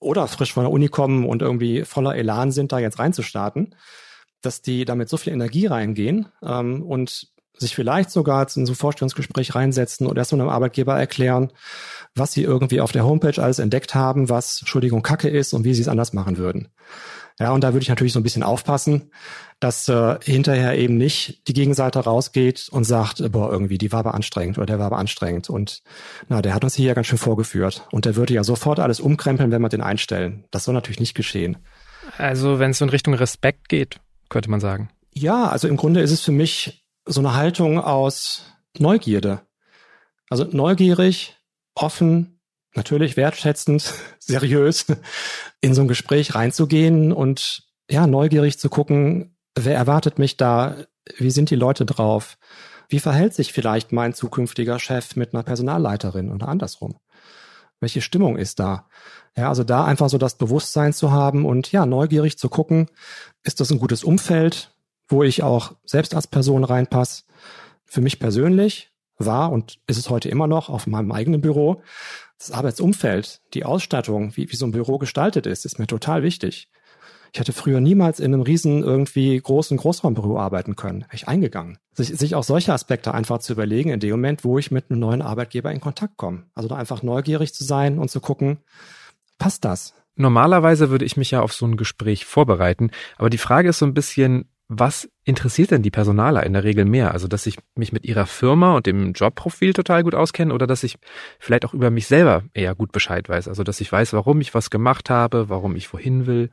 oder 0.00 0.26
frisch 0.26 0.52
von 0.52 0.64
der 0.64 0.72
Uni 0.72 0.88
kommen 0.88 1.24
und 1.24 1.42
irgendwie 1.42 1.84
voller 1.84 2.16
Elan 2.16 2.50
sind, 2.50 2.72
da 2.72 2.80
jetzt 2.80 2.98
reinzustarten, 2.98 3.76
dass 4.42 4.62
die 4.62 4.84
damit 4.84 5.08
so 5.08 5.16
viel 5.16 5.32
Energie 5.32 5.66
reingehen 5.66 6.26
ähm, 6.42 6.82
und 6.82 7.28
sich 7.58 7.74
vielleicht 7.74 8.10
sogar 8.10 8.46
in 8.54 8.66
so 8.66 8.72
ein 8.72 8.76
Vorstellungsgespräch 8.76 9.54
reinsetzen 9.54 10.06
und 10.06 10.16
erst 10.16 10.32
mal 10.32 10.40
einem 10.40 10.50
Arbeitgeber 10.50 10.98
erklären, 10.98 11.52
was 12.14 12.32
sie 12.32 12.42
irgendwie 12.42 12.80
auf 12.80 12.92
der 12.92 13.04
Homepage 13.04 13.42
alles 13.42 13.58
entdeckt 13.58 13.94
haben, 13.94 14.28
was, 14.28 14.60
Entschuldigung, 14.60 15.02
Kacke 15.02 15.28
ist 15.28 15.52
und 15.52 15.64
wie 15.64 15.74
sie 15.74 15.82
es 15.82 15.88
anders 15.88 16.12
machen 16.12 16.38
würden. 16.38 16.68
Ja, 17.38 17.52
und 17.52 17.62
da 17.62 17.74
würde 17.74 17.82
ich 17.82 17.90
natürlich 17.90 18.14
so 18.14 18.20
ein 18.20 18.22
bisschen 18.22 18.42
aufpassen, 18.42 19.10
dass 19.60 19.88
äh, 19.88 20.18
hinterher 20.22 20.78
eben 20.78 20.96
nicht 20.96 21.46
die 21.48 21.52
Gegenseite 21.52 21.98
rausgeht 21.98 22.68
und 22.70 22.84
sagt, 22.84 23.30
boah, 23.30 23.52
irgendwie, 23.52 23.76
die 23.76 23.92
war 23.92 24.00
aber 24.00 24.14
anstrengend 24.14 24.56
oder 24.56 24.66
der 24.66 24.78
war 24.78 24.86
aber 24.86 24.98
anstrengend. 24.98 25.50
Und 25.50 25.82
na, 26.28 26.40
der 26.40 26.54
hat 26.54 26.64
uns 26.64 26.74
hier 26.74 26.86
ja 26.86 26.94
ganz 26.94 27.08
schön 27.08 27.18
vorgeführt. 27.18 27.86
Und 27.92 28.06
der 28.06 28.16
würde 28.16 28.32
ja 28.32 28.42
sofort 28.42 28.80
alles 28.80 29.00
umkrempeln, 29.00 29.50
wenn 29.50 29.60
wir 29.60 29.68
den 29.68 29.82
einstellen. 29.82 30.44
Das 30.50 30.64
soll 30.64 30.74
natürlich 30.74 31.00
nicht 31.00 31.14
geschehen. 31.14 31.58
Also 32.16 32.58
wenn 32.58 32.70
es 32.70 32.80
in 32.80 32.88
Richtung 32.88 33.12
Respekt 33.12 33.68
geht, 33.68 34.00
könnte 34.30 34.50
man 34.50 34.60
sagen. 34.60 34.88
Ja, 35.12 35.48
also 35.48 35.68
im 35.68 35.76
Grunde 35.76 36.00
ist 36.00 36.12
es 36.12 36.22
für 36.22 36.32
mich 36.32 36.85
so 37.06 37.20
eine 37.20 37.34
Haltung 37.34 37.80
aus 37.80 38.44
Neugierde. 38.78 39.40
Also 40.28 40.44
neugierig, 40.44 41.36
offen, 41.74 42.40
natürlich 42.74 43.16
wertschätzend, 43.16 43.94
seriös 44.18 44.86
in 45.60 45.74
so 45.74 45.82
ein 45.82 45.88
Gespräch 45.88 46.34
reinzugehen 46.34 47.12
und 47.12 47.62
ja, 47.88 48.06
neugierig 48.06 48.58
zu 48.58 48.68
gucken, 48.68 49.36
wer 49.54 49.76
erwartet 49.76 50.18
mich 50.18 50.36
da, 50.36 50.76
wie 51.16 51.30
sind 51.30 51.50
die 51.50 51.56
Leute 51.56 51.86
drauf, 51.86 52.36
wie 52.88 52.98
verhält 52.98 53.34
sich 53.34 53.52
vielleicht 53.52 53.92
mein 53.92 54.12
zukünftiger 54.12 54.78
Chef 54.78 55.16
mit 55.16 55.32
einer 55.32 55.44
Personalleiterin 55.44 56.32
oder 56.32 56.48
andersrum. 56.48 56.98
Welche 57.80 58.00
Stimmung 58.00 58.36
ist 58.36 58.58
da? 58.58 58.88
Ja, 59.36 59.48
also 59.48 59.62
da 59.62 59.84
einfach 59.84 60.08
so 60.08 60.18
das 60.18 60.36
Bewusstsein 60.36 60.92
zu 60.92 61.12
haben 61.12 61.44
und 61.44 61.70
ja, 61.70 61.86
neugierig 61.86 62.38
zu 62.38 62.48
gucken, 62.48 62.88
ist 63.42 63.60
das 63.60 63.70
ein 63.70 63.78
gutes 63.78 64.02
Umfeld, 64.02 64.75
wo 65.08 65.22
ich 65.22 65.42
auch 65.42 65.74
selbst 65.84 66.14
als 66.14 66.26
Person 66.26 66.64
reinpasse. 66.64 67.24
Für 67.84 68.00
mich 68.00 68.18
persönlich 68.18 68.90
war 69.18 69.52
und 69.52 69.78
ist 69.86 69.98
es 69.98 70.10
heute 70.10 70.28
immer 70.28 70.46
noch 70.46 70.68
auf 70.68 70.86
meinem 70.86 71.12
eigenen 71.12 71.40
Büro. 71.40 71.82
Das 72.38 72.50
Arbeitsumfeld, 72.50 73.40
die 73.54 73.64
Ausstattung, 73.64 74.36
wie, 74.36 74.50
wie 74.50 74.56
so 74.56 74.66
ein 74.66 74.72
Büro 74.72 74.98
gestaltet 74.98 75.46
ist, 75.46 75.64
ist 75.64 75.78
mir 75.78 75.86
total 75.86 76.22
wichtig. 76.22 76.68
Ich 77.32 77.40
hätte 77.40 77.52
früher 77.52 77.80
niemals 77.80 78.20
in 78.20 78.32
einem 78.32 78.42
riesen 78.42 78.82
irgendwie 78.82 79.38
großen 79.38 79.76
Großraumbüro 79.76 80.38
arbeiten 80.38 80.76
können. 80.76 81.02
Wäre 81.02 81.14
ich 81.14 81.28
eingegangen. 81.28 81.78
Sich, 81.92 82.08
sich 82.08 82.34
auch 82.34 82.44
solche 82.44 82.72
Aspekte 82.72 83.12
einfach 83.12 83.38
zu 83.38 83.52
überlegen 83.52 83.90
in 83.90 84.00
dem 84.00 84.10
Moment, 84.10 84.44
wo 84.44 84.58
ich 84.58 84.70
mit 84.70 84.90
einem 84.90 85.00
neuen 85.00 85.22
Arbeitgeber 85.22 85.72
in 85.72 85.80
Kontakt 85.80 86.16
komme. 86.16 86.44
Also 86.54 86.68
da 86.68 86.76
einfach 86.76 87.02
neugierig 87.02 87.52
zu 87.52 87.64
sein 87.64 87.98
und 87.98 88.10
zu 88.10 88.20
gucken, 88.20 88.58
passt 89.38 89.64
das? 89.64 89.94
Normalerweise 90.14 90.88
würde 90.90 91.04
ich 91.04 91.18
mich 91.18 91.30
ja 91.30 91.42
auf 91.42 91.52
so 91.52 91.66
ein 91.66 91.76
Gespräch 91.76 92.24
vorbereiten, 92.24 92.90
aber 93.18 93.28
die 93.28 93.36
Frage 93.36 93.68
ist 93.68 93.78
so 93.78 93.84
ein 93.84 93.92
bisschen, 93.92 94.48
was 94.68 95.08
interessiert 95.24 95.70
denn 95.70 95.82
die 95.82 95.90
Personaler 95.90 96.44
in 96.44 96.52
der 96.52 96.64
Regel 96.64 96.84
mehr? 96.84 97.12
Also, 97.12 97.28
dass 97.28 97.46
ich 97.46 97.58
mich 97.76 97.92
mit 97.92 98.04
ihrer 98.04 98.26
Firma 98.26 98.76
und 98.76 98.86
dem 98.86 99.12
Jobprofil 99.12 99.72
total 99.72 100.02
gut 100.02 100.14
auskenne 100.14 100.52
oder 100.52 100.66
dass 100.66 100.82
ich 100.82 100.96
vielleicht 101.38 101.64
auch 101.64 101.74
über 101.74 101.90
mich 101.90 102.06
selber 102.06 102.42
eher 102.52 102.74
gut 102.74 102.90
Bescheid 102.90 103.28
weiß? 103.28 103.46
Also, 103.46 103.62
dass 103.62 103.80
ich 103.80 103.90
weiß, 103.92 104.12
warum 104.12 104.40
ich 104.40 104.54
was 104.54 104.70
gemacht 104.70 105.08
habe, 105.08 105.48
warum 105.48 105.76
ich 105.76 105.92
wohin 105.92 106.26
will. 106.26 106.50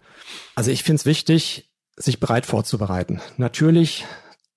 Also, 0.56 0.69
ich 0.69 0.84
finde 0.84 0.99
es 0.99 1.06
wichtig, 1.06 1.71
sich 1.95 2.19
bereit 2.19 2.45
vorzubereiten. 2.45 3.19
Natürlich 3.38 4.06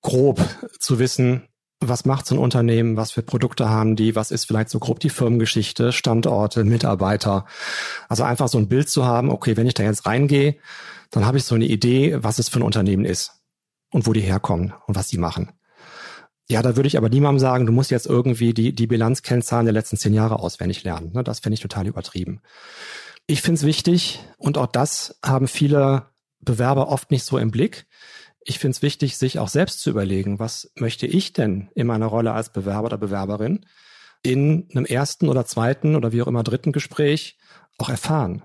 grob 0.02 0.42
zu 0.78 0.98
wissen, 0.98 1.48
was 1.80 2.04
macht 2.04 2.26
so 2.26 2.34
ein 2.34 2.38
Unternehmen, 2.38 2.96
was 2.96 3.10
für 3.10 3.22
Produkte 3.22 3.68
haben 3.68 3.96
die, 3.96 4.16
was 4.16 4.30
ist 4.30 4.46
vielleicht 4.46 4.70
so 4.70 4.78
grob 4.78 5.00
die 5.00 5.10
Firmengeschichte, 5.10 5.92
Standorte, 5.92 6.64
Mitarbeiter. 6.64 7.46
Also 8.08 8.22
einfach 8.22 8.48
so 8.48 8.58
ein 8.58 8.68
Bild 8.68 8.88
zu 8.88 9.04
haben, 9.04 9.30
okay, 9.30 9.56
wenn 9.56 9.66
ich 9.66 9.74
da 9.74 9.82
jetzt 9.82 10.06
reingehe, 10.06 10.56
dann 11.10 11.26
habe 11.26 11.38
ich 11.38 11.44
so 11.44 11.54
eine 11.54 11.66
Idee, 11.66 12.16
was 12.20 12.38
es 12.38 12.48
für 12.48 12.60
ein 12.60 12.62
Unternehmen 12.62 13.04
ist 13.04 13.35
und 13.90 14.06
wo 14.06 14.12
die 14.12 14.20
herkommen 14.20 14.74
und 14.86 14.96
was 14.96 15.08
die 15.08 15.18
machen. 15.18 15.52
Ja, 16.48 16.62
da 16.62 16.76
würde 16.76 16.86
ich 16.86 16.96
aber 16.96 17.08
niemandem 17.08 17.40
sagen, 17.40 17.66
du 17.66 17.72
musst 17.72 17.90
jetzt 17.90 18.06
irgendwie 18.06 18.54
die, 18.54 18.72
die 18.72 18.86
Bilanzkennzahlen 18.86 19.66
der 19.66 19.72
letzten 19.72 19.96
zehn 19.96 20.14
Jahre 20.14 20.38
auswendig 20.38 20.84
lernen. 20.84 21.12
Ne, 21.12 21.24
das 21.24 21.40
finde 21.40 21.54
ich 21.54 21.60
total 21.60 21.86
übertrieben. 21.86 22.40
Ich 23.26 23.42
finde 23.42 23.58
es 23.58 23.66
wichtig 23.66 24.20
und 24.38 24.56
auch 24.56 24.66
das 24.66 25.18
haben 25.24 25.48
viele 25.48 26.06
Bewerber 26.38 26.88
oft 26.88 27.10
nicht 27.10 27.24
so 27.24 27.38
im 27.38 27.50
Blick. 27.50 27.86
Ich 28.44 28.60
finde 28.60 28.76
es 28.76 28.82
wichtig, 28.82 29.18
sich 29.18 29.40
auch 29.40 29.48
selbst 29.48 29.80
zu 29.80 29.90
überlegen, 29.90 30.38
was 30.38 30.70
möchte 30.76 31.06
ich 31.08 31.32
denn 31.32 31.68
in 31.74 31.88
meiner 31.88 32.06
Rolle 32.06 32.32
als 32.32 32.52
Bewerber 32.52 32.86
oder 32.86 32.98
Bewerberin 32.98 33.66
in 34.22 34.68
einem 34.70 34.84
ersten 34.84 35.28
oder 35.28 35.46
zweiten 35.46 35.96
oder 35.96 36.12
wie 36.12 36.22
auch 36.22 36.28
immer 36.28 36.44
dritten 36.44 36.70
Gespräch 36.70 37.38
auch 37.78 37.88
erfahren. 37.88 38.44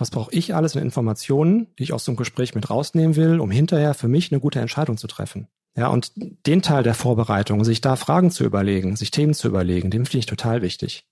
Was 0.00 0.10
brauche 0.10 0.32
ich 0.32 0.54
alles 0.54 0.74
an 0.74 0.82
Informationen, 0.82 1.66
die 1.78 1.82
ich 1.82 1.92
aus 1.92 2.06
so 2.06 2.10
einem 2.10 2.16
Gespräch 2.16 2.54
mit 2.54 2.70
rausnehmen 2.70 3.16
will, 3.16 3.38
um 3.38 3.50
hinterher 3.50 3.92
für 3.92 4.08
mich 4.08 4.32
eine 4.32 4.40
gute 4.40 4.58
Entscheidung 4.58 4.96
zu 4.96 5.06
treffen? 5.06 5.46
Ja, 5.76 5.88
und 5.88 6.12
den 6.46 6.62
Teil 6.62 6.82
der 6.82 6.94
Vorbereitung, 6.94 7.64
sich 7.64 7.82
da 7.82 7.96
Fragen 7.96 8.30
zu 8.30 8.44
überlegen, 8.44 8.96
sich 8.96 9.10
Themen 9.10 9.34
zu 9.34 9.46
überlegen, 9.46 9.90
den 9.90 10.06
finde 10.06 10.20
ich 10.20 10.26
total 10.26 10.62
wichtig. 10.62 11.04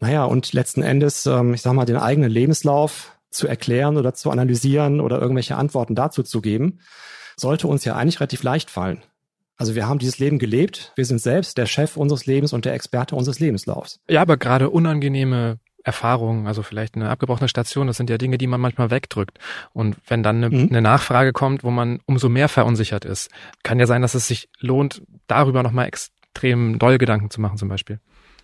Naja, 0.00 0.24
und 0.24 0.52
letzten 0.52 0.82
Endes, 0.82 1.24
ähm, 1.26 1.54
ich 1.54 1.62
sag 1.62 1.72
mal, 1.72 1.84
den 1.84 1.98
eigenen 1.98 2.32
Lebenslauf 2.32 3.16
zu 3.30 3.46
erklären 3.46 3.96
oder 3.96 4.12
zu 4.12 4.32
analysieren 4.32 5.00
oder 5.00 5.20
irgendwelche 5.20 5.54
Antworten 5.54 5.94
dazu 5.94 6.24
zu 6.24 6.40
geben, 6.40 6.80
sollte 7.36 7.68
uns 7.68 7.84
ja 7.84 7.94
eigentlich 7.94 8.18
relativ 8.18 8.42
leicht 8.42 8.70
fallen. 8.70 9.04
Also 9.56 9.76
wir 9.76 9.86
haben 9.86 10.00
dieses 10.00 10.18
Leben 10.18 10.40
gelebt, 10.40 10.92
wir 10.96 11.04
sind 11.04 11.20
selbst 11.20 11.58
der 11.58 11.66
Chef 11.66 11.96
unseres 11.96 12.26
Lebens 12.26 12.52
und 12.52 12.64
der 12.64 12.74
Experte 12.74 13.14
unseres 13.14 13.38
Lebenslaufs. 13.38 14.00
Ja, 14.10 14.22
aber 14.22 14.36
gerade 14.36 14.68
unangenehme 14.68 15.60
Erfahrungen, 15.84 16.46
also 16.46 16.62
vielleicht 16.62 16.94
eine 16.94 17.08
abgebrochene 17.08 17.48
Station, 17.48 17.86
das 17.86 17.96
sind 17.96 18.10
ja 18.10 18.18
Dinge, 18.18 18.38
die 18.38 18.46
man 18.46 18.60
manchmal 18.60 18.90
wegdrückt. 18.90 19.38
Und 19.72 19.96
wenn 20.06 20.22
dann 20.22 20.36
eine, 20.36 20.50
mhm. 20.50 20.68
eine, 20.68 20.82
Nachfrage 20.82 21.32
kommt, 21.32 21.64
wo 21.64 21.70
man 21.70 22.00
umso 22.06 22.28
mehr 22.28 22.48
verunsichert 22.48 23.04
ist, 23.04 23.30
kann 23.62 23.78
ja 23.78 23.86
sein, 23.86 24.02
dass 24.02 24.14
es 24.14 24.26
sich 24.26 24.48
lohnt, 24.58 25.02
darüber 25.26 25.62
nochmal 25.62 25.86
extrem 25.86 26.78
doll 26.78 26.98
Gedanken 26.98 27.30
zu 27.30 27.40
machen 27.40 27.56
zum 27.56 27.68
Beispiel. 27.68 28.00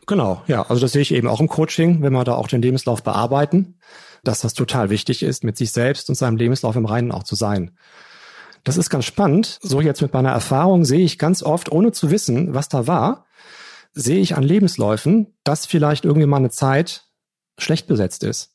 Genau, 0.06 0.42
ja. 0.46 0.62
Also 0.62 0.80
das 0.80 0.92
sehe 0.92 1.02
ich 1.02 1.12
eben 1.12 1.28
auch 1.28 1.40
im 1.40 1.48
Coaching, 1.48 2.02
wenn 2.02 2.12
wir 2.12 2.24
da 2.24 2.34
auch 2.34 2.48
den 2.48 2.62
Lebenslauf 2.62 3.02
bearbeiten, 3.02 3.78
dass 4.22 4.40
das 4.40 4.54
total 4.54 4.88
wichtig 4.88 5.22
ist, 5.22 5.44
mit 5.44 5.56
sich 5.56 5.72
selbst 5.72 6.08
und 6.08 6.14
seinem 6.14 6.36
Lebenslauf 6.36 6.76
im 6.76 6.86
Reinen 6.86 7.12
auch 7.12 7.24
zu 7.24 7.34
sein. 7.34 7.72
Das 8.64 8.76
ist 8.76 8.90
ganz 8.90 9.04
spannend. 9.04 9.58
So 9.62 9.80
jetzt 9.80 10.02
mit 10.02 10.12
meiner 10.12 10.30
Erfahrung 10.30 10.84
sehe 10.84 11.04
ich 11.04 11.18
ganz 11.18 11.42
oft, 11.42 11.70
ohne 11.70 11.92
zu 11.92 12.10
wissen, 12.10 12.54
was 12.54 12.68
da 12.68 12.86
war, 12.86 13.26
sehe 13.92 14.18
ich 14.18 14.36
an 14.36 14.42
Lebensläufen, 14.42 15.34
dass 15.44 15.66
vielleicht 15.66 16.04
irgendwie 16.04 16.26
mal 16.26 16.38
eine 16.38 16.50
Zeit 16.50 17.05
schlecht 17.58 17.86
besetzt 17.86 18.24
ist. 18.24 18.52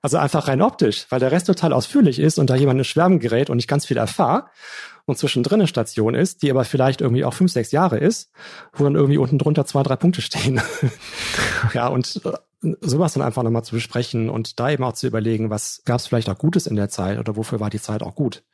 Also 0.00 0.16
einfach 0.16 0.46
rein 0.46 0.62
optisch, 0.62 1.06
weil 1.10 1.18
der 1.18 1.32
Rest 1.32 1.46
total 1.48 1.72
ausführlich 1.72 2.20
ist 2.20 2.38
und 2.38 2.50
da 2.50 2.54
jemand 2.54 2.78
in 2.78 2.84
Schwärmen 2.84 3.18
gerät 3.18 3.50
und 3.50 3.58
ich 3.58 3.66
ganz 3.66 3.84
viel 3.84 3.96
erfahre 3.96 4.44
und 5.06 5.18
zwischendrin 5.18 5.60
eine 5.60 5.66
Station 5.66 6.14
ist, 6.14 6.42
die 6.42 6.50
aber 6.50 6.64
vielleicht 6.64 7.00
irgendwie 7.00 7.24
auch 7.24 7.34
fünf, 7.34 7.50
sechs 7.50 7.72
Jahre 7.72 7.98
ist, 7.98 8.30
wo 8.72 8.84
dann 8.84 8.94
irgendwie 8.94 9.18
unten 9.18 9.38
drunter 9.38 9.64
zwei, 9.66 9.82
drei 9.82 9.96
Punkte 9.96 10.22
stehen. 10.22 10.60
ja, 11.74 11.88
und 11.88 12.20
äh, 12.24 12.74
sowas 12.80 13.14
dann 13.14 13.22
einfach 13.22 13.42
nochmal 13.42 13.64
zu 13.64 13.74
besprechen 13.74 14.30
und 14.30 14.60
da 14.60 14.70
eben 14.70 14.84
auch 14.84 14.92
zu 14.92 15.06
überlegen, 15.08 15.50
was 15.50 15.82
gab 15.84 15.98
es 15.98 16.06
vielleicht 16.06 16.28
auch 16.28 16.38
Gutes 16.38 16.66
in 16.68 16.76
der 16.76 16.88
Zeit 16.88 17.18
oder 17.18 17.36
wofür 17.36 17.58
war 17.58 17.70
die 17.70 17.80
Zeit 17.80 18.02
auch 18.02 18.14
gut. 18.14 18.44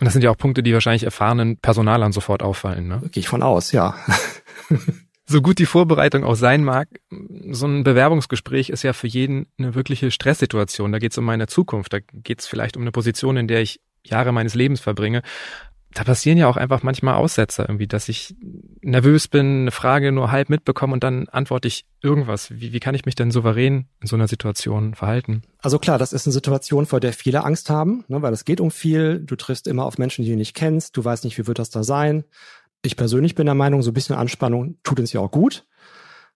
Und 0.00 0.04
das 0.04 0.12
sind 0.12 0.22
ja 0.22 0.30
auch 0.30 0.36
Punkte, 0.36 0.62
die 0.62 0.74
wahrscheinlich 0.74 1.04
erfahrenen 1.04 1.58
Personalern 1.58 2.12
sofort 2.12 2.42
auffallen, 2.42 2.88
ne? 2.88 3.02
Gehe 3.10 3.20
ich 3.20 3.28
von 3.28 3.42
aus, 3.42 3.72
ja. 3.72 3.94
so 5.30 5.40
gut 5.40 5.60
die 5.60 5.66
Vorbereitung 5.66 6.24
auch 6.24 6.34
sein 6.34 6.64
mag, 6.64 6.88
so 7.50 7.66
ein 7.66 7.84
Bewerbungsgespräch 7.84 8.68
ist 8.68 8.82
ja 8.82 8.92
für 8.92 9.06
jeden 9.06 9.46
eine 9.58 9.76
wirkliche 9.76 10.10
Stresssituation. 10.10 10.90
Da 10.90 10.98
geht 10.98 11.12
es 11.12 11.18
um 11.18 11.24
meine 11.24 11.46
Zukunft, 11.46 11.92
da 11.92 11.98
geht 12.00 12.40
es 12.40 12.46
vielleicht 12.48 12.76
um 12.76 12.82
eine 12.82 12.90
Position, 12.90 13.36
in 13.36 13.46
der 13.46 13.60
ich 13.60 13.80
Jahre 14.02 14.32
meines 14.32 14.54
Lebens 14.54 14.80
verbringe. 14.80 15.22
Da 15.92 16.04
passieren 16.04 16.38
ja 16.38 16.48
auch 16.48 16.56
einfach 16.56 16.82
manchmal 16.82 17.14
Aussetzer 17.14 17.68
irgendwie, 17.68 17.88
dass 17.88 18.08
ich 18.08 18.36
nervös 18.80 19.26
bin, 19.26 19.62
eine 19.62 19.70
Frage 19.72 20.12
nur 20.12 20.30
halb 20.30 20.48
mitbekomme 20.48 20.92
und 20.92 21.02
dann 21.02 21.28
antworte 21.28 21.66
ich 21.68 21.84
irgendwas. 22.00 22.50
Wie, 22.50 22.72
wie 22.72 22.80
kann 22.80 22.94
ich 22.94 23.06
mich 23.06 23.16
denn 23.16 23.32
souverän 23.32 23.86
in 24.00 24.06
so 24.06 24.14
einer 24.14 24.28
Situation 24.28 24.94
verhalten? 24.94 25.42
Also 25.58 25.78
klar, 25.80 25.98
das 25.98 26.12
ist 26.12 26.26
eine 26.26 26.32
Situation, 26.32 26.86
vor 26.86 27.00
der 27.00 27.12
viele 27.12 27.44
Angst 27.44 27.70
haben, 27.70 28.04
ne, 28.08 28.22
weil 28.22 28.32
es 28.32 28.44
geht 28.44 28.60
um 28.60 28.70
viel. 28.70 29.20
Du 29.20 29.34
triffst 29.34 29.66
immer 29.66 29.84
auf 29.84 29.98
Menschen, 29.98 30.24
die 30.24 30.30
du 30.30 30.36
nicht 30.36 30.54
kennst. 30.54 30.96
Du 30.96 31.04
weißt 31.04 31.24
nicht, 31.24 31.38
wie 31.38 31.46
wird 31.48 31.58
das 31.58 31.70
da 31.70 31.82
sein. 31.82 32.24
Ich 32.82 32.96
persönlich 32.96 33.34
bin 33.34 33.46
der 33.46 33.54
Meinung, 33.54 33.82
so 33.82 33.90
ein 33.90 33.94
bisschen 33.94 34.16
Anspannung 34.16 34.78
tut 34.82 35.00
uns 35.00 35.12
ja 35.12 35.20
auch 35.20 35.30
gut. 35.30 35.66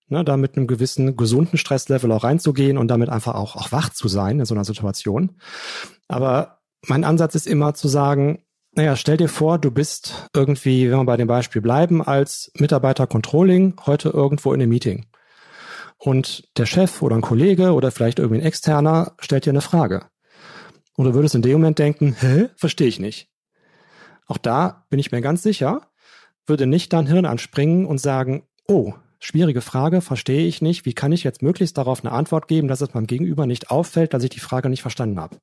Ne, 0.09 0.23
da 0.23 0.37
mit 0.37 0.57
einem 0.57 0.67
gewissen 0.67 1.17
gesunden 1.17 1.57
Stresslevel 1.57 2.13
auch 2.13 2.25
reinzugehen 2.25 2.77
und 2.77 2.89
damit 2.89 3.09
einfach 3.09 3.35
auch, 3.35 3.57
auch 3.57 3.73
wach 3.73 3.89
zu 3.89 4.07
sein 4.07 4.39
in 4.39 4.45
so 4.45 4.55
einer 4.55 4.67
Situation. 4.67 5.41
Aber 6.09 6.61
mein 6.87 7.05
Ansatz 7.05 7.35
ist 7.35 7.47
immer 7.47 7.73
zu 7.73 7.89
sagen, 7.89 8.45
naja, 8.73 8.97
stell 8.97 9.17
dir 9.17 9.29
vor, 9.29 9.59
du 9.59 9.71
bist 9.71 10.29
irgendwie, 10.35 10.91
wenn 10.91 10.99
wir 10.99 11.05
bei 11.05 11.17
dem 11.17 11.29
Beispiel 11.29 11.63
bleiben, 11.63 12.03
als 12.03 12.53
Mitarbeiter 12.59 13.07
Controlling 13.07 13.77
heute 13.87 14.11
irgendwo 14.11 14.53
in 14.53 14.61
einem 14.61 14.71
Meeting. 14.71 15.07
Und 15.97 16.49
der 16.59 16.67
Chef 16.67 17.01
oder 17.01 17.17
ein 17.17 17.23
Kollege 17.23 17.73
oder 17.73 17.91
vielleicht 17.91 18.19
irgendwie 18.19 18.43
ein 18.43 18.47
Externer 18.47 19.15
stellt 19.21 19.47
dir 19.47 19.51
eine 19.51 19.61
Frage. 19.63 20.07
Und 20.97 21.07
du 21.07 21.15
würdest 21.15 21.35
in 21.35 21.43
dem 21.43 21.53
Moment 21.53 21.79
denken, 21.79 22.17
hä, 22.19 22.49
verstehe 22.57 22.89
ich 22.89 23.01
nicht. 23.01 23.31
Auch 24.27 24.39
da 24.39 24.87
bin 24.91 24.99
ich 24.99 25.13
mir 25.13 25.21
ganz 25.21 25.43
sicher, 25.43 25.83
würde 26.47 26.67
nicht 26.67 26.93
dein 26.93 27.07
Hirn 27.07 27.27
anspringen 27.27 27.87
und 27.87 27.99
sagen, 27.99 28.45
oh, 28.67 28.95
schwierige 29.19 29.61
Frage, 29.61 30.01
verstehe 30.01 30.47
ich 30.47 30.63
nicht, 30.63 30.85
wie 30.85 30.93
kann 30.93 31.13
ich 31.13 31.25
jetzt 31.25 31.43
möglichst 31.43 31.79
darauf 31.79 32.05
eine 32.05 32.13
Antwort 32.13 32.49
geben, 32.49 32.69
dass 32.69 32.81
es 32.81 32.95
meinem 32.95 33.07
Gegenüber 33.07 33.47
nicht 33.47 33.71
auffällt, 33.71 34.15
dass 34.15 34.25
ich 34.25 34.31
die 34.31 34.41
Frage 34.41 34.69
nicht 34.69 34.83
verstanden 34.83 35.21
habe. 35.21 35.39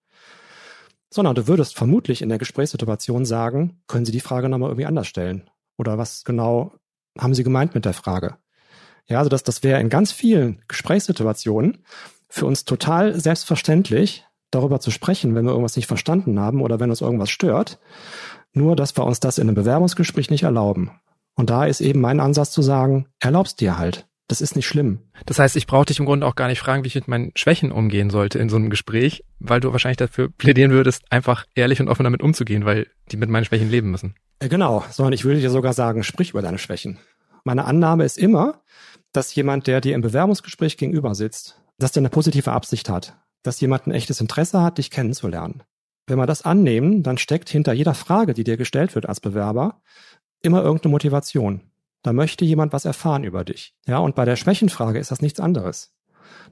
Sondern 1.10 1.36
du 1.36 1.48
würdest 1.48 1.76
vermutlich 1.76 2.22
in 2.22 2.30
der 2.30 2.38
Gesprächssituation 2.38 3.26
sagen, 3.26 3.82
können 3.88 4.06
Sie 4.06 4.12
die 4.12 4.20
Frage 4.20 4.50
nochmal 4.50 4.70
irgendwie 4.70 4.86
anders 4.86 5.08
stellen? 5.08 5.50
Oder 5.78 5.98
was 5.98 6.24
genau 6.24 6.74
haben 7.18 7.34
Sie 7.34 7.44
gemeint 7.44 7.76
mit 7.76 7.86
der 7.86 7.94
Frage? 7.94 8.38
Ja, 9.08 9.18
also 9.18 9.30
das, 9.30 9.44
das 9.44 9.64
wäre 9.64 9.82
in 9.82 9.90
ganz 9.90 10.12
vielen 10.12 10.62
Gesprächssituationen 10.68 11.84
für 12.30 12.46
uns 12.46 12.64
total 12.64 13.20
selbstverständlich, 13.20 14.26
darüber 14.52 14.80
zu 14.80 14.92
sprechen, 14.92 15.34
wenn 15.34 15.46
wir 15.46 15.52
irgendwas 15.52 15.76
nicht 15.76 15.88
verstanden 15.88 16.40
haben 16.40 16.62
oder 16.62 16.80
wenn 16.80 16.90
uns 16.90 17.02
irgendwas 17.02 17.30
stört. 17.30 17.80
Nur, 18.54 18.76
dass 18.76 18.96
wir 18.98 19.06
uns 19.06 19.20
das 19.20 19.38
in 19.38 19.48
einem 19.48 19.56
Bewerbungsgespräch 19.56 20.30
nicht 20.30 20.44
erlauben. 20.44 20.92
Und 21.36 21.50
da 21.50 21.66
ist 21.66 21.82
eben 21.82 22.02
mein 22.02 22.20
Ansatz 22.20 22.52
zu 22.52 22.62
sagen, 22.62 23.08
erlaubst 23.20 23.62
dir 23.62 23.78
halt. 23.78 24.08
Das 24.28 24.40
ist 24.42 24.56
nicht 24.56 24.68
schlimm. 24.68 25.00
Das 25.26 25.40
heißt, 25.40 25.58
ich 25.58 25.68
brauche 25.68 25.86
dich 25.86 26.00
im 26.00 26.06
Grunde 26.06 26.26
auch 26.26 26.36
gar 26.36 26.48
nicht 26.48 26.60
fragen, 26.60 26.84
wie 26.84 26.88
ich 26.88 26.96
mit 26.96 27.08
meinen 27.10 27.32
Schwächen 27.36 27.72
umgehen 27.72 28.10
sollte 28.10 28.40
in 28.40 28.48
so 28.48 28.56
einem 28.56 28.70
Gespräch, 28.70 29.26
weil 29.40 29.60
du 29.60 29.74
wahrscheinlich 29.74 29.98
dafür 29.98 30.30
plädieren 30.30 30.72
würdest, 30.72 31.04
einfach 31.10 31.46
ehrlich 31.54 31.82
und 31.82 31.90
offen 31.90 32.06
damit 32.06 32.22
umzugehen, 32.22 32.64
weil 32.64 32.88
die 33.12 33.18
mit 33.18 33.30
meinen 33.30 33.44
Schwächen 33.44 33.70
leben 33.70 33.92
müssen. 33.92 34.16
Äh, 34.40 34.48
genau, 34.48 34.86
sondern 34.90 35.14
ich 35.14 35.26
würde 35.26 35.42
dir 35.42 35.50
sogar 35.50 35.74
sagen, 35.74 36.04
sprich 36.04 36.30
über 36.30 36.42
deine 36.42 36.60
Schwächen. 36.60 36.98
Meine 37.44 37.66
Annahme 37.66 38.06
ist 38.06 38.18
immer, 38.18 38.62
dass 39.12 39.36
jemand, 39.36 39.68
der 39.68 39.82
dir 39.82 39.96
im 39.96 40.02
Bewerbungsgespräch 40.02 40.78
gegenüber 40.78 41.14
sitzt, 41.14 41.62
dass 41.78 41.92
der 41.92 42.02
eine 42.02 42.10
positive 42.10 42.52
Absicht 42.52 42.90
hat, 42.90 43.18
dass 43.44 43.60
jemand 43.60 43.88
ein 43.88 43.92
echtes 43.92 44.22
Interesse 44.22 44.62
hat, 44.62 44.78
dich 44.78 44.92
kennenzulernen. 44.92 45.64
Wenn 46.08 46.18
wir 46.18 46.26
das 46.26 46.44
annehmen, 46.44 47.04
dann 47.04 47.18
steckt 47.18 47.50
hinter 47.50 47.74
jeder 47.74 47.94
Frage, 47.94 48.34
die 48.34 48.44
dir 48.44 48.58
gestellt 48.58 48.96
wird 48.96 49.08
als 49.08 49.20
Bewerber, 49.20 49.82
immer 50.42 50.64
irgendeine 50.64 50.92
Motivation. 50.92 51.62
Da 52.04 52.14
möchte 52.14 52.46
jemand 52.46 52.74
was 52.74 52.86
erfahren 52.86 53.24
über 53.24 53.44
dich. 53.44 53.76
Ja, 53.86 54.00
und 54.00 54.16
bei 54.16 54.26
der 54.26 54.36
Schwächenfrage 54.36 55.00
ist 55.00 55.12
das 55.12 55.22
nichts 55.22 55.40
anderes. 55.40 55.94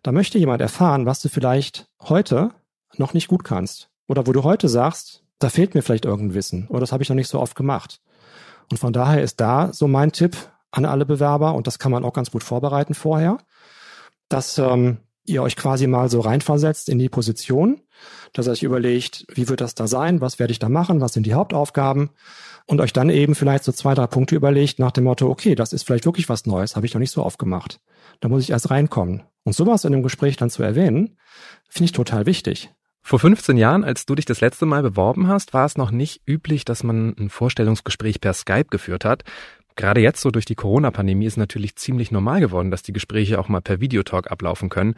Da 0.03 0.11
möchte 0.11 0.37
jemand 0.37 0.61
erfahren, 0.61 1.05
was 1.05 1.21
du 1.21 1.29
vielleicht 1.29 1.87
heute 2.01 2.51
noch 2.97 3.13
nicht 3.13 3.27
gut 3.27 3.43
kannst. 3.43 3.89
Oder 4.07 4.27
wo 4.27 4.31
du 4.31 4.43
heute 4.43 4.69
sagst, 4.69 5.23
da 5.39 5.49
fehlt 5.49 5.73
mir 5.73 5.81
vielleicht 5.81 6.05
irgendein 6.05 6.35
Wissen. 6.35 6.67
Oder 6.67 6.81
das 6.81 6.91
habe 6.91 7.03
ich 7.03 7.09
noch 7.09 7.15
nicht 7.15 7.29
so 7.29 7.39
oft 7.39 7.55
gemacht. 7.55 8.01
Und 8.69 8.77
von 8.77 8.93
daher 8.93 9.23
ist 9.23 9.39
da 9.39 9.73
so 9.73 9.87
mein 9.87 10.11
Tipp 10.11 10.35
an 10.71 10.85
alle 10.85 11.05
Bewerber, 11.05 11.55
und 11.55 11.65
das 11.65 11.79
kann 11.79 11.91
man 11.91 12.03
auch 12.03 12.13
ganz 12.13 12.29
gut 12.29 12.43
vorbereiten 12.43 12.93
vorher, 12.93 13.39
dass 14.27 14.59
ähm, 14.59 14.97
ihr 15.29 15.43
euch 15.43 15.55
quasi 15.55 15.87
mal 15.87 16.09
so 16.09 16.19
reinversetzt 16.19 16.89
in 16.89 16.99
die 16.99 17.09
Position, 17.09 17.81
dass 18.33 18.47
ihr 18.47 18.51
euch 18.51 18.63
überlegt, 18.63 19.25
wie 19.33 19.47
wird 19.47 19.61
das 19.61 19.75
da 19.75 19.87
sein, 19.87 20.21
was 20.21 20.39
werde 20.39 20.51
ich 20.51 20.59
da 20.59 20.69
machen, 20.69 21.01
was 21.01 21.13
sind 21.13 21.25
die 21.25 21.33
Hauptaufgaben 21.33 22.09
und 22.65 22.81
euch 22.81 22.93
dann 22.93 23.09
eben 23.09 23.35
vielleicht 23.35 23.63
so 23.63 23.71
zwei, 23.71 23.93
drei 23.93 24.07
Punkte 24.07 24.35
überlegt 24.35 24.79
nach 24.79 24.91
dem 24.91 25.05
Motto, 25.05 25.29
okay, 25.29 25.55
das 25.55 25.73
ist 25.73 25.83
vielleicht 25.83 26.05
wirklich 26.05 26.29
was 26.29 26.45
Neues, 26.45 26.75
habe 26.75 26.85
ich 26.85 26.93
noch 26.93 26.99
nicht 26.99 27.11
so 27.11 27.23
oft 27.23 27.39
gemacht. 27.39 27.79
Da 28.19 28.29
muss 28.29 28.43
ich 28.43 28.49
erst 28.49 28.69
reinkommen. 28.69 29.23
Und 29.43 29.53
sowas 29.53 29.85
in 29.85 29.91
dem 29.91 30.03
Gespräch 30.03 30.37
dann 30.37 30.49
zu 30.49 30.63
erwähnen, 30.63 31.17
finde 31.69 31.85
ich 31.85 31.91
total 31.93 32.25
wichtig. 32.25 32.69
Vor 33.01 33.17
15 33.17 33.57
Jahren, 33.57 33.83
als 33.83 34.05
du 34.05 34.13
dich 34.13 34.25
das 34.25 34.41
letzte 34.41 34.65
Mal 34.65 34.83
beworben 34.83 35.27
hast, 35.27 35.53
war 35.53 35.65
es 35.65 35.77
noch 35.77 35.89
nicht 35.89 36.21
üblich, 36.27 36.65
dass 36.65 36.83
man 36.83 37.15
ein 37.17 37.29
Vorstellungsgespräch 37.29 38.21
per 38.21 38.33
Skype 38.33 38.67
geführt 38.69 39.05
hat. 39.05 39.23
Gerade 39.75 40.01
jetzt 40.01 40.21
so 40.21 40.31
durch 40.31 40.45
die 40.45 40.55
Corona-Pandemie 40.55 41.25
ist 41.25 41.37
natürlich 41.37 41.75
ziemlich 41.75 42.11
normal 42.11 42.41
geworden, 42.41 42.71
dass 42.71 42.83
die 42.83 42.93
Gespräche 42.93 43.39
auch 43.39 43.47
mal 43.47 43.61
per 43.61 43.79
Videotalk 43.79 44.29
ablaufen 44.29 44.69
können. 44.69 44.95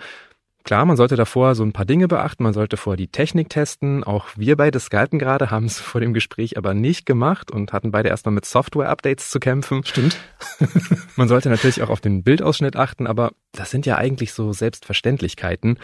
Klar, 0.64 0.86
man 0.86 0.96
sollte 0.96 1.16
davor 1.16 1.56
so 1.56 1.64
ein 1.64 1.74
paar 1.74 1.86
Dinge 1.86 2.08
beachten, 2.08 2.44
man 2.44 2.54
sollte 2.54 2.78
vorher 2.78 2.98
die 2.98 3.08
Technik 3.08 3.50
testen. 3.50 4.04
Auch 4.04 4.28
wir 4.36 4.58
beide 4.58 4.80
Skypen 4.80 5.18
gerade 5.18 5.50
haben 5.52 5.66
es 5.66 5.80
vor 5.80 6.02
dem 6.02 6.14
Gespräch 6.14 6.58
aber 6.58 6.74
nicht 6.74 7.06
gemacht 7.06 7.52
und 7.52 7.74
hatten 7.74 7.92
beide 7.92 8.10
erstmal 8.10 8.34
mit 8.34 8.46
Software-Updates 8.46 9.30
zu 9.30 9.40
kämpfen. 9.40 9.84
Stimmt. 9.84 10.18
man 11.16 11.28
sollte 11.28 11.50
natürlich 11.50 11.82
auch 11.82 11.90
auf 11.90 12.02
den 12.02 12.24
Bildausschnitt 12.24 12.76
achten, 12.76 13.08
aber 13.08 13.32
das 13.54 13.72
sind 13.72 13.86
ja 13.86 13.98
eigentlich 13.98 14.34
so 14.34 14.54
Selbstverständlichkeiten. 14.54 15.80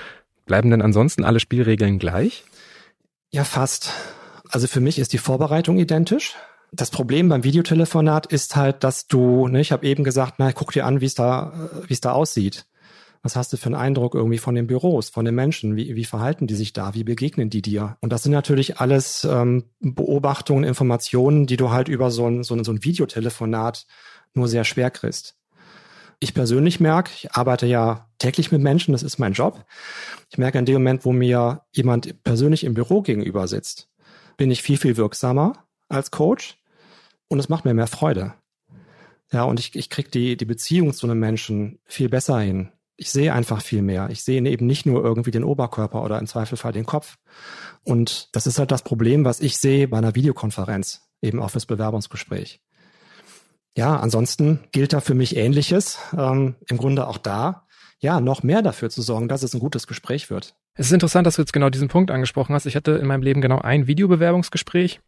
Bleiben 0.45 0.69
denn 0.69 0.81
ansonsten 0.81 1.23
alle 1.23 1.39
Spielregeln 1.39 1.99
gleich? 1.99 2.45
Ja, 3.29 3.43
fast. 3.43 3.91
Also 4.49 4.67
für 4.67 4.79
mich 4.79 4.99
ist 4.99 5.11
die 5.11 5.17
Vorbereitung 5.17 5.77
identisch. 5.77 6.35
Das 6.71 6.91
Problem 6.91 7.29
beim 7.29 7.43
Videotelefonat 7.43 8.25
ist 8.27 8.55
halt, 8.55 8.83
dass 8.83 9.07
du, 9.07 9.47
ne, 9.47 9.61
ich 9.61 9.71
habe 9.71 9.85
eben 9.87 10.03
gesagt, 10.03 10.35
na, 10.37 10.51
guck 10.51 10.73
dir 10.73 10.85
an, 10.85 10.99
wie 11.01 11.05
es 11.05 11.15
da, 11.15 11.69
wie 11.87 11.93
es 11.93 12.01
da 12.01 12.11
aussieht. 12.11 12.65
Was 13.23 13.35
hast 13.35 13.51
du 13.51 13.57
für 13.57 13.67
einen 13.67 13.75
Eindruck 13.75 14.15
irgendwie 14.15 14.37
von 14.37 14.53
den 14.53 14.67
Büros, 14.67 15.09
von 15.09 15.25
den 15.25 15.35
Menschen? 15.35 15.75
Wie, 15.75 15.95
wie 15.95 16.05
verhalten 16.05 16.45
die 16.45 16.55
sich 16.55 16.73
da? 16.73 16.93
Wie 16.93 17.03
begegnen 17.03 17.49
die 17.49 17.61
dir? 17.61 17.97
Und 18.01 18.13
das 18.13 18.23
sind 18.23 18.31
natürlich 18.31 18.79
alles 18.79 19.25
ähm, 19.29 19.65
Beobachtungen, 19.79 20.63
Informationen, 20.63 21.47
die 21.47 21.57
du 21.57 21.71
halt 21.71 21.87
über 21.87 22.11
so 22.11 22.27
ein, 22.27 22.43
so 22.43 22.53
ein, 22.53 22.63
so 22.63 22.71
ein 22.71 22.83
Videotelefonat 22.83 23.87
nur 24.33 24.47
sehr 24.47 24.63
schwer 24.63 24.91
kriegst. 24.91 25.35
Ich 26.19 26.33
persönlich 26.33 26.79
merke, 26.79 27.11
ich 27.15 27.31
arbeite 27.33 27.65
ja 27.65 28.07
täglich 28.17 28.51
mit 28.51 28.61
Menschen, 28.61 28.91
das 28.91 29.03
ist 29.03 29.19
mein 29.19 29.33
Job. 29.33 29.65
Ich 30.29 30.37
merke 30.37 30.59
in 30.59 30.65
dem 30.65 30.75
Moment, 30.75 31.05
wo 31.05 31.11
mir 31.11 31.61
jemand 31.71 32.23
persönlich 32.23 32.63
im 32.63 32.73
Büro 32.73 33.01
gegenüber 33.01 33.47
sitzt, 33.47 33.89
bin 34.35 34.51
ich 34.51 34.61
viel, 34.61 34.77
viel 34.77 34.97
wirksamer 34.97 35.66
als 35.89 36.11
Coach 36.11 36.57
und 37.27 37.39
es 37.39 37.49
macht 37.49 37.65
mir 37.65 37.73
mehr 37.73 37.87
Freude. 37.87 38.33
Ja, 39.31 39.43
und 39.43 39.59
ich, 39.59 39.75
ich 39.75 39.89
kriege 39.89 40.09
die, 40.09 40.37
die 40.37 40.45
Beziehung 40.45 40.93
zu 40.93 41.05
einem 41.05 41.19
Menschen 41.19 41.79
viel 41.85 42.09
besser 42.09 42.39
hin 42.39 42.71
ich 42.97 43.11
sehe 43.11 43.31
einfach 43.31 43.61
viel 43.61 43.83
mehr. 43.83 44.09
Ich 44.09 44.23
sehe 44.23 44.41
eben 44.41 44.65
nicht 44.65 44.85
nur 44.85 45.03
irgendwie 45.03 45.31
den 45.31 45.43
Oberkörper 45.43 46.03
oder 46.03 46.17
im 46.17 46.25
Zweifelfall 46.25 46.73
den 46.73 46.87
Kopf. 46.87 47.17
Und 47.83 48.35
das 48.35 48.47
ist 48.47 48.57
halt 48.57 48.71
das 48.71 48.81
Problem, 48.81 49.23
was 49.23 49.39
ich 49.39 49.57
sehe 49.59 49.87
bei 49.87 49.99
einer 49.99 50.15
Videokonferenz, 50.15 51.07
eben 51.21 51.39
auch 51.39 51.51
fürs 51.51 51.67
Bewerbungsgespräch. 51.67 52.59
Ja, 53.77 53.97
ansonsten 53.97 54.61
gilt 54.71 54.93
da 54.93 54.99
für 54.99 55.13
mich 55.13 55.37
Ähnliches. 55.37 55.99
Ähm, 56.17 56.55
Im 56.67 56.77
Grunde 56.77 57.07
auch 57.07 57.19
da, 57.19 57.67
ja, 57.99 58.19
noch 58.19 58.41
mehr 58.41 58.63
dafür 58.63 58.89
zu 58.89 59.03
sorgen, 59.03 59.27
dass 59.27 59.43
es 59.43 59.53
ein 59.53 59.59
gutes 59.59 59.85
Gespräch 59.85 60.31
wird. 60.31 60.55
Es 60.73 60.87
ist 60.87 60.93
interessant, 60.93 61.27
dass 61.27 61.35
du 61.35 61.43
jetzt 61.43 61.53
genau 61.53 61.69
diesen 61.69 61.87
Punkt 61.87 62.09
angesprochen 62.09 62.55
hast. 62.55 62.65
Ich 62.65 62.75
hatte 62.75 62.93
in 62.93 63.05
meinem 63.05 63.21
Leben 63.21 63.41
genau 63.41 63.59
ein 63.59 63.85
Videobewerbungsgespräch 63.85 65.01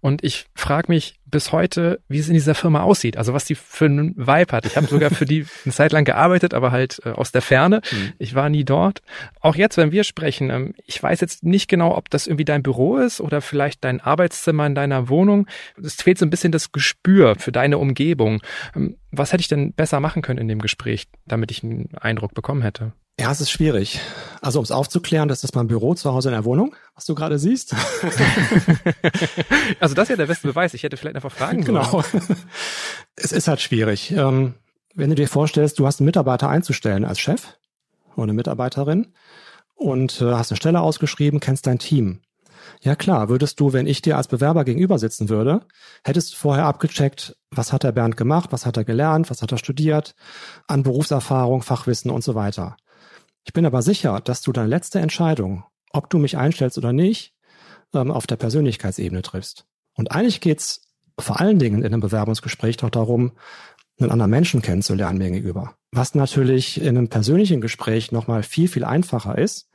und 0.00 0.24
ich 0.24 0.46
frage 0.54 0.90
mich 0.90 1.18
bis 1.32 1.50
heute, 1.50 2.00
wie 2.08 2.18
es 2.18 2.28
in 2.28 2.34
dieser 2.34 2.54
Firma 2.54 2.82
aussieht, 2.82 3.16
also 3.16 3.32
was 3.32 3.44
die 3.44 3.54
für 3.54 3.86
einen 3.86 4.14
Vibe 4.16 4.52
hat. 4.52 4.66
Ich 4.66 4.76
habe 4.76 4.86
sogar 4.86 5.10
für 5.10 5.24
die 5.24 5.46
eine 5.64 5.74
Zeit 5.74 5.90
lang 5.90 6.04
gearbeitet, 6.04 6.54
aber 6.54 6.70
halt 6.70 7.00
äh, 7.04 7.10
aus 7.10 7.32
der 7.32 7.42
Ferne. 7.42 7.80
Mhm. 7.90 8.12
Ich 8.18 8.34
war 8.34 8.48
nie 8.48 8.64
dort. 8.64 9.02
Auch 9.40 9.56
jetzt, 9.56 9.76
wenn 9.78 9.90
wir 9.90 10.04
sprechen, 10.04 10.50
ähm, 10.50 10.74
ich 10.84 11.02
weiß 11.02 11.20
jetzt 11.20 11.42
nicht 11.42 11.68
genau, 11.68 11.96
ob 11.96 12.10
das 12.10 12.26
irgendwie 12.26 12.44
dein 12.44 12.62
Büro 12.62 12.98
ist 12.98 13.20
oder 13.20 13.40
vielleicht 13.40 13.82
dein 13.82 14.00
Arbeitszimmer 14.00 14.66
in 14.66 14.74
deiner 14.74 15.08
Wohnung. 15.08 15.48
Es 15.82 15.94
fehlt 15.94 16.18
so 16.18 16.26
ein 16.26 16.30
bisschen 16.30 16.52
das 16.52 16.70
Gespür 16.70 17.34
für 17.36 17.50
deine 17.50 17.78
Umgebung. 17.78 18.42
Ähm, 18.76 18.96
was 19.10 19.32
hätte 19.32 19.40
ich 19.40 19.48
denn 19.48 19.72
besser 19.72 20.00
machen 20.00 20.22
können 20.22 20.38
in 20.38 20.48
dem 20.48 20.60
Gespräch, 20.60 21.08
damit 21.26 21.50
ich 21.50 21.64
einen 21.64 21.88
Eindruck 21.98 22.34
bekommen 22.34 22.62
hätte? 22.62 22.92
Ja, 23.20 23.30
es 23.30 23.40
ist 23.40 23.50
schwierig. 23.50 24.00
Also 24.40 24.58
um 24.58 24.64
es 24.64 24.70
aufzuklären, 24.70 25.28
das 25.28 25.44
ist 25.44 25.54
mein 25.54 25.68
Büro 25.68 25.94
zu 25.94 26.12
Hause 26.12 26.30
in 26.30 26.34
der 26.34 26.44
Wohnung, 26.44 26.74
was 26.94 27.06
du 27.06 27.14
gerade 27.14 27.38
siehst. 27.38 27.72
also 29.80 29.94
das 29.94 30.04
ist 30.04 30.10
ja 30.10 30.16
der 30.16 30.26
beste 30.26 30.48
Beweis. 30.48 30.74
Ich 30.74 30.82
hätte 30.82 30.96
vielleicht 30.96 31.16
einfach 31.16 31.32
fragen 31.32 31.62
sollen. 31.62 31.78
Genau. 31.78 32.04
Es 33.16 33.32
ist 33.32 33.48
halt 33.48 33.60
schwierig. 33.60 34.12
Ähm, 34.12 34.54
wenn 34.94 35.10
du 35.10 35.16
dir 35.16 35.28
vorstellst, 35.28 35.78
du 35.78 35.86
hast 35.86 36.00
einen 36.00 36.06
Mitarbeiter 36.06 36.48
einzustellen 36.48 37.04
als 37.04 37.18
Chef 37.18 37.58
oder 38.14 38.24
eine 38.24 38.34
Mitarbeiterin 38.34 39.14
und 39.74 40.20
äh, 40.20 40.32
hast 40.32 40.50
eine 40.50 40.56
Stelle 40.56 40.80
ausgeschrieben, 40.80 41.40
kennst 41.40 41.66
dein 41.66 41.78
Team. 41.78 42.20
Ja 42.80 42.94
klar, 42.94 43.28
würdest 43.28 43.58
du, 43.60 43.72
wenn 43.72 43.86
ich 43.86 44.02
dir 44.02 44.16
als 44.16 44.28
Bewerber 44.28 44.64
gegenüber 44.64 44.98
sitzen 44.98 45.28
würde, 45.28 45.60
hättest 46.04 46.32
du 46.32 46.36
vorher 46.36 46.66
abgecheckt, 46.66 47.36
was 47.50 47.72
hat 47.72 47.82
der 47.82 47.92
Bernd 47.92 48.16
gemacht, 48.16 48.52
was 48.52 48.66
hat 48.66 48.76
er 48.76 48.84
gelernt, 48.84 49.30
was 49.30 49.42
hat 49.42 49.52
er 49.52 49.58
studiert, 49.58 50.14
an 50.66 50.82
Berufserfahrung, 50.82 51.62
Fachwissen 51.62 52.10
und 52.10 52.22
so 52.22 52.34
weiter. 52.34 52.76
Ich 53.44 53.52
bin 53.52 53.66
aber 53.66 53.82
sicher, 53.82 54.20
dass 54.20 54.42
du 54.42 54.52
deine 54.52 54.68
letzte 54.68 55.00
Entscheidung, 55.00 55.64
ob 55.92 56.10
du 56.10 56.18
mich 56.18 56.36
einstellst 56.36 56.78
oder 56.78 56.92
nicht, 56.92 57.34
ähm, 57.94 58.10
auf 58.10 58.26
der 58.26 58.36
Persönlichkeitsebene 58.36 59.22
triffst. 59.22 59.66
Und 59.94 60.12
eigentlich 60.12 60.40
geht's 60.40 60.88
vor 61.18 61.40
allen 61.40 61.58
Dingen 61.58 61.82
in 61.82 61.86
einem 61.86 62.00
Bewerbungsgespräch 62.00 62.78
doch 62.78 62.90
darum, 62.90 63.32
einen 64.00 64.10
anderen 64.10 64.30
Menschen 64.30 64.62
kennenzulernen 64.62 65.20
gegenüber. 65.20 65.76
Was 65.90 66.14
natürlich 66.14 66.80
in 66.80 66.96
einem 66.96 67.08
persönlichen 67.08 67.60
Gespräch 67.60 68.10
nochmal 68.10 68.42
viel, 68.42 68.68
viel 68.68 68.84
einfacher 68.84 69.36
ist, 69.36 69.68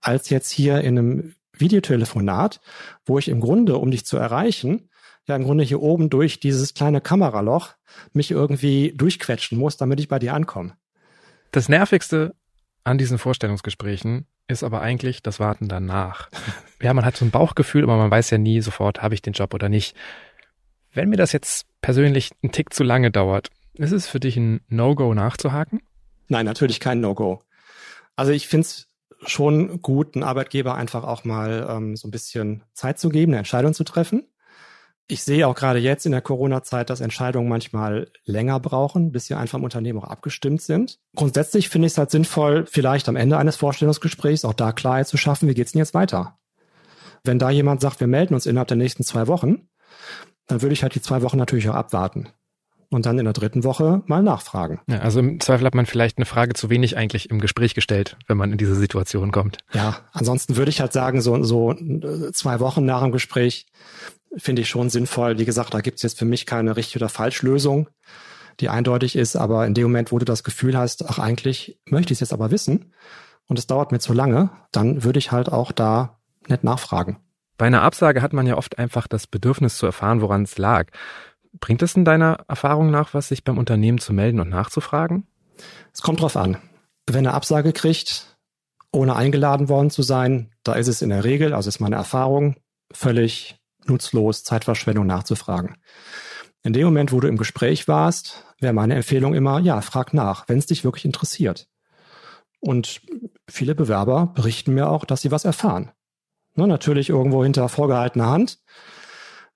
als 0.00 0.28
jetzt 0.30 0.50
hier 0.50 0.80
in 0.82 0.98
einem 0.98 1.34
Videotelefonat, 1.52 2.60
wo 3.04 3.18
ich 3.18 3.28
im 3.28 3.40
Grunde, 3.40 3.78
um 3.78 3.90
dich 3.90 4.04
zu 4.04 4.16
erreichen, 4.16 4.90
ja 5.26 5.36
im 5.36 5.44
Grunde 5.44 5.64
hier 5.64 5.82
oben 5.82 6.10
durch 6.10 6.40
dieses 6.40 6.74
kleine 6.74 7.00
Kameraloch 7.00 7.74
mich 8.12 8.30
irgendwie 8.30 8.92
durchquetschen 8.96 9.58
muss, 9.58 9.76
damit 9.76 10.00
ich 10.00 10.08
bei 10.08 10.18
dir 10.18 10.34
ankomme. 10.34 10.74
Das 11.50 11.68
Nervigste 11.68 12.34
an 12.88 12.98
diesen 12.98 13.18
Vorstellungsgesprächen 13.18 14.26
ist 14.48 14.64
aber 14.64 14.80
eigentlich 14.80 15.22
das 15.22 15.38
Warten 15.38 15.68
danach. 15.68 16.28
Ja, 16.80 16.94
man 16.94 17.04
hat 17.04 17.16
so 17.16 17.24
ein 17.24 17.32
Bauchgefühl, 17.32 17.82
aber 17.82 17.96
man 17.96 18.08
weiß 18.08 18.30
ja 18.30 18.38
nie 18.38 18.60
sofort, 18.60 19.02
habe 19.02 19.12
ich 19.12 19.20
den 19.20 19.32
Job 19.32 19.52
oder 19.52 19.68
nicht. 19.68 19.96
Wenn 20.92 21.08
mir 21.08 21.16
das 21.16 21.32
jetzt 21.32 21.66
persönlich 21.80 22.30
einen 22.40 22.52
Tick 22.52 22.72
zu 22.72 22.84
lange 22.84 23.10
dauert, 23.10 23.50
ist 23.74 23.90
es 23.90 24.06
für 24.06 24.20
dich 24.20 24.36
ein 24.36 24.60
No-Go 24.68 25.12
nachzuhaken? 25.12 25.82
Nein, 26.28 26.46
natürlich 26.46 26.78
kein 26.78 27.00
No-Go. 27.00 27.42
Also 28.14 28.30
ich 28.30 28.46
finde 28.46 28.64
es 28.64 28.86
schon 29.26 29.82
gut, 29.82 30.14
einen 30.14 30.22
Arbeitgeber 30.22 30.76
einfach 30.76 31.02
auch 31.02 31.24
mal 31.24 31.66
ähm, 31.68 31.96
so 31.96 32.06
ein 32.06 32.12
bisschen 32.12 32.62
Zeit 32.74 33.00
zu 33.00 33.08
geben, 33.08 33.32
eine 33.32 33.38
Entscheidung 33.38 33.74
zu 33.74 33.82
treffen 33.82 34.28
ich 35.10 35.22
sehe 35.22 35.48
auch 35.48 35.54
gerade 35.54 35.78
jetzt 35.78 36.04
in 36.04 36.12
der 36.12 36.20
Corona-Zeit, 36.20 36.90
dass 36.90 37.00
Entscheidungen 37.00 37.48
manchmal 37.48 38.10
länger 38.24 38.60
brauchen, 38.60 39.10
bis 39.10 39.26
sie 39.26 39.34
einfach 39.34 39.58
im 39.58 39.64
Unternehmen 39.64 39.98
auch 39.98 40.04
abgestimmt 40.04 40.60
sind. 40.60 40.98
Grundsätzlich 41.16 41.70
finde 41.70 41.86
ich 41.86 41.92
es 41.92 41.98
halt 41.98 42.10
sinnvoll, 42.10 42.66
vielleicht 42.66 43.08
am 43.08 43.16
Ende 43.16 43.38
eines 43.38 43.56
Vorstellungsgesprächs 43.56 44.44
auch 44.44 44.52
da 44.52 44.72
Klarheit 44.72 45.08
zu 45.08 45.16
schaffen, 45.16 45.48
wie 45.48 45.54
geht's 45.54 45.72
denn 45.72 45.78
jetzt 45.78 45.94
weiter? 45.94 46.38
Wenn 47.24 47.38
da 47.38 47.48
jemand 47.48 47.80
sagt, 47.80 48.00
wir 48.00 48.06
melden 48.06 48.34
uns 48.34 48.46
innerhalb 48.46 48.68
der 48.68 48.76
nächsten 48.76 49.02
zwei 49.02 49.26
Wochen, 49.26 49.68
dann 50.46 50.60
würde 50.62 50.74
ich 50.74 50.82
halt 50.82 50.94
die 50.94 51.02
zwei 51.02 51.22
Wochen 51.22 51.38
natürlich 51.38 51.68
auch 51.70 51.74
abwarten. 51.74 52.28
und 52.90 53.04
dann 53.06 53.18
in 53.18 53.24
der 53.24 53.34
dritten 53.34 53.64
Woche 53.64 54.02
mal 54.06 54.22
nachfragen. 54.22 54.80
Ja, 54.88 55.00
also 55.00 55.20
im 55.20 55.40
Zweifel 55.40 55.66
hat 55.66 55.74
man 55.74 55.86
vielleicht 55.86 56.16
eine 56.18 56.24
Frage 56.24 56.54
zu 56.54 56.70
wenig 56.70 56.96
eigentlich 56.96 57.30
im 57.30 57.40
Gespräch 57.40 57.74
gestellt, 57.74 58.16
wenn 58.26 58.36
man 58.36 58.52
in 58.52 58.58
diese 58.58 58.74
Situation 58.74 59.30
kommt. 59.30 59.58
Ja, 59.72 59.98
ansonsten 60.12 60.56
würde 60.56 60.70
ich 60.70 60.80
halt 60.80 60.92
sagen, 60.92 61.20
so, 61.20 61.42
so 61.42 61.74
zwei 62.32 62.60
Wochen 62.60 62.84
nach 62.84 63.02
dem 63.02 63.12
Gespräch 63.12 63.66
finde 64.36 64.62
ich 64.62 64.68
schon 64.68 64.90
sinnvoll. 64.90 65.38
Wie 65.38 65.44
gesagt, 65.44 65.74
da 65.74 65.80
gibt 65.80 65.96
es 65.96 66.02
jetzt 66.02 66.18
für 66.18 66.24
mich 66.24 66.46
keine 66.46 66.76
richtige 66.76 67.04
oder 67.04 67.08
falsche 67.08 67.46
Lösung, 67.46 67.88
die 68.60 68.68
eindeutig 68.68 69.16
ist, 69.16 69.36
aber 69.36 69.66
in 69.66 69.74
dem 69.74 69.84
Moment, 69.84 70.12
wo 70.12 70.18
du 70.18 70.24
das 70.24 70.44
Gefühl 70.44 70.76
hast, 70.76 71.08
ach 71.08 71.18
eigentlich 71.18 71.78
möchte 71.86 72.12
ich 72.12 72.16
es 72.16 72.20
jetzt 72.20 72.32
aber 72.32 72.50
wissen 72.50 72.92
und 73.46 73.58
es 73.58 73.66
dauert 73.66 73.92
mir 73.92 73.98
zu 73.98 74.12
lange, 74.12 74.50
dann 74.72 75.04
würde 75.04 75.18
ich 75.18 75.32
halt 75.32 75.50
auch 75.50 75.72
da 75.72 76.20
nett 76.48 76.64
nachfragen. 76.64 77.18
Bei 77.56 77.66
einer 77.66 77.82
Absage 77.82 78.22
hat 78.22 78.32
man 78.32 78.46
ja 78.46 78.56
oft 78.56 78.78
einfach 78.78 79.08
das 79.08 79.26
Bedürfnis 79.26 79.76
zu 79.76 79.86
erfahren, 79.86 80.20
woran 80.20 80.44
es 80.44 80.58
lag. 80.58 80.90
Bringt 81.58 81.82
es 81.82 81.96
in 81.96 82.04
deiner 82.04 82.44
Erfahrung 82.46 82.90
nach 82.90 83.14
was, 83.14 83.28
sich 83.28 83.42
beim 83.42 83.58
Unternehmen 83.58 83.98
zu 83.98 84.12
melden 84.12 84.38
und 84.38 84.48
nachzufragen? 84.48 85.26
Es 85.92 86.02
kommt 86.02 86.20
drauf 86.20 86.36
an. 86.36 86.58
Wenn 87.06 87.26
eine 87.26 87.34
Absage 87.34 87.72
kriegt, 87.72 88.38
ohne 88.92 89.16
eingeladen 89.16 89.68
worden 89.68 89.90
zu 89.90 90.02
sein, 90.02 90.52
da 90.62 90.74
ist 90.74 90.88
es 90.88 91.02
in 91.02 91.10
der 91.10 91.24
Regel, 91.24 91.52
also 91.52 91.68
ist 91.68 91.80
meine 91.80 91.96
Erfahrung, 91.96 92.56
völlig 92.92 93.57
nutzlos, 93.88 94.44
Zeitverschwendung 94.44 95.06
nachzufragen. 95.06 95.76
In 96.62 96.72
dem 96.72 96.84
Moment, 96.84 97.12
wo 97.12 97.20
du 97.20 97.28
im 97.28 97.36
Gespräch 97.36 97.88
warst, 97.88 98.44
wäre 98.60 98.72
meine 98.72 98.94
Empfehlung 98.96 99.34
immer, 99.34 99.60
ja, 99.60 99.80
frag 99.80 100.12
nach, 100.12 100.48
wenn 100.48 100.58
es 100.58 100.66
dich 100.66 100.84
wirklich 100.84 101.04
interessiert. 101.04 101.68
Und 102.60 103.00
viele 103.48 103.74
Bewerber 103.74 104.32
berichten 104.34 104.74
mir 104.74 104.88
auch, 104.88 105.04
dass 105.04 105.22
sie 105.22 105.30
was 105.30 105.44
erfahren. 105.44 105.92
Ne, 106.56 106.66
natürlich 106.66 107.08
irgendwo 107.08 107.44
hinter 107.44 107.68
vorgehaltener 107.68 108.26
Hand. 108.26 108.58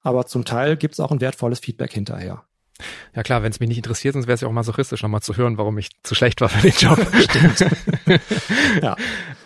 Aber 0.02 0.26
zum 0.26 0.44
Teil 0.44 0.76
gibt 0.76 0.94
es 0.94 1.00
auch 1.00 1.10
ein 1.10 1.20
wertvolles 1.20 1.58
Feedback 1.58 1.92
hinterher. 1.92 2.44
Ja 3.14 3.22
klar, 3.22 3.42
wenn 3.42 3.50
es 3.50 3.60
mich 3.60 3.68
nicht 3.68 3.78
interessiert, 3.78 4.14
sonst 4.14 4.26
wäre 4.26 4.34
es 4.34 4.40
ja 4.40 4.48
auch 4.48 4.52
masochistisch, 4.52 5.02
nochmal 5.02 5.20
zu 5.20 5.36
hören, 5.36 5.58
warum 5.58 5.78
ich 5.78 5.90
zu 6.02 6.14
schlecht 6.14 6.40
war 6.40 6.48
für 6.48 6.62
den 6.62 6.76
Job. 6.76 6.98
Stimmt. 7.20 7.66
ja. 8.82 8.96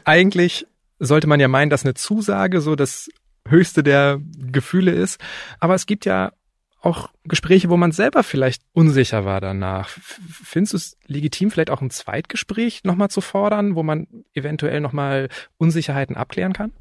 Eigentlich 0.05 0.66
sollte 0.99 1.26
man 1.26 1.41
ja 1.41 1.49
meinen, 1.49 1.70
dass 1.70 1.84
eine 1.84 1.95
Zusage 1.95 2.61
so 2.61 2.76
das 2.76 3.11
höchste 3.49 3.82
der 3.82 4.20
Gefühle 4.36 4.92
ist. 4.92 5.20
Aber 5.61 5.74
es 5.74 5.86
gibt 5.86 6.05
ja 6.05 6.32
auch 6.80 7.11
Gespräche, 7.24 7.68
wo 7.68 7.76
man 7.76 7.92
selber 7.92 8.22
vielleicht 8.22 8.62
unsicher 8.72 9.24
war 9.24 9.40
danach. 9.40 9.88
Findest 9.88 10.72
du 10.72 10.76
es 10.76 10.97
legitim, 11.07 11.51
vielleicht 11.51 11.70
auch 11.70 11.80
ein 11.80 11.90
Zweitgespräch 11.90 12.84
nochmal 12.84 13.11
zu 13.11 13.20
fordern, 13.20 13.74
wo 13.74 13.82
man 13.82 14.07
eventuell 14.34 14.80
nochmal 14.80 15.28
Unsicherheiten 15.57 16.16
abklären 16.16 16.53
kann? 16.53 16.72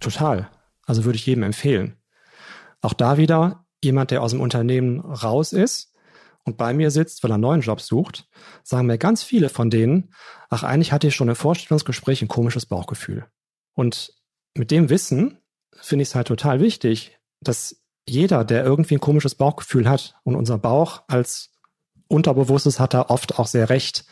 Total. 0.00 0.50
Also 0.84 1.04
würde 1.04 1.16
ich 1.16 1.26
jedem 1.26 1.42
empfehlen. 1.42 1.96
Auch 2.80 2.92
da 2.92 3.16
wieder 3.16 3.64
jemand, 3.82 4.10
der 4.10 4.22
aus 4.22 4.32
dem 4.32 4.40
Unternehmen 4.40 5.00
raus 5.00 5.52
ist 5.52 5.94
und 6.44 6.56
bei 6.56 6.74
mir 6.74 6.90
sitzt, 6.90 7.22
weil 7.22 7.30
er 7.30 7.34
einen 7.34 7.42
neuen 7.42 7.60
Job 7.62 7.80
sucht, 7.80 8.28
sagen 8.62 8.86
mir 8.86 8.98
ganz 8.98 9.22
viele 9.22 9.48
von 9.48 9.70
denen, 9.70 10.12
ach, 10.50 10.62
eigentlich 10.62 10.92
hatte 10.92 11.08
ich 11.08 11.14
schon 11.14 11.28
im 11.28 11.36
Vorstellungsgespräch 11.36 12.22
ein 12.22 12.28
komisches 12.28 12.66
Bauchgefühl. 12.66 13.26
Und 13.74 14.12
mit 14.54 14.70
dem 14.70 14.88
Wissen 14.90 15.38
finde 15.80 16.02
ich 16.02 16.10
es 16.10 16.14
halt 16.14 16.28
total 16.28 16.60
wichtig, 16.60 17.18
dass 17.40 17.82
jeder, 18.08 18.44
der 18.44 18.64
irgendwie 18.64 18.96
ein 18.96 19.00
komisches 19.00 19.34
Bauchgefühl 19.34 19.88
hat 19.88 20.16
und 20.22 20.36
unser 20.36 20.58
Bauch 20.58 21.02
als 21.08 21.50
Unterbewusstes 22.08 22.78
hat 22.78 22.94
er 22.94 23.10
oft 23.10 23.38
auch 23.38 23.46
sehr 23.46 23.68
recht, 23.68 24.04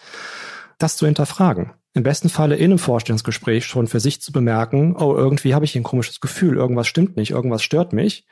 das 0.78 0.96
zu 0.96 1.06
hinterfragen 1.06 1.72
im 1.94 2.02
besten 2.02 2.28
Falle 2.28 2.56
in 2.56 2.72
einem 2.72 2.78
Vorstellungsgespräch 2.78 3.64
schon 3.64 3.86
für 3.86 4.00
sich 4.00 4.20
zu 4.20 4.32
bemerken, 4.32 4.96
oh, 4.96 5.14
irgendwie 5.14 5.54
habe 5.54 5.64
ich 5.64 5.76
ein 5.76 5.84
komisches 5.84 6.20
Gefühl, 6.20 6.56
irgendwas 6.56 6.88
stimmt 6.88 7.16
nicht, 7.16 7.30
irgendwas 7.30 7.62
stört 7.62 7.92
mich. 7.92 8.26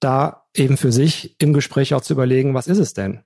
Da 0.00 0.46
eben 0.54 0.76
für 0.76 0.92
sich 0.92 1.40
im 1.40 1.52
Gespräch 1.52 1.94
auch 1.94 2.00
zu 2.00 2.12
überlegen, 2.12 2.54
was 2.54 2.66
ist 2.66 2.78
es 2.78 2.92
denn? 2.92 3.22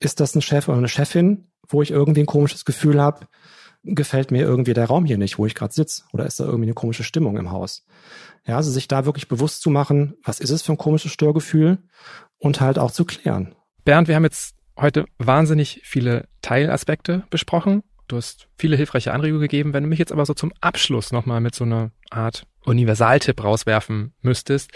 Ist 0.00 0.18
das 0.18 0.34
ein 0.34 0.42
Chef 0.42 0.68
oder 0.68 0.76
eine 0.76 0.88
Chefin, 0.88 1.52
wo 1.68 1.82
ich 1.82 1.92
irgendwie 1.92 2.20
ein 2.20 2.26
komisches 2.26 2.64
Gefühl 2.64 3.00
habe? 3.00 3.28
Gefällt 3.84 4.30
mir 4.30 4.42
irgendwie 4.42 4.74
der 4.74 4.86
Raum 4.86 5.04
hier 5.04 5.18
nicht, 5.18 5.38
wo 5.38 5.46
ich 5.46 5.54
gerade 5.54 5.72
sitze? 5.72 6.02
Oder 6.12 6.26
ist 6.26 6.40
da 6.40 6.44
irgendwie 6.44 6.64
eine 6.64 6.74
komische 6.74 7.04
Stimmung 7.04 7.36
im 7.36 7.50
Haus? 7.50 7.86
Ja, 8.46 8.56
also 8.56 8.70
sich 8.70 8.88
da 8.88 9.04
wirklich 9.04 9.28
bewusst 9.28 9.62
zu 9.62 9.70
machen, 9.70 10.14
was 10.24 10.40
ist 10.40 10.50
es 10.50 10.62
für 10.62 10.72
ein 10.72 10.78
komisches 10.78 11.12
Störgefühl 11.12 11.78
und 12.38 12.60
halt 12.60 12.78
auch 12.78 12.90
zu 12.90 13.04
klären. 13.04 13.54
Bernd, 13.84 14.08
wir 14.08 14.16
haben 14.16 14.24
jetzt 14.24 14.54
heute 14.76 15.04
wahnsinnig 15.18 15.80
viele 15.84 16.28
Teilaspekte 16.42 17.24
besprochen. 17.30 17.82
Du 18.08 18.16
hast 18.16 18.48
viele 18.56 18.76
hilfreiche 18.76 19.12
Anregungen 19.12 19.42
gegeben. 19.42 19.72
Wenn 19.74 19.82
du 19.84 19.88
mich 19.88 19.98
jetzt 19.98 20.12
aber 20.12 20.24
so 20.24 20.34
zum 20.34 20.52
Abschluss 20.60 21.12
nochmal 21.12 21.40
mit 21.40 21.54
so 21.54 21.64
einer 21.64 21.90
Art 22.10 22.46
Universaltipp 22.64 23.42
rauswerfen 23.42 24.14
müsstest, 24.22 24.70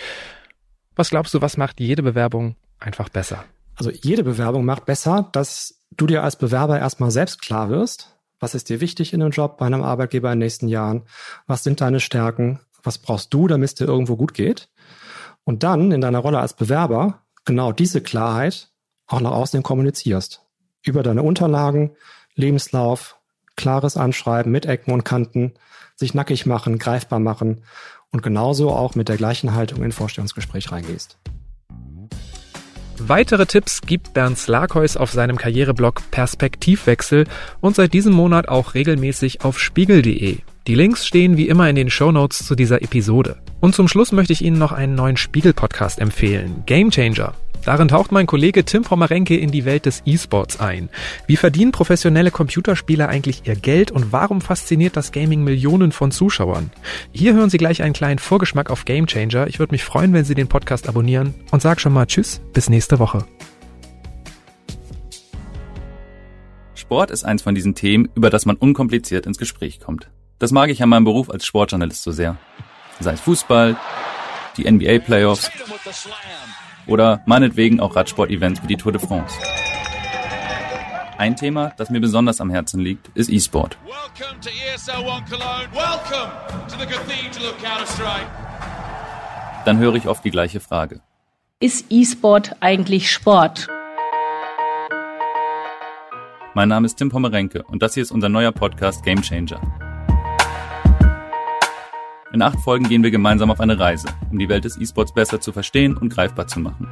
was 0.95 1.11
glaubst 1.11 1.33
du, 1.35 1.41
was 1.41 1.57
macht 1.57 1.81
jede 1.81 2.03
Bewerbung 2.03 2.57
einfach 2.79 3.09
besser? 3.09 3.45
Also 3.75 3.91
jede 3.91 4.23
Bewerbung 4.23 4.65
macht 4.65 4.85
besser, 4.85 5.31
dass 5.33 5.83
du 5.91 6.07
dir 6.07 6.23
als 6.23 6.37
Bewerber 6.37 6.79
erstmal 6.79 7.11
selbst 7.11 7.41
klar 7.41 7.71
wirst, 7.71 8.19
was 8.43 8.57
ist 8.57 8.69
dir 8.69 8.81
wichtig 8.81 9.13
in 9.13 9.23
einem 9.23 9.31
Job 9.31 9.57
bei 9.57 9.67
einem 9.67 9.83
Arbeitgeber 9.83 10.33
in 10.33 10.41
den 10.41 10.47
nächsten 10.47 10.67
Jahren, 10.67 11.05
was 11.47 11.63
sind 11.63 11.81
deine 11.81 12.01
Stärken, 12.01 12.59
was 12.83 12.99
brauchst 12.99 13.33
du, 13.33 13.47
damit 13.47 13.69
es 13.69 13.75
dir 13.77 13.85
irgendwo 13.85 14.17
gut 14.17 14.35
geht. 14.35 14.69
Und 15.45 15.63
dann 15.63 15.93
in 15.93 16.01
deiner 16.01 16.19
Rolle 16.19 16.41
als 16.41 16.55
Bewerber 16.55 17.23
genau 17.45 17.71
diese 17.71 18.01
Klarheit 18.01 18.73
auch 19.07 19.21
nach 19.21 19.31
außen 19.31 19.63
kommunizierst. 19.63 20.43
Über 20.85 21.05
deine 21.05 21.23
Unterlagen, 21.23 21.93
Lebenslauf, 22.35 23.17
klares 23.55 23.97
Anschreiben 23.97 24.51
mit 24.51 24.67
Ecken 24.67 24.93
und 24.93 25.05
Kanten, 25.05 25.55
sich 25.95 26.13
nackig 26.13 26.45
machen, 26.45 26.79
greifbar 26.79 27.21
machen 27.21 27.63
und 28.11 28.25
genauso 28.25 28.71
auch 28.71 28.97
mit 28.97 29.09
der 29.09 29.17
gleichen 29.17 29.55
Haltung 29.55 29.85
in 29.85 29.93
Vorstellungsgespräch 29.93 30.73
reingehst. 30.73 31.17
Weitere 33.09 33.47
Tipps 33.47 33.81
gibt 33.81 34.15
Bernd 34.15 34.39
Slakheus 34.39 34.97
auf 34.97 35.11
seinem 35.11 35.37
Karriereblog 35.37 36.03
Perspektivwechsel 36.13 37.27
und 37.61 37.75
seit 37.75 37.95
diesem 37.95 38.13
Monat 38.13 38.49
auch 38.49 38.75
regelmäßig 38.75 39.45
auf 39.45 39.59
spiegel.de. 39.59 40.39
Die 40.69 40.77
Links 40.77 41.05
stehen 41.05 41.37
wie 41.37 41.49
immer 41.49 41.69
in 41.69 41.75
den 41.75 41.91
Show 41.91 42.13
Notes 42.13 42.47
zu 42.47 42.55
dieser 42.55 42.83
Episode. 42.83 43.39
Und 43.59 43.75
zum 43.75 43.89
Schluss 43.89 44.13
möchte 44.13 44.33
ich 44.33 44.45
Ihnen 44.45 44.61
noch 44.61 44.71
einen 44.71 44.95
neuen 44.95 45.17
Spiegel-Podcast 45.17 45.99
empfehlen. 45.99 46.63
Game 46.67 46.93
Changer. 46.93 47.35
Darin 47.65 47.89
taucht 47.89 48.13
mein 48.13 48.29
Kollege 48.29 48.65
Tim 48.65 48.83
Pommerenke 48.83 49.37
in 49.37 49.51
die 49.51 49.65
Welt 49.65 49.87
des 49.87 50.03
E-Sports 50.07 50.61
ein. 50.61 50.89
Wie 51.27 51.35
verdienen 51.35 51.73
professionelle 51.73 52.31
Computerspieler 52.31 53.09
eigentlich 53.09 53.43
ihr 53.45 53.57
Geld 53.57 53.91
und 53.91 54.13
warum 54.13 54.41
fasziniert 54.41 54.97
das 54.97 55.11
Gaming 55.11 55.43
Millionen 55.43 55.91
von 55.91 56.13
Zuschauern? 56.13 56.71
Hier 57.11 57.35
hören 57.35 57.51
Sie 57.51 57.59
gleich 57.59 57.83
einen 57.83 57.93
kleinen 57.93 58.21
Vorgeschmack 58.21 58.71
auf 58.71 58.85
Game 58.85 59.09
Changer. 59.09 59.49
Ich 59.49 59.59
würde 59.59 59.75
mich 59.75 59.83
freuen, 59.83 60.13
wenn 60.13 60.25
Sie 60.25 60.37
den 60.37 60.47
Podcast 60.47 60.89
abonnieren 60.89 61.35
und 61.51 61.61
sag 61.61 61.81
schon 61.81 61.93
mal 61.93 62.07
Tschüss, 62.07 62.41
bis 62.53 62.71
nächste 62.71 63.01
Woche. 63.01 63.25
Sport 66.77 67.11
ist 67.11 67.25
eins 67.25 67.43
von 67.43 67.57
diesen 67.57 67.75
Themen, 67.75 68.09
über 68.15 68.31
das 68.31 68.47
man 68.47 68.55
unkompliziert 68.55 69.27
ins 69.27 69.39
Gespräch 69.39 69.81
kommt. 69.81 70.09
Das 70.43 70.51
mag 70.51 70.71
ich 70.71 70.83
an 70.83 70.89
meinem 70.89 71.05
Beruf 71.05 71.31
als 71.31 71.47
Sportjournalist 71.47 72.03
so 72.03 72.11
sehr. 72.11 72.37
Sei 72.99 73.13
es 73.13 73.21
Fußball, 73.21 73.77
die 74.57 74.69
NBA 74.69 74.99
Playoffs 74.99 75.49
oder 76.89 77.23
meinetwegen 77.27 77.79
auch 77.79 77.95
Radsport-Events 77.95 78.61
wie 78.61 78.67
die 78.67 78.77
Tour 78.77 78.91
de 78.91 79.01
France. 79.01 79.37
Ein 81.17 81.37
Thema, 81.37 81.73
das 81.77 81.91
mir 81.91 82.01
besonders 82.01 82.41
am 82.41 82.51
Herzen 82.51 82.81
liegt, 82.81 83.09
ist 83.15 83.31
E-Sport. 83.31 83.79
Dann 89.65 89.79
höre 89.79 89.95
ich 89.95 90.09
oft 90.09 90.25
die 90.25 90.33
gleiche 90.33 90.59
Frage. 90.59 91.03
Ist 91.61 91.87
E-Sport 91.89 92.57
eigentlich 92.59 93.13
Sport? 93.13 93.69
Mein 96.55 96.69
Name 96.69 96.87
ist 96.87 96.97
Tim 96.97 97.11
Pommerenke 97.11 97.63
und 97.63 97.81
das 97.81 97.95
hier 97.95 98.03
ist 98.03 98.11
unser 98.11 98.29
neuer 98.29 98.51
Podcast 98.51 99.05
Game 99.05 99.23
Changer. 99.23 99.61
In 102.33 102.41
acht 102.41 102.61
Folgen 102.61 102.89
gehen 102.89 103.03
wir 103.03 103.11
gemeinsam 103.11 103.51
auf 103.51 103.61
eine 103.61 103.79
Reise, 103.79 104.09
um 104.31 104.39
die 104.39 104.49
Welt 104.49 104.65
des 104.65 104.81
E-Sports 104.81 105.13
besser 105.13 105.39
zu 105.39 105.53
verstehen 105.53 105.99
und 105.99 106.09
greifbar 106.09 106.47
zu 106.47 106.61
machen. 106.61 106.89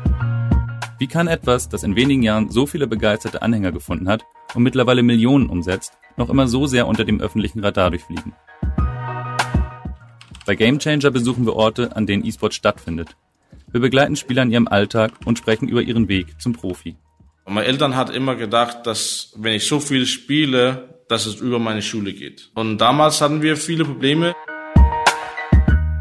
Wie 0.99 1.07
kann 1.07 1.29
etwas, 1.29 1.71
das 1.71 1.83
in 1.83 1.97
wenigen 1.97 2.23
Jahren 2.23 2.51
so 2.51 2.67
viele 2.67 2.87
begeisterte 2.87 3.41
Anhänger 3.41 3.73
gefunden 3.73 4.07
hat 4.07 4.23
und 4.55 4.63
mittlerweile 4.63 5.03
Millionen 5.03 5.49
umsetzt, 5.49 5.95
noch 6.19 6.29
immer 6.29 6.47
so 6.47 6.67
sehr 6.67 6.87
unter 6.87 7.07
dem 7.07 7.23
öffentlichen 7.23 7.61
Radar 7.61 7.89
durchfliegen? 7.89 8.35
Bei 10.45 10.57
Gamechanger 10.57 11.11
besuchen 11.11 11.47
wir 11.47 11.57
Orte, 11.57 11.97
an 11.97 12.07
denen 12.07 12.27
E-Sport 12.27 12.53
stattfindet. 12.53 13.17
Wir 13.73 13.81
begleiten 13.81 14.17
Spieler 14.17 14.43
in 14.43 14.51
ihrem 14.51 14.69
Alltag 14.69 15.13
und 15.25 15.39
sprechen 15.39 15.69
über 15.69 15.81
ihren 15.81 16.09
Weg 16.09 16.39
zum 16.39 16.53
Profi. 16.53 16.97
Meine 17.47 17.65
Eltern 17.65 17.97
hatten 17.97 18.13
immer 18.13 18.35
gedacht, 18.35 18.87
dass 18.87 19.33
wenn 19.37 19.55
ich 19.55 19.67
so 19.67 19.81
viel 19.81 20.05
spiele, 20.05 21.01
dass 21.09 21.25
es 21.25 21.37
über 21.37 21.59
meine 21.59 21.81
Schule 21.81 22.13
geht. 22.13 22.51
Und 22.55 22.77
damals 22.79 23.23
hatten 23.23 23.41
wir 23.41 23.57
viele 23.57 23.87
Probleme. 23.87 24.35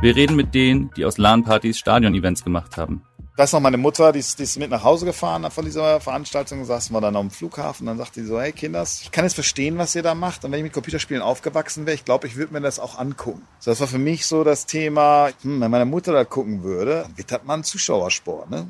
Wir 0.02 0.16
reden 0.16 0.38
mit 0.38 0.56
denen, 0.56 0.91
die 0.95 1.04
aus 1.04 1.18
LAN-Partys 1.18 1.78
Stadion-Events 1.78 2.45
gemacht 2.45 2.78
haben. 2.78 3.02
Da 3.36 3.43
ist 3.43 3.52
noch 3.52 3.60
meine 3.60 3.76
Mutter, 3.76 4.14
die 4.14 4.20
ist, 4.20 4.39
die 4.39 4.43
ist 4.43 4.58
mit 4.58 4.70
nach 4.70 4.86
Hause 4.86 5.06
gefahren 5.06 5.45
von 5.52 5.66
dieser 5.66 6.00
Veranstaltung, 6.00 6.64
saßen 6.64 6.95
wir 6.95 7.02
dann 7.02 7.18
am 7.18 7.30
Flughafen, 7.30 7.86
dann 7.86 7.97
sagte 7.97 8.22
sie 8.22 8.28
so, 8.28 8.39
hey 8.39 8.54
Kinders, 8.54 9.02
ich 9.02 9.12
kann 9.12 9.26
jetzt 9.26 9.34
verstehen, 9.34 9.78
was 9.78 9.95
ihr 9.95 10.02
da 10.02 10.16
macht 10.16 10.45
und 10.45 10.54
wenn 10.54 10.60
ich 10.60 10.64
mit 10.64 10.72
Computerspielen 10.72 11.22
aufgewachsen 11.22 11.86
wäre, 11.86 11.95
ich 11.95 12.06
glaube, 12.06 12.28
ich 12.28 12.38
würde 12.38 12.54
mir 12.54 12.62
das 12.62 12.80
auch 12.80 12.97
angucken. 12.97 13.41
So, 13.60 13.72
das 13.72 13.82
war 13.82 13.88
für 13.88 13.97
mich 13.97 14.26
so 14.26 14.45
das 14.45 14.66
Thema, 14.66 15.32
hm, 15.41 15.60
wenn 15.60 15.70
meine 15.70 15.84
Mutter 15.84 16.14
da 16.14 16.24
gucken 16.24 16.64
würde, 16.64 17.06
wird 17.18 17.30
das 17.30 17.43
mal 17.43 17.56
ein 17.56 17.64
Zuschauersport, 17.66 18.50
ne? 18.50 18.68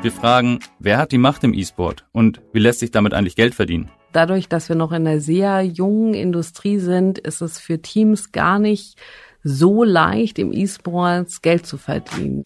Wir 0.00 0.10
fragen, 0.10 0.58
wer 0.80 0.98
hat 0.98 1.12
die 1.12 1.18
Macht 1.18 1.44
im 1.44 1.54
E-Sport 1.54 2.06
und 2.10 2.42
wie 2.52 2.58
lässt 2.58 2.80
sich 2.80 2.90
damit 2.90 3.14
eigentlich 3.14 3.36
Geld 3.36 3.54
verdienen? 3.54 3.88
Dadurch, 4.12 4.48
dass 4.48 4.68
wir 4.68 4.74
noch 4.74 4.90
in 4.90 5.06
einer 5.06 5.20
sehr 5.20 5.62
jungen 5.62 6.14
Industrie 6.14 6.78
sind, 6.80 7.18
ist 7.18 7.40
es 7.40 7.60
für 7.60 7.80
Teams 7.80 8.32
gar 8.32 8.58
nicht 8.58 8.98
so 9.42 9.84
leicht, 9.84 10.38
im 10.38 10.52
E-Sports 10.52 11.42
Geld 11.42 11.66
zu 11.66 11.78
verdienen. 11.78 12.44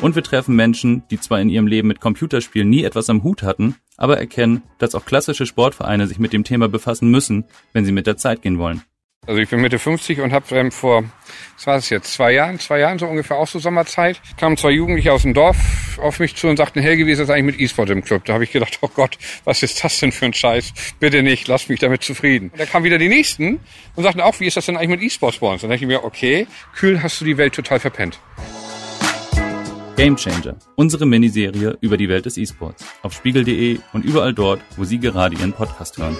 Und 0.00 0.16
wir 0.16 0.22
treffen 0.22 0.56
Menschen, 0.56 1.04
die 1.10 1.18
zwar 1.18 1.40
in 1.40 1.48
ihrem 1.48 1.66
Leben 1.66 1.88
mit 1.88 2.00
Computerspielen 2.00 2.68
nie 2.68 2.84
etwas 2.84 3.08
am 3.08 3.22
Hut 3.22 3.42
hatten, 3.42 3.76
aber 3.96 4.18
erkennen, 4.18 4.62
dass 4.78 4.94
auch 4.94 5.04
klassische 5.04 5.46
Sportvereine 5.46 6.06
sich 6.06 6.18
mit 6.18 6.32
dem 6.32 6.44
Thema 6.44 6.68
befassen 6.68 7.10
müssen, 7.10 7.44
wenn 7.72 7.84
sie 7.84 7.92
mit 7.92 8.06
der 8.06 8.16
Zeit 8.16 8.42
gehen 8.42 8.58
wollen. 8.58 8.82
Also 9.26 9.40
ich 9.40 9.48
bin 9.48 9.60
Mitte 9.60 9.78
50 9.78 10.20
und 10.20 10.32
habe 10.32 10.54
ähm, 10.54 10.70
vor, 10.70 11.04
was 11.56 11.66
war 11.66 11.76
es 11.76 11.88
jetzt, 11.88 12.12
zwei 12.12 12.32
Jahren, 12.32 12.58
zwei 12.58 12.80
Jahren 12.80 12.98
so 12.98 13.06
ungefähr 13.06 13.38
auch 13.38 13.46
so 13.46 13.58
Sommerzeit, 13.58 14.20
kamen 14.36 14.56
zwei 14.56 14.70
Jugendliche 14.70 15.12
aus 15.12 15.22
dem 15.22 15.32
Dorf 15.32 15.98
auf 15.98 16.20
mich 16.20 16.36
zu 16.36 16.48
und 16.48 16.56
sagten, 16.58 16.80
Helge, 16.80 17.06
wie 17.06 17.12
ist 17.12 17.20
das 17.20 17.30
eigentlich 17.30 17.56
mit 17.56 17.60
E-Sport 17.60 17.90
im 17.90 18.04
Club? 18.04 18.24
Da 18.26 18.34
habe 18.34 18.44
ich 18.44 18.52
gedacht, 18.52 18.78
oh 18.82 18.88
Gott, 18.88 19.16
was 19.44 19.62
ist 19.62 19.82
das 19.82 19.98
denn 20.00 20.12
für 20.12 20.26
ein 20.26 20.34
Scheiß? 20.34 20.74
Bitte 21.00 21.22
nicht, 21.22 21.48
lass 21.48 21.68
mich 21.68 21.80
damit 21.80 22.02
zufrieden. 22.02 22.50
Und 22.50 22.60
da 22.60 22.66
kamen 22.66 22.84
wieder 22.84 22.98
die 22.98 23.08
Nächsten 23.08 23.60
und 23.94 24.02
sagten 24.02 24.20
auch, 24.20 24.40
wie 24.40 24.46
ist 24.46 24.56
das 24.56 24.66
denn 24.66 24.76
eigentlich 24.76 24.90
mit 24.90 25.02
E-Sports 25.02 25.38
bei 25.38 25.46
uns? 25.46 25.62
Dann 25.62 25.70
dachte 25.70 25.84
ich 25.84 25.88
mir, 25.88 26.04
okay, 26.04 26.46
kühl 26.74 27.02
hast 27.02 27.20
du 27.20 27.24
die 27.24 27.38
Welt 27.38 27.54
total 27.54 27.80
verpennt. 27.80 28.20
Game 29.96 30.16
Changer, 30.16 30.56
unsere 30.74 31.06
Miniserie 31.06 31.78
über 31.80 31.96
die 31.96 32.08
Welt 32.08 32.26
des 32.26 32.36
E-Sports. 32.36 32.84
Auf 33.02 33.14
spiegel.de 33.14 33.78
und 33.92 34.04
überall 34.04 34.34
dort, 34.34 34.60
wo 34.76 34.84
Sie 34.84 34.98
gerade 34.98 35.36
Ihren 35.36 35.52
Podcast 35.52 35.98
hören. 35.98 36.16